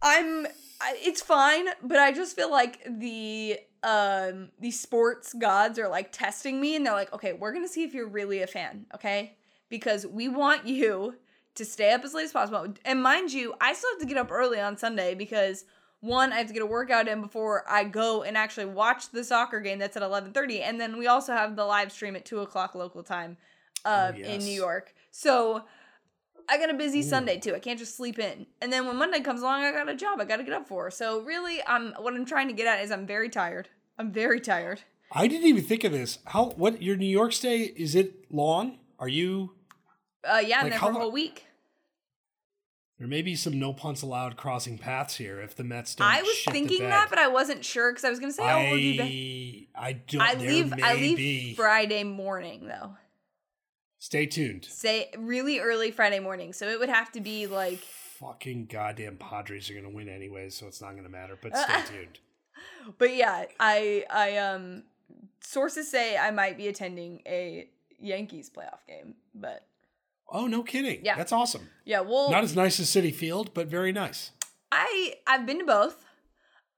I'm 0.00 0.46
I, 0.80 0.98
it's 1.00 1.22
fine, 1.22 1.66
but 1.82 1.98
I 1.98 2.12
just 2.12 2.34
feel 2.34 2.50
like 2.50 2.80
the 2.86 3.58
um 3.84 4.50
the 4.60 4.70
sports 4.70 5.32
gods 5.32 5.78
are 5.78 5.88
like 5.88 6.10
testing 6.12 6.60
me 6.60 6.74
and 6.76 6.84
they're 6.84 6.92
like, 6.94 7.12
"Okay, 7.12 7.32
we're 7.32 7.52
going 7.52 7.64
to 7.64 7.68
see 7.72 7.84
if 7.84 7.94
you're 7.94 8.08
really 8.08 8.42
a 8.42 8.46
fan, 8.46 8.86
okay? 8.94 9.36
Because 9.68 10.06
we 10.06 10.28
want 10.28 10.66
you 10.66 11.16
to 11.54 11.64
stay 11.64 11.92
up 11.92 12.04
as 12.04 12.14
late 12.14 12.24
as 12.24 12.32
possible." 12.32 12.72
And 12.84 13.02
mind 13.02 13.32
you, 13.32 13.54
I 13.60 13.72
still 13.74 13.90
have 13.92 14.00
to 14.00 14.06
get 14.06 14.16
up 14.16 14.30
early 14.30 14.60
on 14.60 14.76
Sunday 14.76 15.14
because 15.14 15.64
one, 16.00 16.32
I 16.32 16.38
have 16.38 16.48
to 16.48 16.52
get 16.52 16.62
a 16.62 16.66
workout 16.66 17.06
in 17.06 17.20
before 17.20 17.64
I 17.68 17.84
go 17.84 18.22
and 18.24 18.36
actually 18.36 18.66
watch 18.66 19.10
the 19.10 19.22
soccer 19.22 19.60
game 19.60 19.78
that's 19.78 19.96
at 19.96 20.02
eleven 20.02 20.32
thirty, 20.32 20.60
and 20.62 20.80
then 20.80 20.98
we 20.98 21.06
also 21.06 21.32
have 21.32 21.54
the 21.56 21.64
live 21.64 21.92
stream 21.92 22.16
at 22.16 22.24
two 22.24 22.40
o'clock 22.40 22.74
local 22.74 23.02
time 23.02 23.36
uh, 23.84 24.12
Oh, 24.14 24.18
in. 24.18 24.40
New 24.40 24.50
York. 24.52 24.94
So 25.10 25.62
I 26.48 26.58
got 26.58 26.70
a 26.70 26.74
busy 26.74 27.00
Ooh. 27.00 27.04
Sunday 27.04 27.38
too. 27.38 27.54
I 27.54 27.60
can't 27.60 27.78
just 27.78 27.96
sleep 27.96 28.18
in. 28.18 28.46
And 28.60 28.72
then 28.72 28.86
when 28.86 28.96
Monday 28.96 29.20
comes 29.20 29.42
along, 29.42 29.62
I 29.62 29.70
got 29.70 29.88
a 29.88 29.94
job 29.94 30.20
I 30.20 30.24
got 30.24 30.38
to 30.38 30.42
get 30.44 30.52
up 30.52 30.66
for. 30.66 30.90
So 30.90 31.20
really, 31.20 31.60
I'm 31.66 31.92
what 32.00 32.14
I'm 32.14 32.24
trying 32.24 32.48
to 32.48 32.54
get 32.54 32.66
at 32.66 32.82
is 32.84 32.90
I'm 32.90 33.06
very 33.06 33.28
tired. 33.28 33.68
I'm 33.96 34.10
very 34.10 34.40
tired. 34.40 34.82
I 35.12 35.28
didn't 35.28 35.46
even 35.46 35.62
think 35.62 35.84
of 35.84 35.92
this. 35.92 36.18
How 36.24 36.46
what 36.56 36.82
your 36.82 36.96
New 36.96 37.06
York 37.06 37.32
stay 37.32 37.60
is 37.60 37.94
it 37.94 38.24
long? 38.32 38.78
Are 38.98 39.08
you 39.08 39.52
Uh, 40.24 40.38
yeah, 40.44 40.62
Like, 40.62 40.70
there 40.70 40.78
how 40.78 40.86
for 40.88 40.92
a 40.92 41.00
whole 41.00 41.12
week. 41.12 41.46
there 42.98 43.08
may 43.08 43.22
be 43.22 43.34
some 43.34 43.58
no 43.58 43.72
punts 43.72 44.02
allowed 44.02 44.36
crossing 44.36 44.78
paths 44.78 45.16
here 45.16 45.40
if 45.40 45.56
the 45.56 45.64
Mets 45.64 45.94
don't 45.94 46.06
I 46.06 46.22
was 46.22 46.44
thinking 46.44 46.88
that, 46.88 47.08
but 47.10 47.18
I 47.18 47.28
wasn't 47.28 47.64
sure 47.64 47.90
because 47.90 48.04
I 48.04 48.10
was 48.10 48.20
gonna 48.20 48.32
say, 48.32 48.42
oh, 48.44 48.70
we'll 48.70 48.76
be 48.76 49.66
back. 49.74 49.82
I 49.82 49.88
I 49.88 49.92
don't 49.92 50.20
I 50.22 50.34
leave. 50.34 50.72
I 50.82 50.94
leave 50.94 51.16
be. 51.16 51.54
Friday 51.54 52.04
morning 52.04 52.66
though. 52.68 52.96
Stay 53.98 54.26
tuned. 54.26 54.64
Say 54.64 55.10
really 55.16 55.60
early 55.60 55.90
Friday 55.92 56.18
morning, 56.18 56.52
so 56.52 56.68
it 56.68 56.78
would 56.78 56.88
have 56.88 57.10
to 57.12 57.20
be 57.20 57.46
like 57.46 57.78
Fucking 57.78 58.66
goddamn 58.66 59.16
Padres 59.16 59.68
are 59.70 59.74
gonna 59.74 59.90
win 59.90 60.08
anyway, 60.08 60.48
so 60.50 60.68
it's 60.68 60.80
not 60.80 60.94
gonna 60.94 61.08
matter. 61.08 61.36
But 61.40 61.56
stay 61.56 61.82
tuned. 61.88 62.18
But 62.98 63.14
yeah, 63.14 63.46
I 63.58 64.04
I 64.08 64.36
um 64.36 64.84
sources 65.40 65.90
say 65.90 66.16
I 66.16 66.30
might 66.30 66.56
be 66.56 66.68
attending 66.68 67.22
a 67.26 67.68
Yankees 68.00 68.48
playoff 68.50 68.86
game, 68.86 69.14
but 69.34 69.66
Oh 70.32 70.46
no 70.46 70.62
kidding. 70.62 71.04
Yeah. 71.04 71.16
That's 71.16 71.30
awesome. 71.32 71.68
yeah, 71.84 72.00
well 72.00 72.30
Not 72.30 72.42
as 72.42 72.56
nice 72.56 72.80
as 72.80 72.88
Citi 72.88 73.14
Field, 73.14 73.52
but 73.54 73.66
very 73.68 73.92
nice. 73.92 74.30
I 74.72 75.14
I've 75.26 75.46
been 75.46 75.58
to 75.60 75.64
both. 75.64 76.04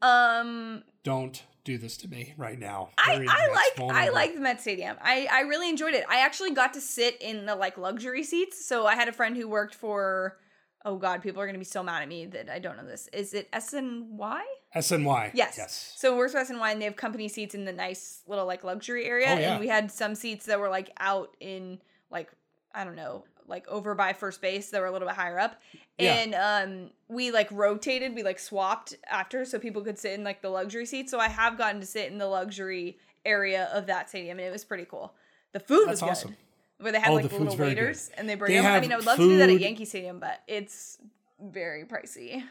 Um 0.02 0.82
Don't 1.05 1.42
do 1.64 1.78
this 1.78 1.96
to 1.98 2.09
me 2.09 2.34
right 2.36 2.59
now. 2.59 2.90
I, 2.98 3.14
Very 3.16 3.28
I 3.28 3.48
like 3.48 3.57
I 3.57 3.78
vulnerable. 3.78 4.14
like 4.14 4.34
the 4.34 4.40
Met 4.40 4.61
Stadium. 4.61 4.96
I 5.00 5.28
I 5.32 5.40
really 5.42 5.70
enjoyed 5.70 5.94
it. 5.94 6.05
I 6.11 6.18
actually 6.20 6.50
got 6.50 6.74
to 6.74 6.80
sit 6.80 7.20
in 7.22 7.46
the 7.46 7.55
like 7.55 7.78
luxury 7.78 8.22
seats. 8.24 8.66
So 8.66 8.86
I 8.86 8.94
had 8.96 9.09
a 9.09 9.12
friend 9.12 9.36
who 9.36 9.48
worked 9.48 9.74
for 9.74 10.36
oh 10.84 10.96
god, 10.96 11.22
people 11.22 11.40
are 11.40 11.46
gonna 11.46 11.59
be 11.59 11.64
so 11.64 11.82
mad 11.82 12.02
at 12.02 12.09
me 12.09 12.26
that 12.26 12.50
I 12.50 12.59
don't 12.59 12.76
know 12.76 12.84
this. 12.86 13.09
Is 13.12 13.32
it 13.32 13.50
SNY? 13.52 14.40
SNY. 14.76 15.30
Yes. 15.32 15.55
Yes. 15.57 15.92
So 15.96 16.14
it 16.14 16.18
works 16.18 16.32
for 16.32 16.40
SNY 16.40 16.72
and 16.72 16.80
they 16.80 16.84
have 16.86 16.96
company 16.96 17.28
seats 17.28 17.55
in 17.55 17.64
the 17.64 17.72
nice 17.72 18.20
little 18.26 18.44
like 18.46 18.64
luxury 18.64 19.07
area. 19.07 19.28
Oh, 19.30 19.38
yeah. 19.38 19.52
And 19.52 19.61
we 19.61 19.68
had 19.68 19.90
some 19.90 20.14
seats 20.14 20.46
that 20.46 20.59
were 20.61 20.68
like 20.68 20.90
out 20.98 21.34
in 21.40 21.78
like, 22.11 22.28
I 22.74 22.84
don't 22.84 22.96
know, 22.96 23.24
like 23.47 23.66
over 23.68 23.95
by 23.95 24.12
first 24.12 24.40
base 24.40 24.70
that 24.70 24.80
were 24.80 24.86
a 24.86 24.92
little 24.92 25.07
bit 25.09 25.16
higher 25.16 25.38
up. 25.38 25.61
Yeah. 25.99 26.14
And 26.14 26.34
um 26.34 26.90
we 27.09 27.30
like 27.30 27.49
rotated, 27.53 28.14
we 28.14 28.22
like 28.22 28.38
swapped 28.38 28.95
after 29.11 29.45
so 29.45 29.59
people 29.59 29.82
could 29.82 29.99
sit 29.99 30.12
in 30.12 30.24
like 30.24 30.42
the 30.42 30.49
luxury 30.51 30.86
seats. 30.86 31.11
So 31.11 31.18
I 31.18 31.28
have 31.28 31.57
gotten 31.59 31.80
to 31.80 31.86
sit 31.86 32.11
in 32.11 32.18
the 32.18 32.26
luxury 32.26 32.99
area 33.24 33.68
of 33.72 33.86
that 33.86 34.09
stadium 34.09 34.38
and 34.38 34.47
it 34.47 34.53
was 34.53 34.64
pretty 34.64 34.84
cool. 34.84 35.14
The 35.53 35.61
food 35.61 35.86
was 35.88 36.01
That's 36.01 36.01
good. 36.01 36.11
awesome. 36.11 36.36
Where 36.80 36.90
they 36.92 36.99
had 37.01 37.11
Oh, 37.11 37.14
like 37.14 37.28
the 37.28 37.38
little 37.38 37.57
good. 37.57 37.68
waiters 37.68 38.11
and 38.16 38.28
they 38.28 38.34
bring 38.34 38.53
They 38.53 38.61
them. 38.61 38.66
I 38.72 38.80
mean, 38.80 38.92
I 38.92 38.97
would 38.97 39.07
love 39.07 39.16
to 39.18 39.22
do 39.28 39.38
that 39.38 39.49
at 39.49 39.61
Yankee 39.61 39.84
Stadium, 39.84 40.18
but 40.18 40.40
it's 40.49 40.99
very 41.40 41.84
pricey. 41.84 42.42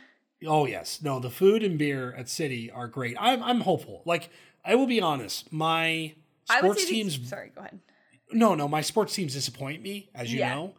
Oh 0.46 0.66
yes, 0.66 1.02
no. 1.02 1.20
The 1.20 1.30
food 1.30 1.64
and 1.64 1.78
beer 1.78 2.14
at 2.18 2.26
Citi 2.28 2.70
are 2.76 2.88
great. 2.88 3.16
I'm 3.20 3.42
I'm 3.44 3.62
hopeful. 3.62 4.02
Like 4.06 4.30
I 4.66 4.76
will 4.76 4.88
be 4.88 5.02
honest, 5.02 5.52
my 5.52 6.14
sports 6.46 6.84
say 6.84 6.90
these- 6.90 7.16
teams. 7.18 7.30
sorry, 7.30 7.52
go 7.54 7.62
ahead. 7.62 7.80
No, 8.32 8.56
no, 8.56 8.68
my 8.68 8.82
sports 8.82 9.14
teams 9.14 9.34
disappoint 9.34 9.82
me, 9.84 10.10
as 10.16 10.34
you 10.34 10.40
Yeah. 10.40 10.56
know. 10.56 10.74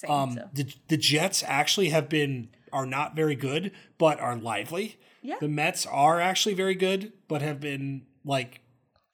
Same, 0.00 0.10
Um, 0.10 0.32
so. 0.34 0.48
the 0.54 0.74
the 0.88 0.96
Jets 0.96 1.42
actually 1.46 1.90
have 1.90 2.08
been 2.08 2.48
are 2.72 2.86
not 2.86 3.14
very 3.16 3.34
good, 3.34 3.72
but 3.98 4.18
are 4.20 4.36
lively. 4.36 4.96
Yeah. 5.22 5.36
The 5.40 5.48
Mets 5.48 5.84
are 5.86 6.20
actually 6.20 6.54
very 6.54 6.74
good, 6.74 7.12
but 7.28 7.42
have 7.42 7.60
been 7.60 8.06
like 8.24 8.60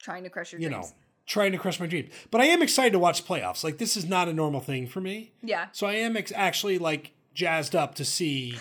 trying 0.01 0.23
to 0.25 0.31
crush 0.31 0.53
your 0.53 0.61
you 0.61 0.69
dreams. 0.69 0.91
know 0.91 0.97
trying 1.27 1.51
to 1.51 1.59
crush 1.59 1.81
my 1.81 1.87
dreams. 1.87 2.11
But 2.31 2.41
I 2.41 2.45
am 2.45 2.63
excited 2.63 2.93
to 2.93 3.01
watch 3.01 3.25
playoffs. 3.27 3.65
Like 3.65 3.79
this 3.79 3.97
is 3.97 4.05
not 4.05 4.29
a 4.29 4.33
normal 4.33 4.61
thing 4.61 4.87
for 4.87 5.01
me. 5.01 5.33
Yeah. 5.43 5.67
So 5.73 5.87
I 5.89 5.95
am 5.95 6.17
ex- 6.17 6.31
actually 6.37 6.79
like 6.79 7.13
jazzed 7.35 7.75
up 7.75 7.97
to 7.97 8.05
see 8.05 8.57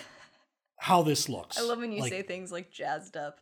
how 0.77 1.03
this 1.03 1.29
looks. 1.29 1.59
I 1.59 1.61
love 1.61 1.77
when 1.77 1.91
you 1.91 2.01
Like, 2.01 2.11
say 2.11 2.21
things 2.23 2.51
like 2.51 2.71
jazzed 2.71 3.15
up. 3.17 3.37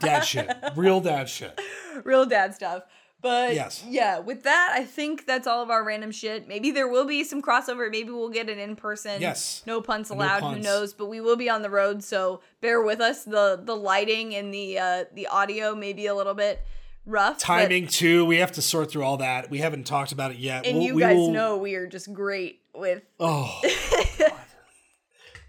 dad 0.00 0.20
shit, 0.20 0.48
real 0.76 1.00
dad 1.00 1.28
shit. 1.28 1.60
Real 2.04 2.24
dad 2.24 2.54
stuff. 2.54 2.84
But 3.20 3.54
Yes. 3.54 3.84
yeah, 3.88 4.20
with 4.20 4.44
that, 4.44 4.72
I 4.74 4.84
think 4.84 5.26
that's 5.26 5.46
all 5.48 5.60
of 5.62 5.70
our 5.70 5.82
random 5.84 6.12
shit. 6.12 6.46
Maybe 6.46 6.70
there 6.70 6.86
will 6.86 7.04
be 7.04 7.24
some 7.24 7.42
crossover. 7.42 7.90
Maybe 7.90 8.10
we'll 8.10 8.28
get 8.28 8.48
an 8.48 8.60
in 8.60 8.76
person. 8.76 9.20
Yes. 9.20 9.62
No 9.66 9.80
puns 9.80 10.10
No 10.10 10.16
allowed. 10.16 10.42
Who 10.54 10.60
knows? 10.60 10.94
But 10.94 11.06
we 11.06 11.20
will 11.20 11.34
be 11.36 11.50
on 11.50 11.62
the 11.62 11.70
road, 11.70 12.04
so 12.04 12.40
bear 12.60 12.80
with 12.80 13.00
us. 13.00 13.24
The 13.24 13.60
the 13.62 13.74
lighting 13.74 14.34
and 14.36 14.54
the 14.54 14.78
uh 14.78 15.04
the 15.12 15.26
audio 15.26 15.74
may 15.74 15.92
be 15.92 16.06
a 16.06 16.14
little 16.14 16.34
bit 16.34 16.60
rough. 17.06 17.34
but- 17.38 17.40
Timing 17.40 17.88
too. 17.88 18.24
We 18.24 18.36
have 18.36 18.52
to 18.52 18.62
sort 18.62 18.90
through 18.92 19.02
all 19.02 19.16
that. 19.16 19.50
We 19.50 19.58
haven't 19.58 19.84
talked 19.88 20.12
about 20.12 20.30
it 20.30 20.36
yet. 20.38 20.64
and 20.64 20.78
We'll- 20.78 20.86
you 20.86 20.98
guys 21.00 21.16
will- 21.16 21.32
know 21.32 21.56
we 21.56 21.74
are 21.74 21.86
just 21.88 22.12
great 22.12 22.60
with 22.72 23.02
Oh. 23.18 23.60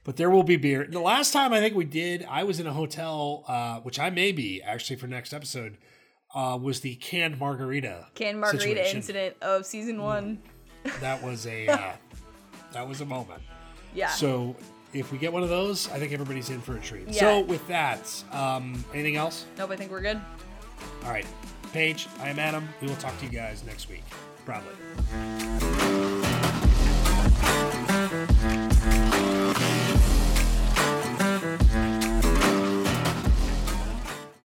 But 0.06 0.16
there 0.18 0.30
will 0.32 0.44
be 0.44 0.56
beer. 0.56 0.88
The 0.90 1.00
last 1.00 1.34
time 1.34 1.54
I 1.54 1.60
think 1.60 1.76
we 1.76 1.86
did, 1.86 2.26
I 2.28 2.44
was 2.44 2.60
in 2.60 2.66
a 2.66 2.74
hotel, 2.74 3.44
uh, 3.48 3.80
which 3.82 4.00
I 4.00 4.10
may 4.10 4.32
be 4.32 4.60
actually 4.62 4.96
for 4.96 5.06
next 5.06 5.34
episode, 5.34 5.78
uh, 6.34 6.58
was 6.62 6.82
the 6.82 6.96
canned 6.96 7.40
margarita. 7.40 8.08
canned 8.16 8.40
margarita 8.40 8.66
situation. 8.66 8.98
incident 8.98 9.36
of 9.42 9.66
season 9.66 10.02
one. 10.02 10.40
That 11.02 11.24
was 11.24 11.48
a 11.48 11.68
uh, 11.70 11.92
that 12.74 12.88
was 12.88 13.02
a 13.02 13.06
moment. 13.06 13.42
Yeah. 13.94 14.10
So 14.10 14.56
if 14.94 15.12
we 15.12 15.18
get 15.18 15.34
one 15.34 15.44
of 15.44 15.50
those, 15.50 15.90
I 15.92 16.00
think 16.00 16.12
everybody's 16.14 16.50
in 16.50 16.62
for 16.62 16.78
a 16.78 16.80
treat. 16.80 17.08
Yeah. 17.08 17.20
So 17.20 17.42
with 17.42 17.66
that, 17.68 18.24
um, 18.32 18.84
anything 18.94 19.16
else? 19.16 19.46
nope, 19.58 19.72
I 19.72 19.76
think 19.76 19.92
we're 19.92 20.02
good. 20.02 20.20
All 21.04 21.12
right, 21.12 21.26
Paige, 21.74 22.08
I 22.20 22.30
am 22.30 22.40
Adam. 22.40 22.68
We 22.82 22.88
will 22.88 22.96
talk 22.96 23.18
to 23.20 23.26
you 23.26 23.32
guys 23.32 23.64
next 23.66 23.90
week, 23.90 24.04
probably. 24.46 24.76